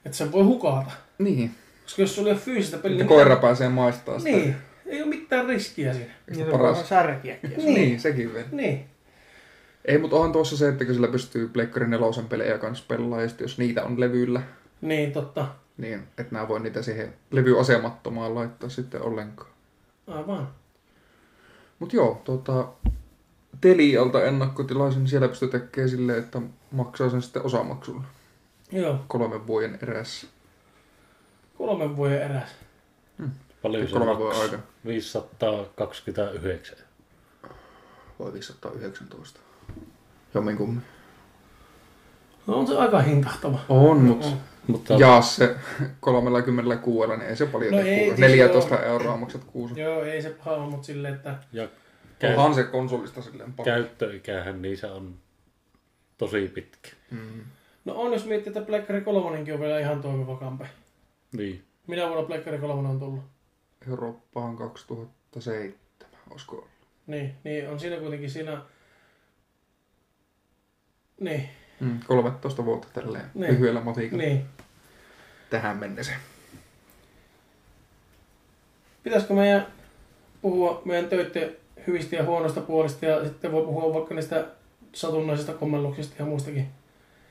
[0.06, 0.92] Että sen voi hukata.
[1.20, 1.52] Niin.
[1.84, 4.32] Koska jos sulla ei ole fyysistä peliä, Että koira pääsee maistaa sitä.
[4.32, 6.12] Niin, ei ole mitään riskiä siinä.
[6.36, 6.90] Niin paras?
[6.90, 7.52] särkiäkin.
[7.52, 7.74] jos- Niin.
[7.76, 8.48] niin, sekin vielä.
[8.52, 8.86] Niin.
[9.86, 13.84] Ei, mutta onhan tuossa se, että sillä pystyy Pleikkari nelosen pelejä kanssa pelaamaan, jos niitä
[13.84, 14.42] on levyllä,
[14.82, 15.48] Niin, totta.
[15.78, 19.50] Niin että mä voin niitä siihen levyasemattomaan laittaa sitten ollenkaan.
[20.08, 20.50] Aivan.
[21.80, 22.68] Mut joo, tota,
[23.62, 28.04] Telialta ennakkotilaisin, siellä pystyy tekemään silleen, että maksaa sen sitten osamaksulla
[28.72, 30.28] Joo, kolmen vuoden erässä.
[31.58, 32.50] kolmen vuoden eräs.
[33.62, 34.64] Paljon se Kolme vuoden aikana.
[34.86, 36.78] 529.
[38.20, 39.40] Vai 519.
[40.34, 40.82] Jomminkummin.
[42.48, 43.60] No on se aika hintahtava.
[43.70, 44.28] On, mutta
[44.68, 45.56] Mutta jaa se
[46.00, 49.80] 36, niin ei se paljon No ei, ei, siis 14 euroa maksat kuusi.
[49.82, 51.68] Joo, ei se paha mutta silleen, että ja
[52.20, 53.76] käy, Onhan se konsolista silleen paljon.
[53.76, 55.16] käyttöikähän niissä on
[56.18, 56.90] tosi pitkä.
[57.12, 57.42] Mm.
[57.86, 60.68] No on, jos miettii, että Pleikkari 3 on vielä ihan toimiva kampe.
[61.38, 61.64] Niin.
[61.88, 63.24] Minä vuonna Pleikkari 3 on tullut?
[63.90, 65.78] Eurooppaan 2007,
[66.30, 66.70] olisiko ollut.
[67.08, 68.62] Niin, niin on siinä kuitenkin siinä...
[71.20, 71.50] Niin,
[71.84, 73.54] Mm, 13 vuotta tälleen Niin.
[73.54, 74.46] lyhyellä matikalla niin.
[75.50, 76.12] tähän mennessä.
[79.04, 79.68] Pitäisikö meidän
[80.42, 81.52] puhua meidän töiden
[81.88, 84.46] hyvistä ja huonoista puolista ja sitten voi puhua vaikka niistä
[84.94, 86.68] satunnaisista kommelluksista ja muistakin.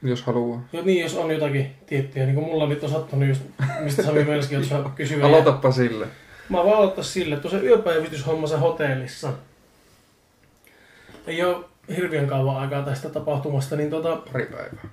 [0.03, 0.63] Jos haluaa.
[0.73, 3.43] Jo, niin, jos on jotakin tiettyjä, niin kuin mulla nyt on sattunut just,
[3.81, 5.27] mistä Sami Melski osaa kysyä.
[5.27, 6.07] Aloitapa sille.
[6.49, 9.33] Mä voin aloittaa sille, tuossa yöpäivystyshommassa hotellissa
[11.27, 14.85] ei ole hirveän kauan aikaa tästä tapahtumasta, niin tota, Pari päivää.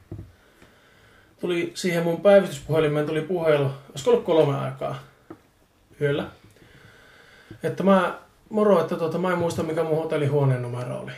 [1.42, 5.00] tuli siihen mun päivystyspuhelimeen tuli puhelu, olisiko ollut kolme aikaa
[6.02, 6.26] yöllä.
[7.64, 8.20] Että mä,
[8.50, 11.12] moro, että tota, mä en muista mikä mun hotellihuoneen numero oli.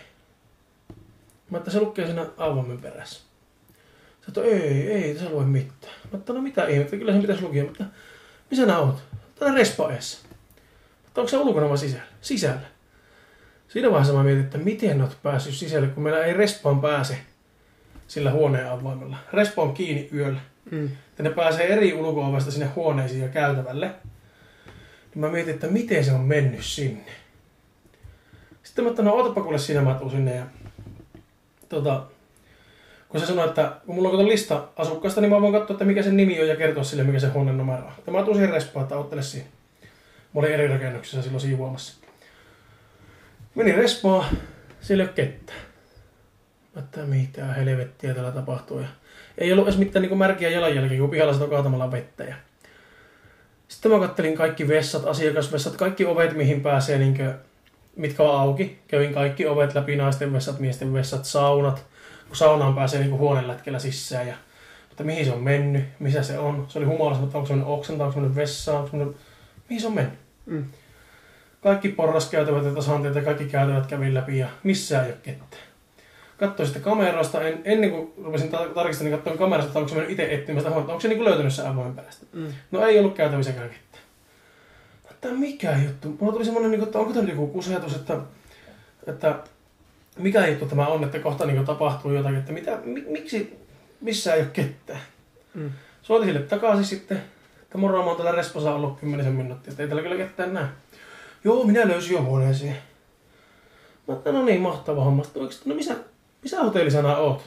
[1.50, 3.22] Mä että se lukee siinä avoimen perässä.
[4.22, 5.94] Sä että ei, ei tässä lue mitään.
[6.12, 7.64] Mä että no mitä ihmettä, kyllä sen pitäisi lukea.
[7.64, 7.86] Mä että
[8.50, 9.04] missä nää oot?
[9.40, 10.28] Täällä respaeessa.
[10.28, 12.06] Mä että onko se ulkona vai sisällä?
[12.22, 12.62] Sisällä.
[13.72, 17.18] Siinä vaiheessa mä mietin, että miten oot päässyt sisälle, kun meillä ei respaan pääse
[18.08, 19.18] sillä huoneen avoimella.
[19.34, 20.40] Respa on kiinni yöllä.
[20.72, 20.86] Mm.
[20.86, 23.92] Että ne pääsee eri ulko sinne huoneisiin ja käytävälle.
[25.16, 27.12] Niin mä mietin, että miten se on mennyt sinne.
[28.64, 30.46] Sitten mä että no ootapa kuule sinä, mä tuun sinne ja
[31.70, 32.04] tota,
[33.10, 35.86] kun se sanoi, että kun mulla on kato lista asukkaista, niin mä voin katsoa, että
[35.86, 37.94] mikä sen nimi on ja kertoa sille, mikä se huoneen numero on.
[37.98, 39.48] Että mä tuun siihen respaan, että ottele siinä.
[40.34, 42.01] Mä olin eri rakennuksessa silloin siivoamassa.
[43.56, 44.26] Menin respaan,
[44.82, 45.60] siellä ei ole ketään.
[46.76, 48.80] Mä että mitä helvettiä täällä tapahtuu.
[48.80, 48.88] Ja
[49.38, 52.24] ei ollut edes mitään niin märkiä jalanjälkiä, kun pihalla satoi kaatamalla vettä.
[52.24, 52.36] Ja...
[53.68, 57.34] Sitten mä kattelin kaikki vessat, asiakasvessat, kaikki ovet, mihin pääsee, niin kuin,
[57.96, 58.80] mitkä on auki.
[58.88, 61.86] Kävin kaikki ovet läpi, naisten vessat, miesten vessat, saunat.
[62.28, 64.28] Kun saunaan pääsee niin huonelätkellä sisään.
[64.28, 64.36] Ja...
[64.90, 66.66] Mutta mihin se on mennyt, missä se on.
[66.70, 69.18] Se oli humalassa, mutta onko se mennyt oksenta, onko se mennyt vessaan, onko se mennyt...
[69.70, 70.20] Mihin se on mennyt?
[70.46, 70.66] Mm.
[71.62, 75.72] Kaikki porraskäytävät ja tasanteet ja kaikki käytävät kävin läpi ja missään ei ole ketään
[76.42, 79.96] katsoin sitten kamerasta, en, ennen kuin rupesin tar- tarkistamaan, niin katsoin kamerasta, että onko se
[79.96, 82.26] mennyt itse etsimästä, että onko se niin löytänyt sen avoimen perästä.
[82.34, 82.54] Mm.
[82.72, 84.04] No ei ollut käytävissäkään ketään.
[85.22, 86.18] Tämä mikä juttu?
[86.20, 88.18] Mulla tuli semmoinen, niin että onko tämä joku kusetus, että,
[89.08, 89.36] että
[90.18, 93.60] mikä juttu tämä on, että kohta niin tapahtuu jotakin, että mitä, mi, miksi
[94.02, 95.02] missään ei ole ketään.
[95.54, 95.70] Mm.
[96.02, 97.22] Soitin sille takaisin sitten,
[97.62, 100.66] että moro, mä oon täällä Resposa ollut kymmenisen minuuttia, että ei täällä kyllä ketään näe.
[101.44, 102.78] Joo, minä löysin jo huoneeseen.
[104.08, 105.24] Mä että no niin, mahtava homma.
[105.24, 105.96] Sitten oikeasti, no missä,
[106.42, 107.44] missä hotellissa nää oot?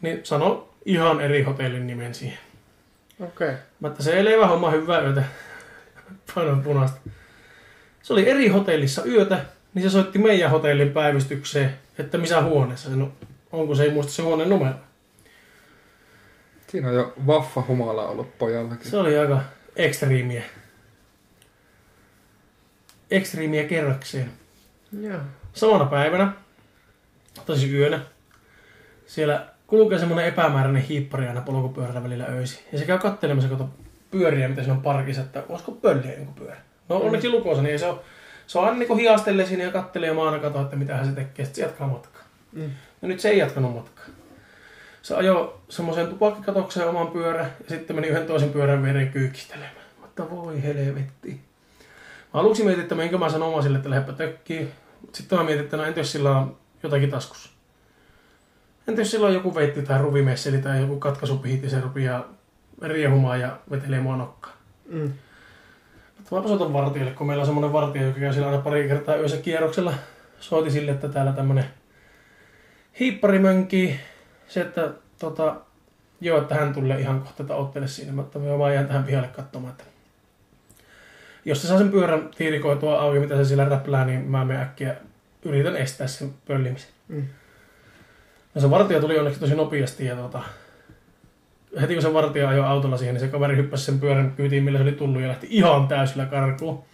[0.00, 2.38] Niin sano ihan eri hotellin nimen siihen.
[3.20, 3.48] Okei.
[3.48, 3.60] Okay.
[3.80, 5.22] Mä että se ei levä homma hyvää yötä.
[6.34, 7.00] Painoin punaista.
[8.02, 12.90] Se oli eri hotellissa yötä, niin se soitti meidän hotellin päivystykseen, että missä huoneessa.
[12.90, 13.12] No,
[13.52, 14.74] onko se ei muista se huoneen numero?
[16.66, 18.90] Siinä on jo vaffa humala ollut pojallakin.
[18.90, 19.40] Se oli aika
[19.76, 20.42] ekstriimiä.
[23.10, 24.30] Ekstriimiä kerrakseen.
[25.00, 25.20] Joo.
[25.52, 26.32] Samana päivänä,
[27.46, 28.00] tosi yönä,
[29.06, 32.64] siellä kulkee semmoinen epämääräinen hiippari aina polkupyörällä välillä öisin.
[32.72, 33.68] Ja se käy kattelemassa kato
[34.10, 36.56] pyöriä, mitä siinä on parkissa, että olisiko pölliä joku pyörä.
[36.88, 38.00] No onneksi lukossa, niin ei se on,
[38.46, 41.44] se on niin hiastelee siinä ja kattelee ja maana katsoa, että mitä se tekee.
[41.44, 42.22] Sitten se jatkaa matkaa.
[42.52, 42.70] Mm.
[43.02, 44.04] No nyt se ei jatkanut matkaa.
[45.02, 49.74] Se ajoi semmoiseen tupakkikatokseen oman pyörän ja sitten meni yhden toisen pyörän viereen kyykistelemään.
[50.00, 51.40] Mutta voi helvetti.
[52.34, 54.70] Aluksi mietin, että menkö mä sanon omaisille, että lähdepä tökkiin.
[55.12, 57.50] Sitten mä mietin, että no entä jos sillä on jotakin taskussa.
[58.88, 62.24] Entä jos sillä on joku veitti tai ruvimesseli tai joku katkaisupihit ja se rupeaa
[62.82, 64.54] riehumaan ja vetelee mua nokkaan.
[64.88, 65.12] Mm.
[66.16, 69.16] Mutta mä soitan vartijalle, kun meillä on semmoinen vartija, joka käy siellä aina pari kertaa
[69.16, 69.94] yössä kierroksella.
[70.40, 71.64] Soiti sille, että täällä tämmönen
[73.00, 74.00] hiippari mönkii.
[74.48, 75.56] Se, että tota,
[76.20, 78.12] joo, että hän tulee ihan kohta, että ottele siinä.
[78.12, 79.93] Mä että mä jään tähän pihalle katsomaan, että
[81.44, 84.96] jos se saa sen pyörän tiirikoitua auki, mitä se siellä räplää, niin mä menen äkkiä
[85.44, 86.90] yritän estää sen pöllimisen.
[87.08, 87.24] Mm.
[88.54, 90.42] No se vartija tuli onneksi tosi nopeasti ja tota,
[91.80, 94.78] heti kun se vartija ajoi autolla siihen, niin se kaveri hyppäsi sen pyörän kyytiin, millä
[94.78, 96.84] se oli tullut ja lähti ihan täysillä karkuun.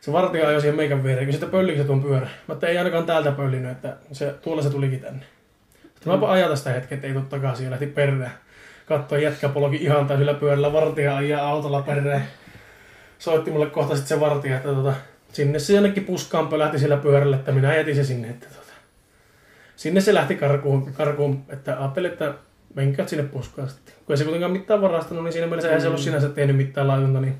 [0.00, 2.28] Se vartija ajoi siihen meikän viereen, kun sitä pöllikö se tuon pyörä.
[2.48, 5.24] Mä että ei ainakaan täältä pöllinyt, että se, tuolla se tulikin tänne.
[5.94, 8.32] Sitten mäpä ajata sitä hetken, että ei tuu takaisin ja lähti perään.
[8.86, 12.26] Katsoi jätkä polki ihan täysillä pyörällä, vartija ajaa autolla perään.
[13.22, 14.94] Soitti mulle kohta sitten se vartija, että tota,
[15.32, 18.28] sinne se jonnekin puskaan pölähti sillä pyörällä, että minä jätin se sinne.
[18.28, 18.72] Että tota,
[19.76, 22.34] sinne se lähti karkuun, karkuun että ajattelin, että
[22.74, 23.94] menkää sinne puskaan sitten.
[24.06, 26.88] Kun ei se kuitenkaan mitään varastanut, niin siinä mielessä eihän se ollut sinänsä tehnyt mitään
[26.88, 27.34] laitonta, niin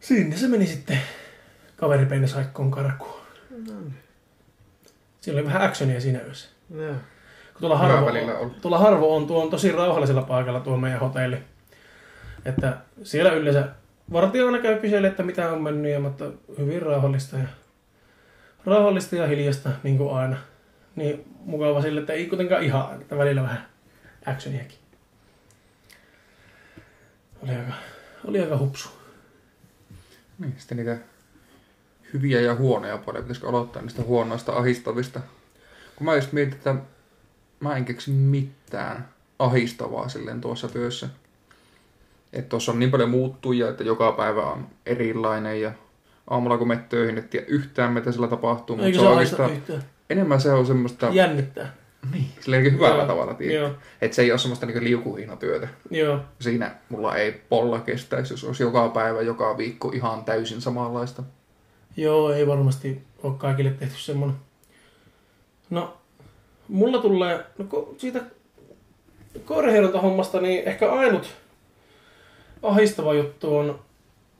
[0.00, 0.98] sinne se meni sitten
[1.76, 3.20] kaveripeinisaikkoon karkuun.
[5.20, 6.48] Siinä oli vähän actionia siinä yössä.
[6.74, 6.94] Joo.
[7.52, 8.06] Kun tuolla harvo,
[8.40, 11.38] on, tuolla harvo on, tuo on tosi rauhallisella paikalla tuo meidän hotelli.
[12.44, 13.68] Että siellä yleensä
[14.12, 16.24] vartija aina käy kyselemään, että mitä on mennyt, ja, mutta
[16.58, 17.48] hyvin rauhallista ja,
[18.66, 20.36] rauhallista ja hiljasta, niin kuin aina.
[20.96, 23.66] Niin mukava sille, että ei kuitenkaan ihan että välillä vähän
[24.26, 24.78] actioniakin.
[27.42, 27.72] Oli aika,
[28.24, 28.88] oli aika hupsu.
[30.38, 30.98] Niin, sitten niitä
[32.12, 33.22] hyviä ja huonoja puolia.
[33.22, 35.20] Pitäisikö aloittaa niistä huonoista ahistavista?
[35.96, 36.74] Kun mä just mietin, että
[37.60, 39.08] mä en keksi mitään
[39.38, 41.08] ahistavaa silleen tuossa työssä.
[42.32, 45.72] Että tuossa on niin paljon muuttujia, että joka päivä on erilainen ja
[46.30, 49.42] aamulla kun menet töihin, et tiedä yhtään mitä sillä tapahtuu, mutta Eikö se se haista
[49.42, 49.90] oikeastaan, yhtään?
[50.10, 51.74] enemmän se on semmoista, Jännittää.
[52.12, 53.06] niin, silleen niin hyvällä Joo.
[53.06, 53.72] tavalla, tiedät.
[54.00, 55.68] Että se ei ole semmoista niin liukuhihnatyötä.
[55.90, 56.20] joo.
[56.40, 61.22] Siinä mulla ei polla kestäisi, jos olisi joka päivä, joka viikko ihan täysin samanlaista.
[61.96, 64.36] Joo, ei varmasti ole kaikille tehty semmoinen.
[65.70, 65.96] No,
[66.68, 68.20] mulla tulee, no siitä
[69.44, 71.34] koiraheidontahommasta, niin ehkä ainut
[72.62, 73.78] ahistava juttu on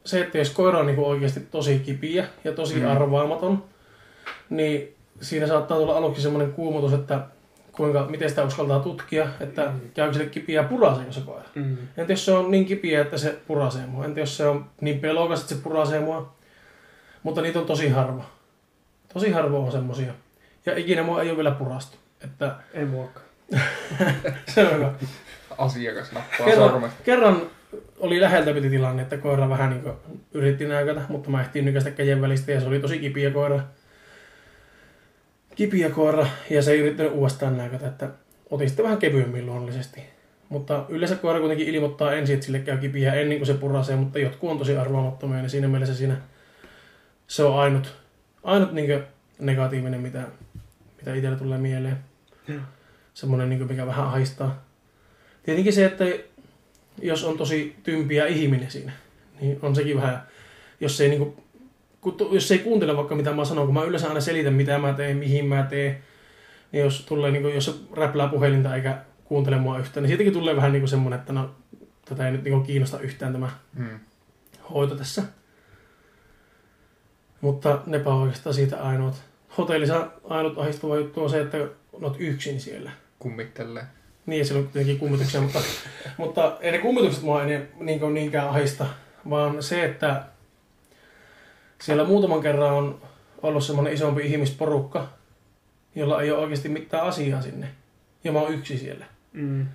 [0.04, 2.80] se, että jos koira on niin oikeasti tosi kipiä ja tosi Mm.
[2.82, 2.90] mm.
[2.90, 3.64] arvaamaton,
[4.50, 7.20] niin siinä saattaa tulla aluksi semmoinen kuumotus, että
[7.72, 11.44] kuinka, miten sitä uskaltaa tutkia, että käykö sille kipiä ja puraseeko se koira.
[11.54, 11.76] Mm.
[11.96, 14.04] Entä jos se on niin kipiä, että se purasee mua?
[14.04, 16.32] Entä jos se on niin pelokas, että se purasee mua?
[17.22, 18.24] Mutta niitä on tosi harva.
[19.14, 20.12] Tosi harvoin on semmosia.
[20.66, 21.96] Ja ikinä mua ei ole vielä purastu.
[22.24, 23.22] Että Ei muokkaa.
[24.54, 24.92] se on hyvä.
[25.58, 26.92] Asiakas nappaa Kerran, sormet.
[27.04, 27.42] kerran
[27.98, 29.94] oli läheltä piti tilanne, että koira vähän niin
[30.32, 33.60] yritti näykätä, mutta mä ehtiin nykäistä käden välistä ja se oli tosi kipiä koira.
[35.54, 38.10] Kipiä koira ja se ei yrittänyt uudestaan näykätä, että
[38.50, 40.00] otin sitten vähän kevyemmin luonnollisesti.
[40.48, 44.18] Mutta yleensä koira kuitenkin ilmoittaa ensin, että sille käy kipiä ennen kuin se purasee, mutta
[44.18, 46.16] jotkut on tosi arvaamattomia, niin siinä mielessä siinä
[47.26, 47.96] se on ainut,
[48.44, 49.02] ainut niin
[49.38, 50.22] negatiivinen, mitä,
[50.96, 51.98] mitä itsellä tulee mieleen.
[53.14, 54.64] Semmoinen, niin mikä vähän ahistaa.
[55.42, 56.04] Tietenkin se, että
[57.02, 58.92] jos on tosi tympiä ihminen siinä,
[59.40, 60.22] niin on sekin vähän,
[60.80, 61.36] jos ei, niin kuin,
[62.32, 65.16] jos ei kuuntele vaikka mitä mä sanon, kun mä yleensä aina selitän mitä mä teen,
[65.16, 65.98] mihin mä teen,
[66.72, 70.32] niin jos tulee, niin kuin, jos se räplää puhelinta eikä kuuntele mua yhtään, niin siitäkin
[70.32, 71.50] tulee vähän niin kuin semmoinen, että no,
[72.04, 73.98] tätä ei nyt niin kuin kiinnosta yhtään tämä Mm.
[74.74, 75.22] hoito tässä.
[77.40, 79.22] Mutta nepä on oikeastaan siitä ainoat.
[79.58, 81.58] Hotellissa ainut ahistava juttu on se, että
[81.92, 82.90] olet yksin siellä.
[83.18, 83.84] Kummittelee.
[84.28, 85.59] Niin, siellä on tietenkin kummituksia, mutta,
[86.16, 88.86] mutta ei ne kummitukset mua ei niin niinkään ahista,
[89.30, 90.22] vaan se, että
[91.80, 93.00] siellä muutaman kerran on
[93.42, 95.09] ollut semmoinen isompi ihmisporukka,
[95.94, 97.68] jolla ei ole oikeasti mitään asiaa sinne.
[98.24, 99.06] Ja mä oon yksi siellä.
[99.32, 99.66] Mm.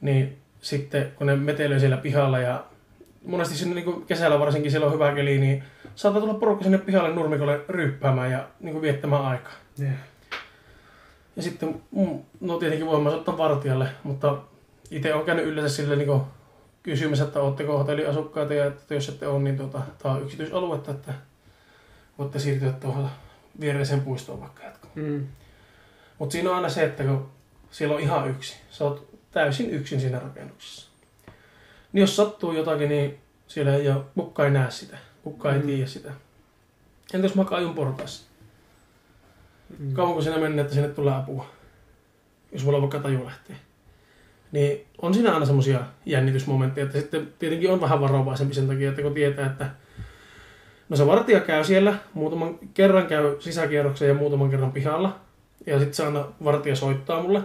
[0.00, 2.64] Niin sitten kun ne metelöi siellä pihalla ja
[3.26, 5.64] monesti sinne niin kesällä varsinkin siellä on hyvä keli, niin
[5.94, 9.52] saattaa tulla porukka sinne pihalle nurmikolle ryyppäämään ja niin kuin viettämään aikaa.
[9.80, 9.94] Yeah.
[11.36, 14.38] Ja sitten, mm, no tietenkin voin myös ottaa vartijalle, mutta
[14.90, 16.20] itse olen käynyt yleensä sille niin
[16.82, 21.14] kysymässä, että oletteko hotelliasukkaita ja että jos ette ole, niin tuota, tämä on yksityisaluetta, että
[22.18, 23.10] voitte siirtyä tuohon
[23.60, 24.92] viereiseen puistoon vaikka jatkoon.
[24.94, 25.26] Mm.
[26.18, 27.28] Mutta siinä on aina se, että kun
[27.70, 30.88] siellä on ihan yksi, sä oot täysin yksin siinä rakennuksessa.
[31.92, 35.66] Niin jos sattuu jotakin, niin siellä ei ole, kukka ei näe sitä, kukka ei Mm.
[35.66, 36.12] tiedä sitä.
[37.14, 38.24] Entä jos mä kaajun portaassa?
[39.78, 39.92] Mm.
[39.92, 41.46] Kauanko siinä menee, että sinne tulee apua?
[42.52, 43.56] Jos mulla vaikka taju lähtee.
[44.52, 49.02] Niin on siinä aina semmoisia jännitysmomentteja, että sitten tietenkin on vähän varovaisempi sen takia, että
[49.02, 49.70] kun tietää, että
[50.88, 55.20] no se vartija käy siellä, muutaman kerran käy sisäkierroksen ja muutaman kerran pihalla,
[55.66, 57.42] ja sitten se aina vartija soittaa mulle,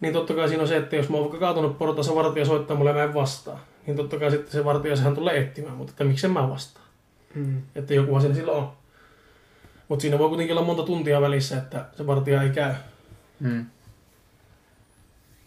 [0.00, 2.76] niin totta kai siinä on se, että jos mä oon vaikka kaatunut portaassa, vartija soittaa
[2.76, 5.90] mulle ja mä en vastaa, niin totta kai sitten se vartija sehän tulee etsimään, mutta
[5.90, 6.86] että miksen mä vastaan.
[7.34, 7.62] Mm.
[7.74, 8.72] Että jokuhan siinä silloin on.
[9.88, 12.74] Mutta siinä voi kuitenkin olla monta tuntia välissä, että se vartija ei käy.
[13.40, 13.66] Mm.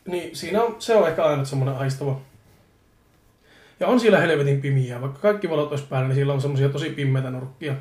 [0.07, 2.21] Niin siinä on, se on ehkä aina semmoinen aistava.
[3.79, 6.89] Ja on siellä helvetin pimiä, vaikka kaikki valot olisi päällä, niin siellä on semmoisia tosi
[6.89, 7.75] pimmeitä nurkkia.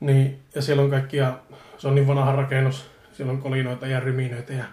[0.00, 1.38] Niin, ja siellä on kaikkia,
[1.78, 4.64] se on niin vanha rakennus, siellä on kolinoita ja ryminöitä ja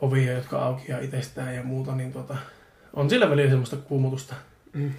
[0.00, 2.36] ovia, jotka aukeaa itsestään ja muuta, niin tota,
[2.92, 4.34] on siellä välillä semmoista kuumutusta.
[4.72, 4.92] Mm.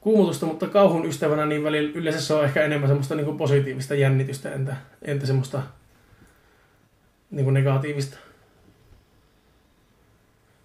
[0.00, 3.94] Kuumutusta, mutta kauhun ystävänä niin välillä yleensä se on ehkä enemmän semmoista niin kuin positiivista
[3.94, 5.62] jännitystä, entä, entä semmoista
[7.30, 8.18] niin kuin negatiivista.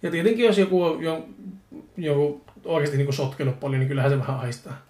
[0.02, 1.28] Ja tietenkin jos joku, on, jo,
[1.96, 4.82] joku oikeasti niin sotkenut paljon, niin kyllähän se vähän ahistaa.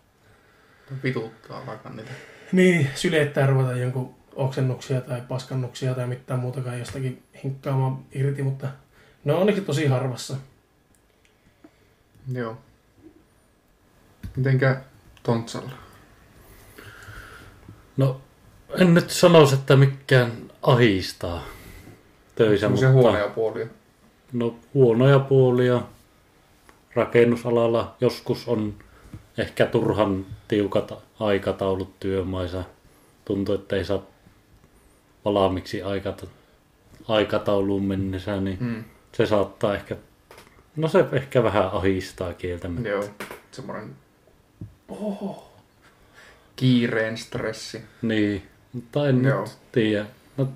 [1.03, 2.11] Vituttaa vaikka niitä.
[2.53, 8.69] Niin, sylettää ruveta jonkun oksennuksia tai paskannuksia tai mitään muutakaan jostakin hinkkaamaan irti, mutta
[9.25, 10.37] ne on onneksi tosi harvassa.
[12.33, 12.59] Joo.
[14.37, 14.81] Mitenkä
[15.23, 15.71] Tontsalla?
[17.97, 18.21] No,
[18.79, 20.33] en nyt sanoisi, että mikään
[20.63, 21.43] ahistaa
[22.35, 23.67] töissä, mutta huonoja puolia.
[24.33, 25.83] no, huonoja puolia
[26.95, 28.75] rakennusalalla joskus on
[29.39, 32.65] ehkä turhan tiukat aikataulut työmaissa.
[33.25, 34.03] Tuntuu, että ei saa
[35.25, 36.27] valmiiksi aikata,
[37.09, 38.85] aikatauluun mennessä, niin Mm.
[39.13, 39.97] se saattaa ehkä,
[40.77, 42.89] no se ehkä vähän ahistaa kieltämättä.
[42.89, 43.05] Joo.
[43.51, 43.91] Semmoinen
[46.57, 47.85] kiireen stressi.
[48.03, 49.41] Niin, mutta en Joo.
[49.41, 50.07] nyt tiedä.
[50.37, 50.49] No,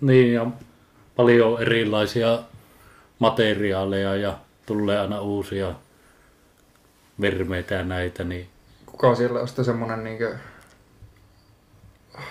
[0.00, 0.46] niin, ja
[1.16, 2.42] paljon erilaisia
[3.18, 5.74] materiaaleja ja tulee aina uusia
[7.20, 8.48] vermeitä ja näitä, niin
[8.86, 10.36] Kuka siellä on sitten semmoinen niinkö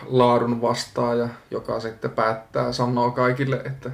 [0.06, 3.92] laadun vastaaja, joka sitten päättää, sanoo kaikille, että,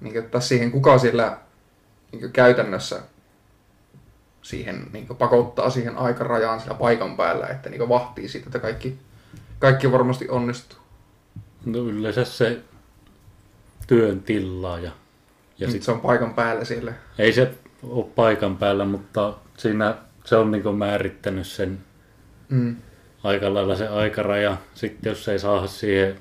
[0.00, 1.38] niinkö, että siihen kuka siellä
[2.12, 3.02] niinkö käytännössä
[4.50, 8.98] siihen niinkö pakottaa siihen aikarajaan siellä paikan päällä, että niinkö vahtii siitä, että kaikki,
[9.58, 10.78] kaikki varmasti onnistuu.
[11.64, 12.60] no yleensä se
[13.86, 14.84] työn tilaaja.
[14.84, 16.92] Ja Ja sit, se on paikan päällä siellä.
[17.18, 19.94] ei se ole paikan päällä, mutta siinä
[20.24, 21.78] se on niin määrittänyt sen
[22.48, 22.76] Mm.
[23.24, 24.56] aika lailla se aikaraja.
[24.74, 26.20] Sitten jos ei saa siihen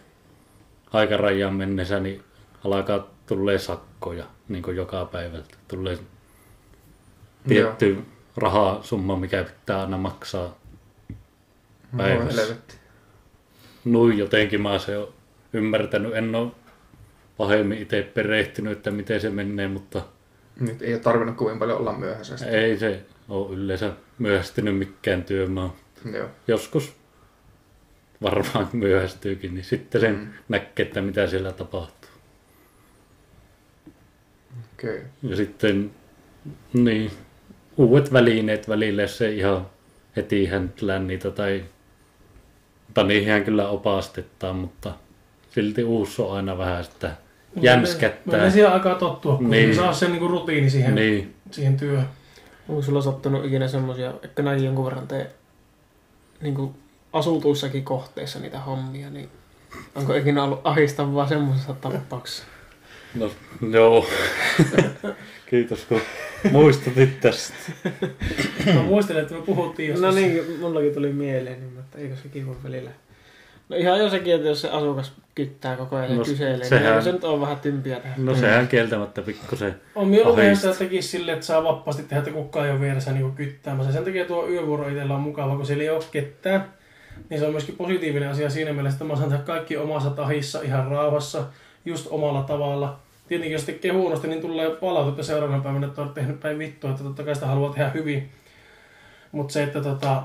[0.94, 2.24] aikarajaan mennessä, niin
[2.66, 5.56] alkaa tulee sakkoja niin joka päivältä.
[5.68, 5.98] Tulee
[7.48, 7.98] tietty
[8.38, 10.60] rahasumma, mikä pitää aina maksaa
[11.98, 12.42] päivässä.
[12.42, 12.76] Helvetti.
[13.86, 15.14] Noin jotenkin mä se on
[15.54, 16.16] ymmärtänyt.
[16.16, 16.52] En ole
[17.38, 20.02] pahemmin itse perehtynyt, että miten se menee, mutta
[20.60, 22.46] Nyt ei ole tarvinnut kovin paljon olla myöhässä.
[22.46, 25.76] ei se ole yleensä myöhästynyt mikään työmaa.
[26.14, 26.28] Joo.
[26.48, 26.96] Joskus
[28.22, 30.28] varmaan myöhästyykin, niin sitten sen Mm.
[30.50, 32.10] näkee, että mitä siellä tapahtuu.
[34.74, 34.98] Okei.
[34.98, 35.06] Okay.
[35.24, 35.92] Ja sitten
[36.74, 37.12] niin,
[37.80, 39.68] uudet välineet välillä, jos se ihan
[40.16, 41.66] heti häntlään niitä tai,
[42.94, 44.94] tai niihin kyllä opastetaan, mutta
[45.50, 47.12] silti uusi on aina vähän sitä
[47.62, 48.40] jänskättää.
[48.40, 49.76] Kyllä siihen aikaa tottua, kun Niin.
[49.76, 51.36] saa sen niin rutiini siihen, niin.
[51.52, 52.08] Siihen työhön.
[52.70, 55.32] Onko sulla sattunut ikinä semmosia, että näin jonkun verran tee
[56.42, 56.76] niin kuin
[57.14, 59.30] asutuissakin kohteissa niitä hommia, niin
[59.96, 62.44] onko ikinä ollut ahistavaa semmoisessa tapauksessa?
[63.16, 63.32] no
[63.72, 64.06] joo.
[65.50, 66.02] Kiitos kun
[66.52, 67.54] muistutit tästä.
[68.76, 70.06] Mä muistelen, että me puhuttiin joskus.
[70.06, 72.90] No niin, mullakin tuli mieleen, niin, että eikö se kiva välillä.
[73.70, 76.94] No ihan jo sekin, että jos se asukas kyttää koko ajan ja No, kyselee, sehän-
[76.94, 78.16] niin se nyt on vähän tympiä tehdä.
[78.18, 79.76] No sehän kieltämättä pikkusen.
[79.96, 83.32] On mieluummin, että tekisi silleen, että saa vapaasti tehdä, että kukaan ei ole vieressä niin
[83.32, 83.92] kyttäämässä.
[83.92, 86.74] Sen takia tuo yövuoro itsellä on mukava, kun siellä ei ole ketään.
[87.30, 90.62] Niin se on myöskin positiivinen asia siinä mielessä, että mä saan tehdä kaikki omassa tahissa
[90.62, 91.44] ihan rauhassa,
[91.86, 93.00] just omalla tavalla.
[93.30, 97.04] Tietenkin jos tekee huonosti, niin tulee palautetta seuraavana päivänä, että olet tehnyt päin vittua, että
[97.04, 98.30] totta kai sitä haluaa tehdä hyvin.
[99.32, 100.24] Mutta se, että tota,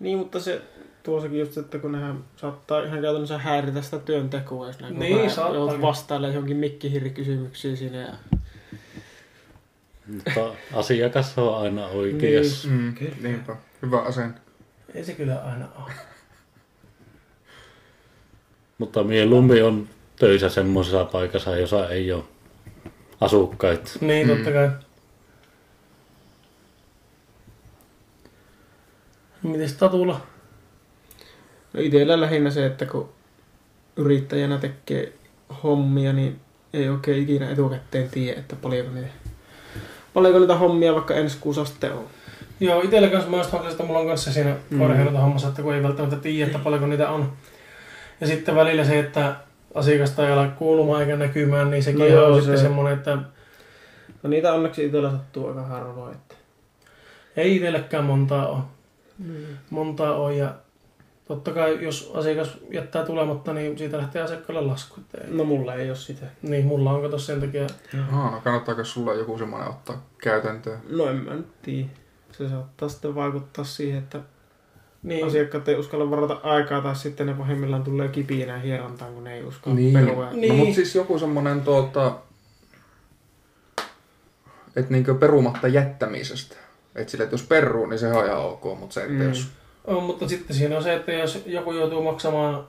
[0.00, 0.62] Niin, mutta se
[1.02, 5.56] tuossakin just, että kun nehän saattaa ihan käytännössä häiritä sitä työntekoa, jos näin Niin, saattaa.
[5.56, 7.98] joudut vastailemaan johonkin mikkihirikysymyksiin siinä.
[7.98, 8.12] Ja...
[10.06, 12.68] Mutta asiakas on aina oikeassa.
[12.68, 12.94] Mm.
[12.94, 13.12] Kyllä.
[13.22, 13.56] Niinpä.
[13.82, 14.34] Hyvä asenne.
[14.94, 15.92] ei se kyllä aina ole.
[18.78, 19.88] Mutta mieluummin on
[20.18, 22.24] töissä semmoisessa paikassa, jossa ei ole
[23.20, 23.90] asukkaita.
[24.00, 24.70] Niin, totta kai.
[29.42, 30.20] Mites Tatulla?
[31.72, 33.08] No itsellä lähinnä se, että kun
[33.96, 35.12] yrittäjänä tekee
[35.62, 36.40] hommia, niin
[36.72, 39.08] ei oikein ikinä etukäteen tiedä, että paljonko niitä,
[40.14, 42.06] paljonko niitä hommia vaikka ensi kuussa sitten on.
[42.60, 44.78] Joo, itsellä kanssa mä just että mulla on kanssa siinä Mm.
[44.78, 45.12] mm.
[45.16, 47.32] hommassa, että kun ei välttämättä tiedä, että paljonko niitä on.
[48.20, 49.36] Ja sitten välillä se, että
[49.74, 53.18] asiakasta ei ala kuulumaan eikä näkymään, niin sekin No joo, on se- sitten semmoinen, että
[54.22, 56.14] No niitä onneksi itsellä sattuu aika harvoin.
[56.14, 56.34] Että...
[57.36, 58.62] ei itselläkään montaa ole.
[59.18, 59.34] Mm.
[59.70, 60.54] Montaa on ja
[61.28, 65.00] totta kai jos asiakas jättää tulematta, niin siitä lähtee asiakkaalle lasku.
[65.20, 65.30] Ei.
[65.30, 66.26] No mulla ei ole sitä.
[66.42, 67.66] Niin, mulla on kato sen takia.
[68.12, 70.78] Aa, no kannattaako sulla joku semmoinen ottaa käytäntöön?
[70.90, 71.88] No en mä nyt tiedä.
[72.32, 74.20] Se saattaa sitten vaikuttaa siihen, että
[75.04, 79.34] Niin, asiakkaat ei uskalla varata aikaa tai sitten ne pahimmillaan tulee kipiinä hierontaan, kun ne
[79.34, 79.92] ei uskalla Niin.
[80.06, 80.30] perua.
[80.32, 80.48] Niin.
[80.58, 82.16] No mut siis joku semmonen tuota...
[84.76, 86.56] Että niinkö perumatta jättämisestä.
[86.94, 89.28] Että sille, että jos peruu, niin se on ihan ok, mutta se, että Mm.
[89.28, 89.48] jos...
[89.84, 92.66] on, mutta sitten siinä on se, että jos joku joutuu maksamaan,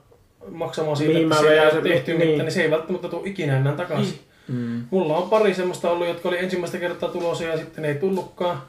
[0.52, 2.28] maksamaan siitä, Niin, että siellä ei se- tehty niin.
[2.30, 4.20] mitään, niin se ei välttämättä tule ikinä enää takaisin.
[4.48, 4.84] Mm.
[4.92, 8.62] Mulla on pari semmoista ollut, jotka oli ensimmäistä kertaa tulossa ja sitten ei tullutkaan.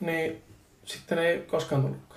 [0.00, 0.42] Niin
[0.84, 2.13] sitten ei koskaan tullutkaan.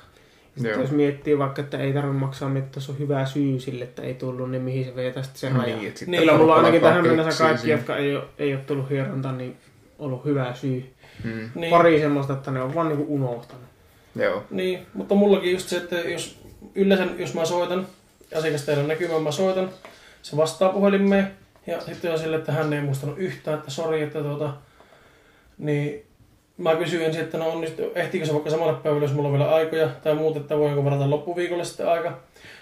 [0.58, 0.82] Sitten Joo.
[0.82, 4.14] jos miettii vaikka, että ei tarvitse maksaa, että jos on hyvä syy sille, että ei
[4.14, 5.78] tullut, niin mihin se vetää sitten se raja.
[5.78, 7.78] Niin, sitten Niin, Kyllä mulla porukalla ainakin tähän mennessä kaikki, siinä.
[7.78, 9.58] jotka ei ole, ei ole tullut hierontaan, niin
[10.00, 10.94] ollut hyvä syy.
[11.24, 11.50] Mm.
[11.56, 13.66] Niin, Pari semmoista, että ne on vaan niinku unohtanut.
[14.16, 14.44] Joo.
[14.50, 16.40] niin, mutta mullakin just se, että jos
[16.76, 17.88] yleensä jos mä soitan,
[18.36, 19.70] asiakas teillä on näkymään, mä soitan,
[20.22, 21.32] se vastaa puhelimeen
[21.68, 24.54] ja sitten on sille, että hän ei muistanut yhtään, että sori, että tuota,
[25.58, 26.07] niin
[26.58, 29.56] mä kysyin ensin, että no onnistu, ehtiikö se vaikka samalle päivälle, jos mulla on vielä
[29.56, 32.18] aikoja tai muuta, että voinko varata loppuviikolle sitten aika.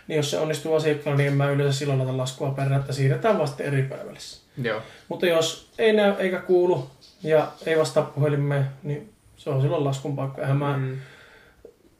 [0.07, 3.39] Niin jos se onnistuu asiakkaalla, niin en mä yleensä silloin laita laskua perään, että siirretään
[3.39, 4.19] vasta eri päivälle.
[4.63, 4.81] Joo.
[5.07, 6.89] Mutta jos ei näy eikä kuulu
[7.23, 10.41] ja ei vastaa puhelimeen, niin se on silloin laskun paikka.
[10.41, 10.97] Eihän mä, Mm.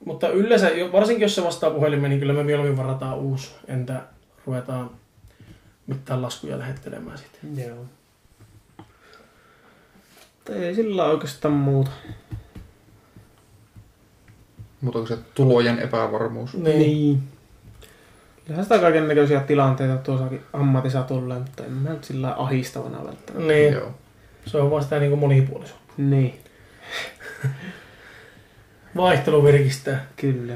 [0.06, 4.02] Mutta yleensä, jo- varsinkin jos se vastaa puhelimeen, niin kyllä me mieluummin varataan uusi, entä
[4.46, 4.90] ruvetaan
[5.88, 7.66] mitään laskuja lähettelemään sitten.
[7.68, 7.86] Joo.
[10.48, 11.92] Mutta ei sillä oikeastaan muuta.
[14.82, 16.54] Mutta onko se tulojen epävarmuus?
[16.54, 17.24] Niin.
[18.46, 22.98] Kyllähän sitä kaiken näköisiä tilanteita tuossakin ammatissa tulee, mutta en mä nyt sillä lailla ahistavana
[23.06, 23.54] välttämättä.
[23.54, 23.92] Niin, Joo.
[24.46, 25.94] se on vaan sitä niin monipuolisuutta.
[25.98, 26.40] Niin,
[28.98, 30.06] Vaihtelu virkistää.
[30.16, 30.54] kyllä.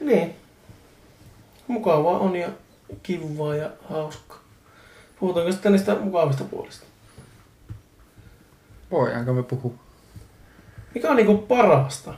[0.00, 0.34] Niin.
[1.68, 2.48] Mukavaa on ja
[3.02, 4.47] kivaa ja hauskaa.
[5.20, 6.86] Puhutaanko sitten niistä mukavista puolista?
[8.90, 9.72] Voidaanko me puhua
[10.94, 12.14] Mikä on niinku parasta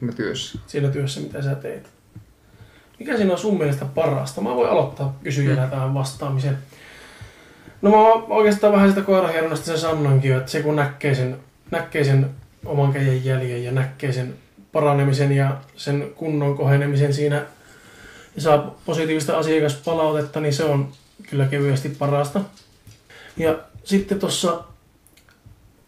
[0.00, 0.58] me työssä?
[0.66, 1.90] siinä työssä, mitä sä teet?
[2.98, 4.40] Mikä siinä on sun mielestä parasta?
[4.40, 6.58] Mä voin aloittaa kysyjänä tähän vastaamisen.
[7.82, 7.96] No mä
[8.34, 11.38] oikeastaan vähän sitä koirahieronnasta sen sanoinkin että se kun näkee sen,
[11.70, 12.30] näkee sen
[12.64, 14.34] oman käden jäljen ja näkee sen
[14.72, 17.42] paranemisen ja sen kunnon kohenemisen siinä
[18.36, 20.92] ja saa positiivista asiakaspalautetta, niin se on
[21.30, 22.40] kyllä kevyesti parasta.
[23.36, 24.64] Ja sitten tuossa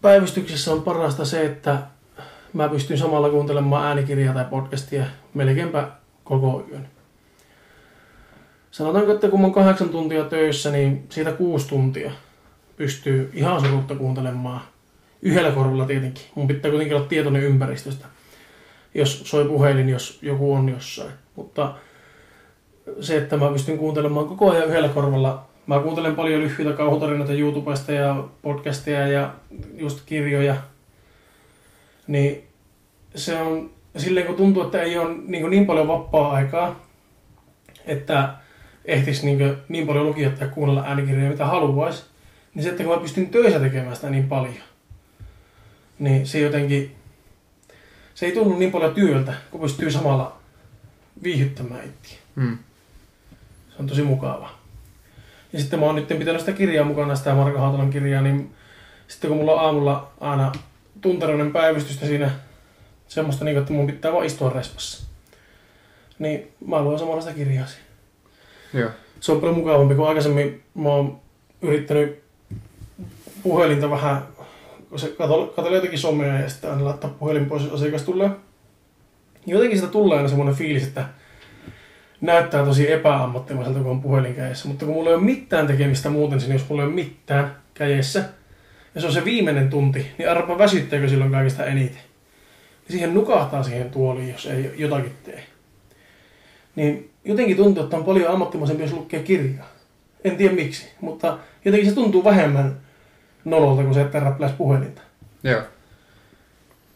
[0.02, 1.78] päivystyksessä on parasta se, että
[2.52, 5.04] mä pystyn samalla kuuntelemaan äänikirjaa tai podcastia
[5.34, 5.88] melkeinpä
[6.24, 6.88] koko yön.
[8.70, 12.12] Sanotaanko, että kun mä oon kahdeksan tuntia töissä, niin siitä kuusi tuntia
[12.76, 14.60] pystyy ihan surutta kuuntelemaan.
[15.22, 16.24] Yhdellä korvalla tietenkin.
[16.34, 18.06] Mun pitää kuitenkin olla tietoinen ympäristöstä,
[18.94, 21.12] jos soi puhelin, jos joku on jossain.
[21.36, 21.74] Mutta
[23.00, 25.44] se, että mä pystyn kuuntelemaan koko ajan yhdellä korvalla.
[25.66, 29.34] Mä kuuntelen paljon lyhyitä kauhutarinoita YouTubesta ja podcasteja ja
[29.74, 30.56] just kirjoja.
[32.06, 32.44] Niin
[33.14, 36.84] se on silleen, kun tuntuu, että ei ole niin, niin paljon vapaa-aikaa,
[37.86, 38.34] että
[38.84, 42.04] ehtis niin, niin paljon lukia tai kuunnella äänikirjoja, mitä haluaisi,
[42.54, 44.54] niin että kun mä pystyn töissä tekemään sitä niin paljon,
[45.98, 46.96] niin se jotenkin,
[48.14, 50.36] se ei tunnu niin paljon työltä, kun pystyy samalla
[51.22, 52.18] viihyttämään itseä.
[52.34, 52.58] Mm.
[53.76, 54.58] Se on tosi mukavaa.
[55.52, 58.54] Ja sitten mä oon nyt pitänyt sitä kirjaa mukana, sitä Marko Hautalan kirjaa, niin
[59.08, 60.52] sitten kun mulla on aamulla aina
[61.00, 62.30] tunteroinen päivystystä siinä,
[63.08, 65.06] semmoista niin, että mun pitää vaan istua respassa.
[66.18, 67.84] Niin mä luen samalla sitä kirjaa siinä.
[68.74, 68.90] Joo.
[69.20, 71.20] Se on paljon mukavampi, kun aikaisemmin mä oon
[71.62, 72.22] yrittänyt
[73.42, 74.22] puhelinta vähän,
[74.88, 75.14] kun se
[75.56, 78.30] katselee jotenkin somea ja sitten aina laittaa puhelin pois, jos asiakas tulee.
[79.46, 81.04] Jotenkin sitä tulee aina semmoinen fiilis, että
[82.22, 84.68] näyttää tosi epäammattimaiselta, kun on puhelin kädessä.
[84.68, 88.24] Mutta kun mulla ei ole mitään tekemistä muuten siinä, jos mulla ei ole mitään kädessä,
[88.94, 92.02] ja se on se viimeinen tunti, niin arpa väsyttääkö silloin kaikista eniten.
[92.82, 95.44] Niin siihen nukahtaa siihen tuoliin, jos ei jotakin tee.
[96.76, 99.72] Niin jotenkin tuntuu, että on paljon ammattimaisempi, jos lukee kirjaa.
[100.24, 102.76] En tiedä miksi, mutta jotenkin se tuntuu vähemmän
[103.44, 105.02] nololta kuin se, että räpläisi puhelinta.
[105.42, 105.62] Joo.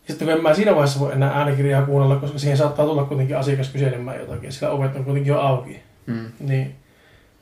[0.06, 3.36] Sitten kun en mä siinä vaiheessa voi enää äänikirjaa kuunnella, koska siihen saattaa tulla kuitenkin
[3.36, 5.82] asiakas kyselemään jotakin, sillä ovet on kuitenkin jo auki.
[6.06, 6.32] Mm.
[6.40, 6.74] Niin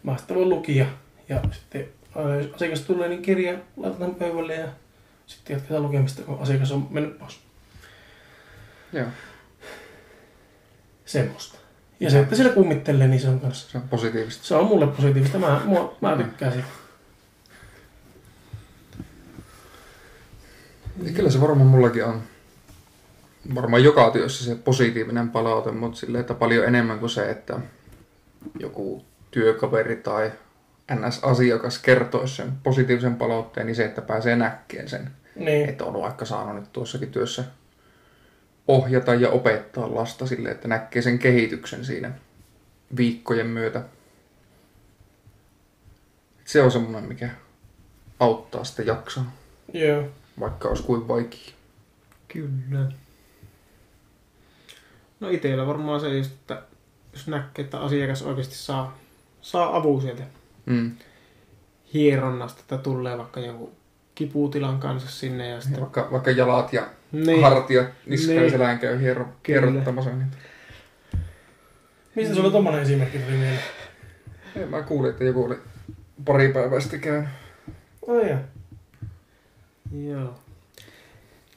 [0.03, 0.86] mä sitten voin lukia
[1.28, 4.69] ja sitten jos asiakas tulee, niin kirja laitetaan pöydälle ja
[5.27, 7.41] sitten jatketaan lukemista, kun asiakas on mennyt pois.
[8.93, 9.07] Joo.
[11.05, 11.59] Semmoista.
[12.01, 13.70] Ja se, että siellä kummittelee, niin se on kanssa.
[13.70, 14.47] Se on positiivista.
[14.47, 15.39] Se on mulle positiivista.
[15.39, 16.69] Mä, mua, mä tykkään siitä.
[21.03, 22.23] Ja kyllä se varmaan mullakin on.
[23.54, 27.58] Varmaan joka työssä se positiivinen palaute, mutta silleen, että paljon enemmän kuin se, että
[28.58, 30.32] joku työkaveri tai
[30.92, 35.10] NS-asiakas kertoisi sen positiivisen palautteen, niin se, että pääsee näkemään sen.
[35.36, 35.68] Niin.
[35.68, 37.44] Että on vaikka saanut nyt tuossakin työssä
[38.68, 42.12] ohjata ja opettaa lasta sille, että näkee sen kehityksen siinä
[42.96, 43.82] viikkojen myötä.
[46.44, 47.30] Se on semmoinen, mikä
[48.20, 49.32] auttaa sitä jaksaa,
[49.72, 50.04] Joo.
[50.40, 51.54] vaikka olisi kuin vaikea.
[52.28, 52.92] Kyllä.
[55.20, 56.62] No itsellä varmaan se just, että
[57.12, 58.99] jos näkee, että asiakas oikeasti saa,
[59.43, 60.23] saa avun sieltä
[60.66, 60.91] Mm.
[61.95, 63.73] hieronnasta, että tulee vaikka jonkun
[64.15, 65.81] kiputilan kanssa sinne ja sitten...
[65.81, 68.51] vaikka, vaikka jalat ja Niin, hartiat, niska ja Niin.
[68.51, 70.11] selän käy hiero, hierottamassa.
[70.11, 70.27] Niin.
[72.15, 73.61] Mistä sulla tommonen esimerkki tuli mieleen?
[74.61, 75.59] Ja mä kuulin, että joku oli
[76.24, 77.28] pari päivää sitten käynyt.
[78.07, 78.39] Oh, ja.
[80.11, 80.35] Joo.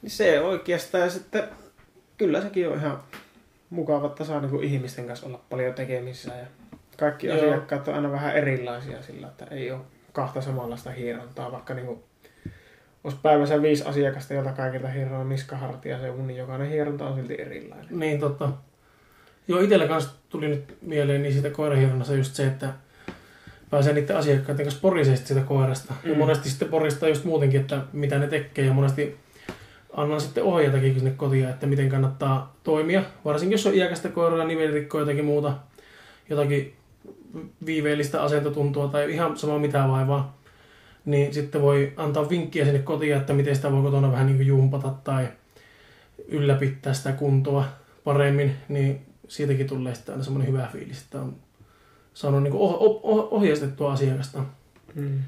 [0.02, 1.42] Niin se oikeastaan sitten,
[2.18, 3.02] kyllä sekin on ihan
[3.70, 6.46] mukava, että saa niin ihmisten kanssa olla paljon tekemisissä ja
[6.98, 7.36] kaikki Joo.
[7.36, 9.80] asiakkaat on aina vähän erilaisia sillä, että ei ole
[10.12, 12.02] kahta samanlaista hierontaa, vaikka niin kuin
[13.04, 17.40] olisi päivässä viisi asiakasta, jolta kaikilta hieroo niskahartia ja se uni, jokainen hieronta on silti
[17.40, 17.98] erilainen.
[17.98, 18.52] Niin totta.
[19.48, 22.72] Joo, itsellä kanssa tuli nyt mieleen niin siitä koirahieronnasta just se, että
[23.70, 25.94] pääsee niiden asiakkaiden kanssa poriseen siitä koirasta.
[26.04, 26.10] Mm.
[26.10, 29.16] Ja monesti sitten poristaa just muutenkin, että mitä ne tekee ja monesti
[29.98, 33.02] annan sitten ohjeitakin sinne kotiin, että miten kannattaa toimia.
[33.24, 35.56] Varsinkin jos on iäkästä koiraa, nivelrikkoa jotakin muuta,
[36.30, 36.74] jotakin
[37.66, 40.38] viiveellistä asentotuntua tai ihan sama mitä vaivaa,
[41.04, 44.46] niin sitten voi antaa vinkkiä sinne kotiin, että miten sitä voi kotona vähän niin kuin
[44.46, 45.28] jumpata tai
[46.28, 47.64] ylläpitää sitä kuntoa
[48.04, 51.36] paremmin, niin siitäkin tulee sitten aina semmoinen hyvä fiilis, että on
[52.14, 54.44] saanut niin oh, oh, oh, ohjeistettua asiakasta.
[54.94, 55.18] Mm.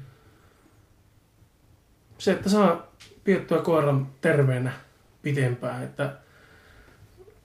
[2.17, 2.90] Se, että saa
[3.23, 4.71] piettyä koiran terveenä
[5.21, 6.13] pitempään, että,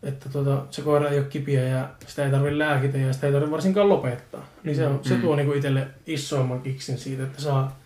[0.03, 3.32] että tota, se koira ei ole kipiä ja sitä ei tarvitse lääkitä ja sitä ei
[3.32, 4.47] tarvitse varsinkaan lopettaa.
[4.65, 5.20] Niin se, on, se Mm.
[5.20, 7.78] tuo niin itselle isoimman kiksin siitä, että saa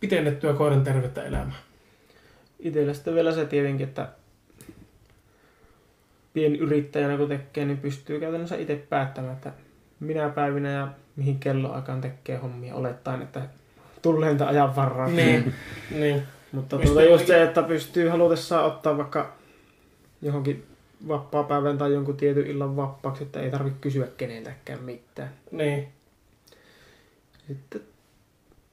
[0.00, 1.56] pitennettyä koiran tervettä elämää.
[2.60, 4.08] Itsellä sitten vielä se tietenkin, että
[6.32, 9.52] pienyrittäjänä kun tekee, niin pystyy käytännössä itse päättämään, että
[10.00, 13.42] minä päivinä ja mihin kelloaikaan tekee hommia, olettaen, että
[14.02, 15.08] tulee niitä ajan varraa.
[15.08, 15.54] Niin,
[15.90, 16.22] niin.
[16.52, 19.32] Mutta Pystyy tuota just se, että pystyy halutessaan ottaa vaikka
[20.22, 20.66] johonkin
[21.08, 25.30] vapaa-päivän tai jonkun tietyn illan vapaaksi, että ei tarvitse kysyä keneltäkään mitään.
[25.50, 25.88] niin.
[27.48, 27.80] Sitten,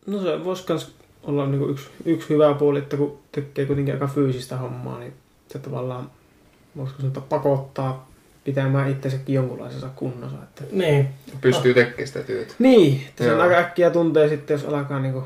[0.05, 4.07] no se voisi kans olla niinku yksi, yksi hyvä puoli, että kun tekee kuitenkin aika
[4.07, 5.13] fyysistä hommaa, niin
[5.47, 6.11] se tavallaan,
[6.77, 8.11] voisiko sanoa, että pakottaa
[8.43, 10.37] pitämään itsensäkin jonkunlaisessa kunnossa.
[10.43, 10.63] Että...
[10.71, 11.09] niin.
[11.41, 12.53] Pystyy tekemään sitä työtä.
[12.59, 15.23] Niin, että sen aika äkkiä tuntee sitten, jos alkaa niinku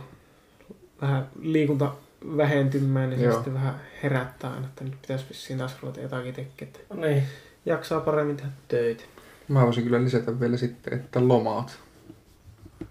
[1.01, 1.91] vähän liikunta
[2.38, 3.34] vähentymään, niin se Joo.
[3.35, 7.23] sitten vähän herättää aina, että nyt pitäisi vissiin taas ruveta jotakin tekemään, että niin.
[7.65, 9.03] jaksaa paremmin tehdä töitä.
[9.48, 11.80] Mä voisin kyllä lisätä vielä sitten, että lomaat.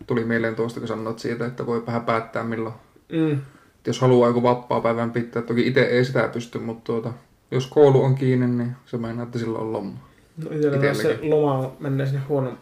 [0.07, 2.74] Tuli mieleen tuosta, kun sanoit siitä, että voi vähän päättää milloin.
[3.12, 3.40] Mm.
[3.86, 7.12] Jos haluaa joku vapaa-päivän pitää, toki itse ei sitä pysty, mutta tuota,
[7.51, 9.98] jos koulu on kiinni, niin se meinaa, että silloin on loma.
[10.36, 12.52] No itsellä se loma menee sinne huono,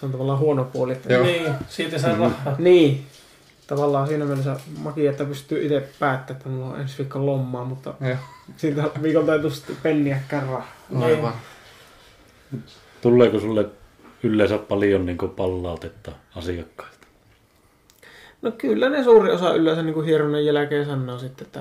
[0.00, 0.92] se on tavallaan huono puoli.
[0.92, 1.24] Että Joo.
[1.24, 1.52] niin.
[1.68, 2.20] Siitä saa Mm.
[2.20, 2.56] rahaa.
[2.58, 3.06] Niin.
[3.72, 7.94] Tavallaan siinä mielessä makia, että pystyy itse päättämään, että mulla on ensi viikon lomaa, mutta
[8.00, 8.16] Ja,
[8.56, 10.72] siitä viikolta ei tule sitten penniäkään rahaa.
[11.00, 11.32] aivan.
[13.00, 13.66] Tuleeko sulle
[14.22, 17.06] yleensä paljon niin palautetta asiakkailta?
[18.42, 21.60] No kyllä ne suuri osa yleensä niin kuin hieronnan jälkeen sanoo sitten, että,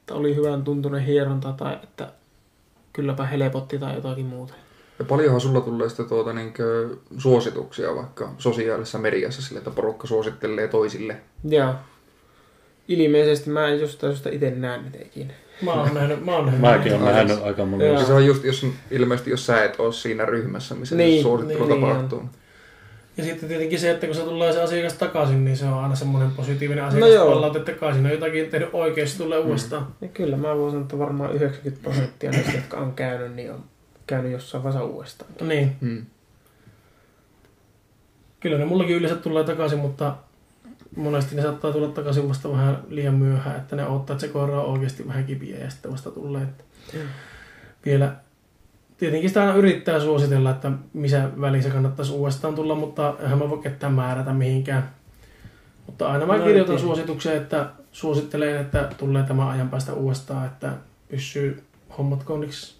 [0.00, 2.12] että oli hyvän tuntunen hieronta tai että
[2.92, 4.54] kylläpä helpotti tai jotakin muuta.
[4.98, 6.52] Ja paljonhan sulla tulee sitten tuota niin
[7.18, 11.16] suosituksia vaikka sosiaalisessa mediassa sille, että porukka suosittelee toisille.
[11.44, 11.74] Joo.
[12.88, 15.34] Ilmeisesti mä en jostain syystä itse näe niitä ikinä.
[15.62, 16.60] Mä oon nähnyt, mä oon nähnyt.
[16.60, 17.06] Mäkin Aivan.
[17.06, 17.66] nähnyt aika Joo.
[17.66, 17.92] monia.
[17.92, 21.22] Ja se on just, jos, ilmeisesti jos sä et ole siinä ryhmässä, missä Niin, niin,
[21.22, 22.22] suosittelu niin, tapahtuu.
[23.16, 25.94] Ja sitten tietenkin se, että kun se tulee se asiakas takaisin, niin se on aina
[25.94, 27.34] semmoinen positiivinen No asiakas joo.
[27.34, 29.86] palaute, että kai siinä on jotakin tehnyt oikein, se tulee uudestaan.
[30.00, 33.64] Ja kyllä mä voin sanoa, että varmaan 90 prosenttia niistä, jotka on käynyt, niin on
[34.08, 35.30] käynyt jossain vaiheessa uudestaan.
[35.48, 36.06] Niin, Hmm.
[38.40, 40.16] kyllä ne mullakin yleensä tulee takaisin, mutta
[40.96, 44.62] monesti ne saattaa tulla takaisin vasta vähän liian myöhään, että ne odottaa, että se koira
[44.62, 46.42] on oikeasti vähän kipiä ja sitten vasta tulee.
[46.42, 46.64] Että
[47.86, 48.14] vielä
[48.98, 53.58] tietenkin sitä aina yrittää suositella, että missä välissä kannattaisi uudestaan tulla, mutta eihän mä voi
[53.58, 54.90] ketään määrätä mihinkään.
[55.86, 56.80] Mutta aina mä No, kirjoitan ei.
[56.80, 60.72] suosituksen, että suosittelen, että tulee tämän ajan päästä uudestaan, että
[61.08, 61.62] pysyy
[61.98, 62.74] hommat kondiksi.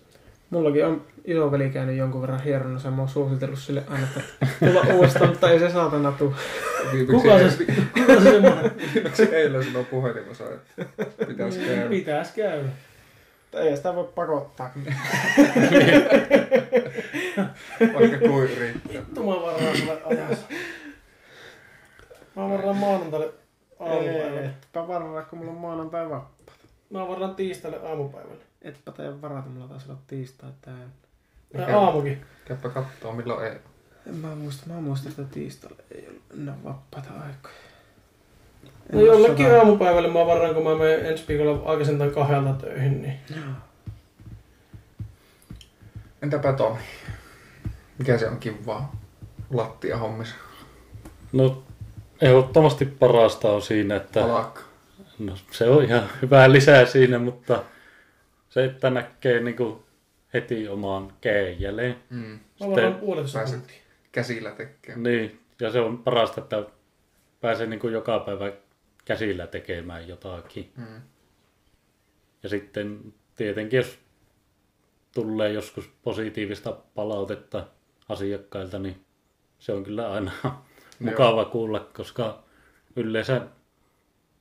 [0.50, 4.20] Mullakin on isoveli käynyt jonkun verran hieronnassa ja mä oon suositellut sille aina, että
[4.58, 6.34] tulla uudestaan, mutta ei se saatana tuu.
[7.10, 7.64] Kuka se,
[7.98, 8.70] kuka se semmoinen?
[8.94, 10.44] viimeksi eilen sanoi puhelimessa,
[10.78, 11.88] että pitäisi käydä.
[11.88, 12.68] Pitäis käydä.
[13.52, 14.70] Ei sitä voi pakottaa.
[17.94, 18.92] Vaikka kuin yrittää.
[18.92, 20.46] Vittu mä varmaan sulle ajassa.
[22.36, 23.32] Mä varmaan maanantaille
[23.78, 24.44] aamupäivälle.
[24.44, 26.36] Etpä varraa, kun mulla on maanantai vapaa.
[26.90, 28.42] Mä varmaan tiistaille aamupäivälle.
[28.62, 30.88] Etpä tee varata, mulla taisi olla tiistai tää.
[31.54, 31.78] Ja Mikä?
[31.78, 32.24] aamukin.
[32.44, 33.58] Käypä kattoo milloin ei.
[34.06, 37.54] En mä muista, mä muistan, että tiistaille ei ollut enää vapaata aikoja.
[38.92, 43.14] No jollekin aamupäivälle mä varmaan, kun mä menen ensi viikolla aikaisintaan kahdelta töihin, niin
[46.22, 46.78] Entäpä Tomi?
[47.98, 48.96] Mikä se on kivaa
[49.50, 50.34] lattia hommissa?
[51.32, 51.62] No
[52.20, 54.60] ehdottomasti parasta on siinä, että Alakka.
[55.18, 57.62] no, se on ihan hyvää lisää siinä, mutta
[58.50, 59.82] se, että näkee niin kuin
[60.34, 61.96] heti omaan käen jälleen.
[62.10, 62.38] Mm.
[62.48, 63.76] Sitten varmaan puolitoista pääset- tuntia.
[64.12, 64.96] Käsillä tekee.
[64.96, 66.64] Niin, ja se on parasta, että
[67.40, 68.52] pääsee niin kuin joka päivä
[69.04, 70.72] käsillä tekemään jotakin.
[70.76, 71.00] Mm.
[72.42, 73.98] Ja sitten tietenkin, jos
[75.14, 77.66] tulee joskus positiivista palautetta
[78.08, 79.04] asiakkailta, niin
[79.58, 80.32] se on kyllä aina
[81.00, 82.42] mukava kuulla, koska
[82.96, 83.46] yleensä,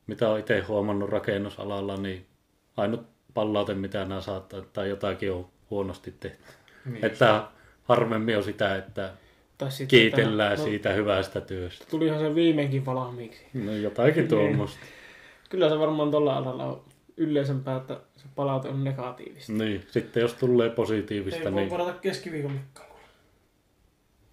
[0.08, 2.26] mitä olen itse huomannut rakennusalalla, niin
[2.78, 3.06] ainut
[3.38, 6.44] palaute, mitä nämä saattaa, tai jotakin on huonosti tehty.
[6.86, 7.06] Niin.
[7.06, 7.48] Että
[7.84, 9.14] harvemmin on sitä, että
[9.58, 11.84] Tai sitten kiitellään tämä- siitä hyvästä työstä.
[11.86, 13.46] No, tulihan se viimeinkin valmiiksi.
[13.54, 14.28] No jotakin Niin.
[14.28, 14.80] tuommoista.
[15.50, 16.84] Kyllä se varmaan tuolla alalla on
[17.18, 19.54] yleisempää, että se palaute on negatiivista.
[19.54, 22.88] Niin, sitten jos tulee Ei positiivista, voi niin varata keskiviikon mikkaan.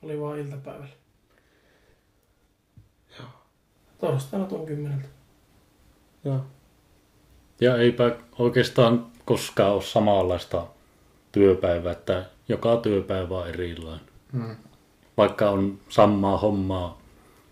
[0.02, 0.94] Oli vaan iltapäivällä.
[3.98, 5.08] Torstaina tuon kymmeneltä.
[6.24, 6.40] Joo.
[7.60, 10.66] Ja eipä oikeastaan koskaan ole samanlaista
[11.32, 14.06] työpäivää, että joka työpäivä on erilainen.
[14.32, 14.56] Mm.
[15.16, 17.02] Vaikka on samaa hommaa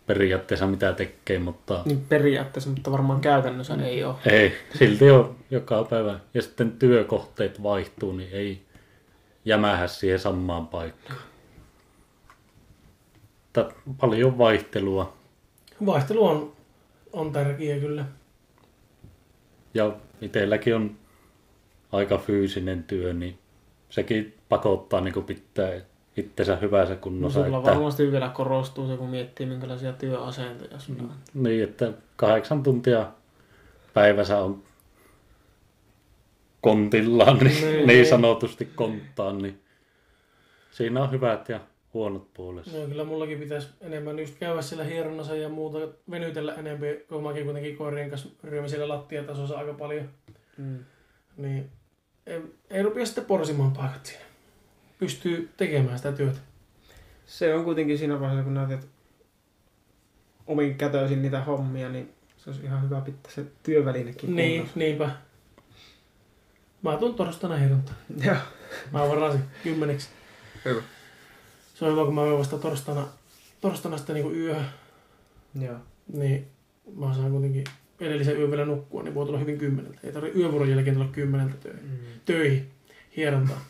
[0.07, 4.15] periaatteessa mitä tekee, mutta Niin periaatteessa, mutta varmaan käytännössä ei ole.
[4.27, 6.21] ei, silti on joka päivä.
[6.35, 8.63] Ja sitten työkohteet vaihtuu, niin ei
[9.45, 11.19] jämähä siihen samaan paikkaan.
[13.45, 15.13] Mutta paljon vaihtelua
[15.87, 16.53] Vaihtelu on,
[17.13, 18.05] on tärkeä kyllä.
[19.75, 20.97] Ja itselläkin on
[21.93, 23.39] aika fyysinen työ, niin
[23.91, 25.71] sekin pakottaa niin pitää
[26.17, 27.45] itsensä hyvässä No, kunnossa.
[27.45, 31.11] sulla että, varmasti vielä korostuu se, kun miettii minkälaisia työasentoja sulla on.
[31.35, 33.07] Niin, että kahdeksan tuntia
[33.95, 34.63] päivässä on
[36.61, 37.87] kontillaan, niin, Niin.
[37.87, 39.61] niin sanotusti konttaan, niin
[40.71, 41.61] siinä on hyvät ja
[41.95, 42.79] huonot puolensa.
[42.79, 45.79] No kyllä mullakin pitäisi enemmän just käydä siellä hieronnassa ja muuta
[46.11, 50.09] venytellä enemmän, kun mäkin kuitenkin koirien kanssa ryömin siellä lattiatasossa aika paljon.
[50.57, 50.79] Mm.
[51.37, 51.71] Niin
[52.27, 52.41] ei,
[52.71, 54.25] ei rupea sitten porsimaan paikat siinä.
[54.99, 56.39] Pystyy tekemään sitä työtä.
[57.27, 58.89] Se on kuitenkin siinä vaiheessa, kun näet
[60.47, 64.79] omin kätöisin niitä hommia, niin se olisi ihan hyvä pitää se työvälinekin Niin, kunnossa.
[64.79, 65.11] niinpä.
[66.83, 67.97] Mä tuun torstaina hierontaan.
[68.25, 68.37] Joo.
[68.93, 70.09] Mä varasin kymmeneksi.
[70.65, 70.83] Hyvä.
[71.83, 73.09] Se on hyvä, kun mä menen vasta torstaina,
[73.61, 74.67] torstaina sitten niin yöhön.
[75.61, 75.77] Joo.
[76.13, 76.47] Niin
[76.97, 77.65] mä saan kuitenkin
[78.01, 79.99] edellisen yön vielä nukkua, niin voi tulla hyvin kymmeneltä.
[80.05, 81.91] Ei tarvitse yövuoron jälkeen tulla kymmeneltä töihin.
[81.91, 82.21] Mm.
[82.25, 82.71] töihin
[83.17, 83.61] hierontaan.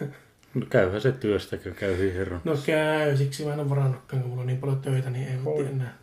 [0.54, 2.40] No käyhän se työstäkö käy hieron.
[2.44, 5.36] No käy, siksi mä en ole varannutkaan, kun mulla on niin paljon töitä, niin ei
[5.36, 5.44] Hoi.
[5.44, 5.98] voi enää.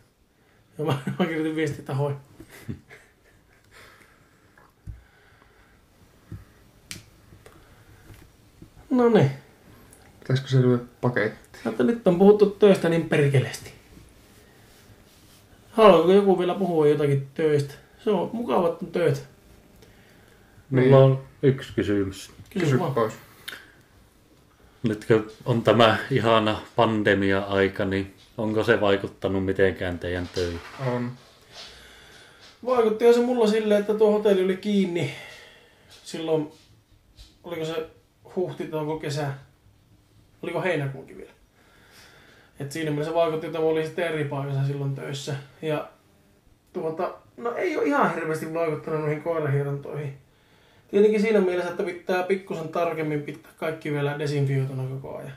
[0.78, 2.16] Ja mä, mä kirjoitin viestiä, että hoi.
[8.90, 9.30] No niin,
[10.32, 11.58] Pitäisikö se lyödä paketti?
[11.68, 13.72] että nyt on puhuttu töistä niin perkeleesti.
[15.70, 17.74] Haluaako joku vielä puhua jotakin töistä?
[18.04, 19.20] Se on mukavat töitä.
[20.70, 22.30] Mulla on yksi kysymys.
[22.50, 23.14] Kysy, pois.
[24.82, 30.60] Nyt kun on tämä ihana pandemia-aika, niin onko se vaikuttanut mitenkään teidän töihin?
[30.86, 31.12] On.
[32.66, 35.14] Vaikutti se mulla silleen, että tuo hotelli oli kiinni
[36.04, 36.52] silloin,
[37.44, 37.86] oliko se
[38.36, 39.32] huhti, touko, kesä,
[40.42, 41.32] oliko heinäkuunkin vielä.
[42.60, 45.34] Et siinä mielessä vaikutti, että mä olin sitten eri paikassa silloin töissä.
[45.62, 45.88] Ja
[46.72, 50.18] tuota, no ei ole ihan hirveästi vaikuttanut noihin koirahierontoihin.
[50.90, 55.32] Tietenkin siinä mielessä, että pitää pikkusen tarkemmin pitää kaikki vielä desinfioituna koko ajan.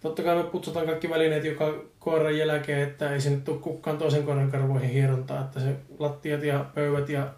[0.00, 4.22] Totta kai me putsataan kaikki välineet joka koiran jälkeen, että ei sinne tule kukaan toisen
[4.22, 7.28] koiran karvoihin hierontaa, että se lattiat ja pöydät ja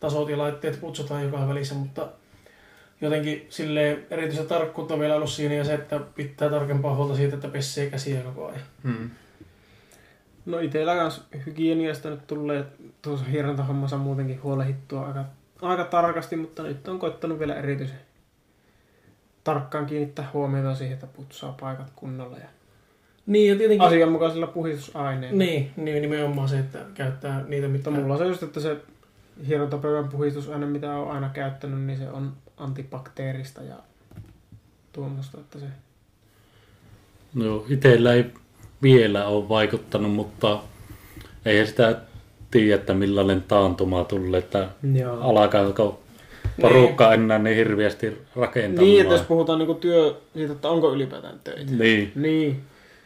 [0.00, 2.08] tasot ja laitteet putsataan joka välissä, mutta
[3.02, 7.48] jotenkin sille erityistä tarkkuutta vielä ollut siinä ja se, että pitää tarkempaa huolta siitä, että
[7.48, 8.60] pessee käsiä koko ajan.
[8.84, 9.10] Hmm.
[10.46, 12.64] No itellä kans hygieniasta nyt tulee
[13.02, 15.24] tuossa hierontahommassa muutenkin huolehittua aika,
[15.62, 17.98] aika tarkasti, mutta nyt on koittanut vielä erityisen
[19.44, 22.48] tarkkaan kiinnittää huomiota siihen, että putsaa paikat kunnolla ja
[23.26, 23.86] Niin ja tietenkin...
[23.86, 25.38] asianmukaisilla puhdistusaineilla.
[25.38, 28.76] Niin, niin, nimenomaan se, että käyttää niitä, mitä mulla on se just, että se
[29.48, 33.76] hierontapöydän puhdistusaine, mitä olen aina käyttänyt, niin se on antibakteerista ja
[34.92, 35.66] tuommoista, että se...
[37.34, 38.24] No itsellä ei
[38.82, 40.60] vielä ole vaikuttanut, mutta
[41.44, 42.00] eihän sitä
[42.50, 45.20] tiedä, että millainen taantuma tulee, että Joo.
[45.20, 46.00] alkaako
[46.60, 48.84] porukka enää niin hirveästi rakentamaan.
[48.84, 51.72] Niin, että jos puhutaan niinku työ siitä, että onko ylipäätään töitä.
[51.72, 52.62] Niin, Niin.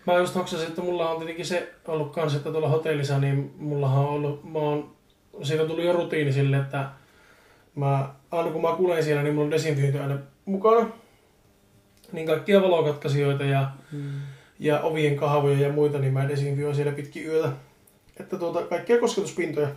[0.06, 4.04] Mä just hoksasin, että mulla on tietenkin se ollut kanssa, että tuolla hotellissa, niin mullahan
[4.04, 4.95] on ollut, mä oon,
[5.42, 6.88] siitä on tullut jo rutiini sille, että
[7.74, 10.88] mä, aina kun mä kulen siellä, niin mulla on desinfiointi aina mukana.
[12.12, 14.10] Niin kaikkia valokatkaisijoita ja, Mm.
[14.58, 17.52] ja ovien kahvoja ja muita, niin mä desinfioin siellä pitkin yötä.
[18.20, 19.68] että tuota, kaikkia kosketuspintoja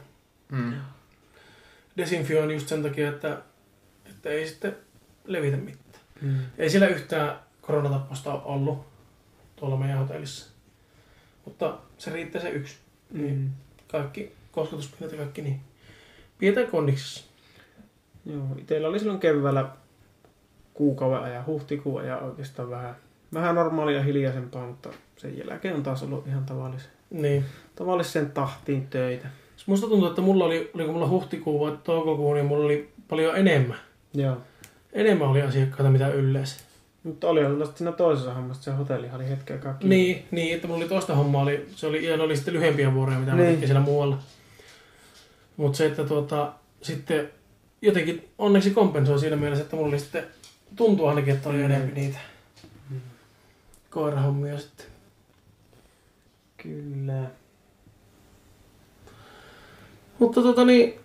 [0.51, 0.73] Mm.
[1.97, 3.37] desinfioin just sen takia, että,
[4.09, 4.75] että ei sitten
[5.25, 6.03] levitä mitään.
[6.21, 6.35] Mm.
[6.57, 8.85] Ei siellä yhtään koronatappausta ole ollut
[9.55, 10.49] tuolla meidän hotellissa.
[11.45, 12.77] Mutta se riittää se yksi.
[13.11, 13.49] Mm.
[13.87, 15.59] Kaikki kosketuspinnat ja kaikki niin.
[16.37, 17.23] Pidetään kondiksessa.
[18.25, 19.69] Joo, itsellä oli silloin keväällä
[20.73, 22.95] kuukauden ajan, huhtikuun ajan oikeastaan vähän,
[23.33, 27.45] vähän normaalia ja hiljaisempaa, mutta sen jälkeen on taas ollut ihan tavallisen, Niin.
[27.75, 29.27] tavallisen tahtiin töitä.
[29.65, 33.77] Musta tuntuu, että mulla oli, oliko mulla huhtikuu vai toukokuu, niin mulla oli paljon enemmän.
[34.13, 34.37] Joo.
[34.93, 36.59] Enemmän oli asiakkaita mitä yleensä.
[37.03, 39.95] Mutta oli ollut siinä toisessa hommassa, se hotellihan oli hetken kiinni.
[39.95, 42.93] Niin, niin, että mulla oli toista hommaa, oli, se oli, ja ne oli sitten lyhyempiä
[42.93, 43.59] vuoroja, mitä niin.
[43.59, 44.17] mä siellä muualla.
[45.59, 47.29] Mutta se, että tuota, sitten
[47.81, 50.23] jotenkin onneksi kompensoi siinä mielessä, että mulla oli sitten,
[50.75, 51.63] tuntuu ainakin, että oli Mm.
[51.65, 52.17] enemmän niitä
[52.89, 53.01] Mm.
[53.89, 54.85] koirahommia sitten.
[56.57, 57.23] Kyllä.
[60.19, 60.99] Mutta tota niin,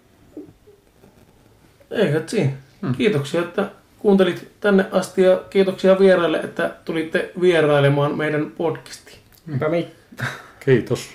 [1.90, 2.52] eikä siinä.
[2.82, 2.94] Hmm.
[2.94, 9.18] Kiitoksia, että kuuntelit tänne asti ja kiitoksia vieraille, että tulitte vierailemaan meidän podcastiin.
[9.52, 10.30] Eipä mitään.
[10.64, 11.08] Kiitos.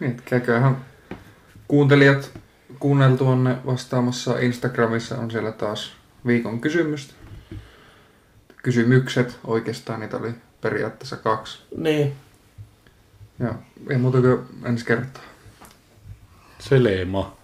[0.00, 0.84] Niin, että käyköhän
[1.68, 2.30] kuuntelijat
[2.80, 5.92] kuunneltuanne vastaamassa Instagramissa on siellä taas
[6.26, 7.14] viikon kysymystä.
[8.62, 11.62] Kysymykset, oikeastaan niitä oli periaatteessa kaksi.
[11.76, 12.12] Niin,
[13.38, 13.54] Ja
[13.90, 15.22] ei muuta kuin ensi kertaa.
[16.58, 17.37] Selema.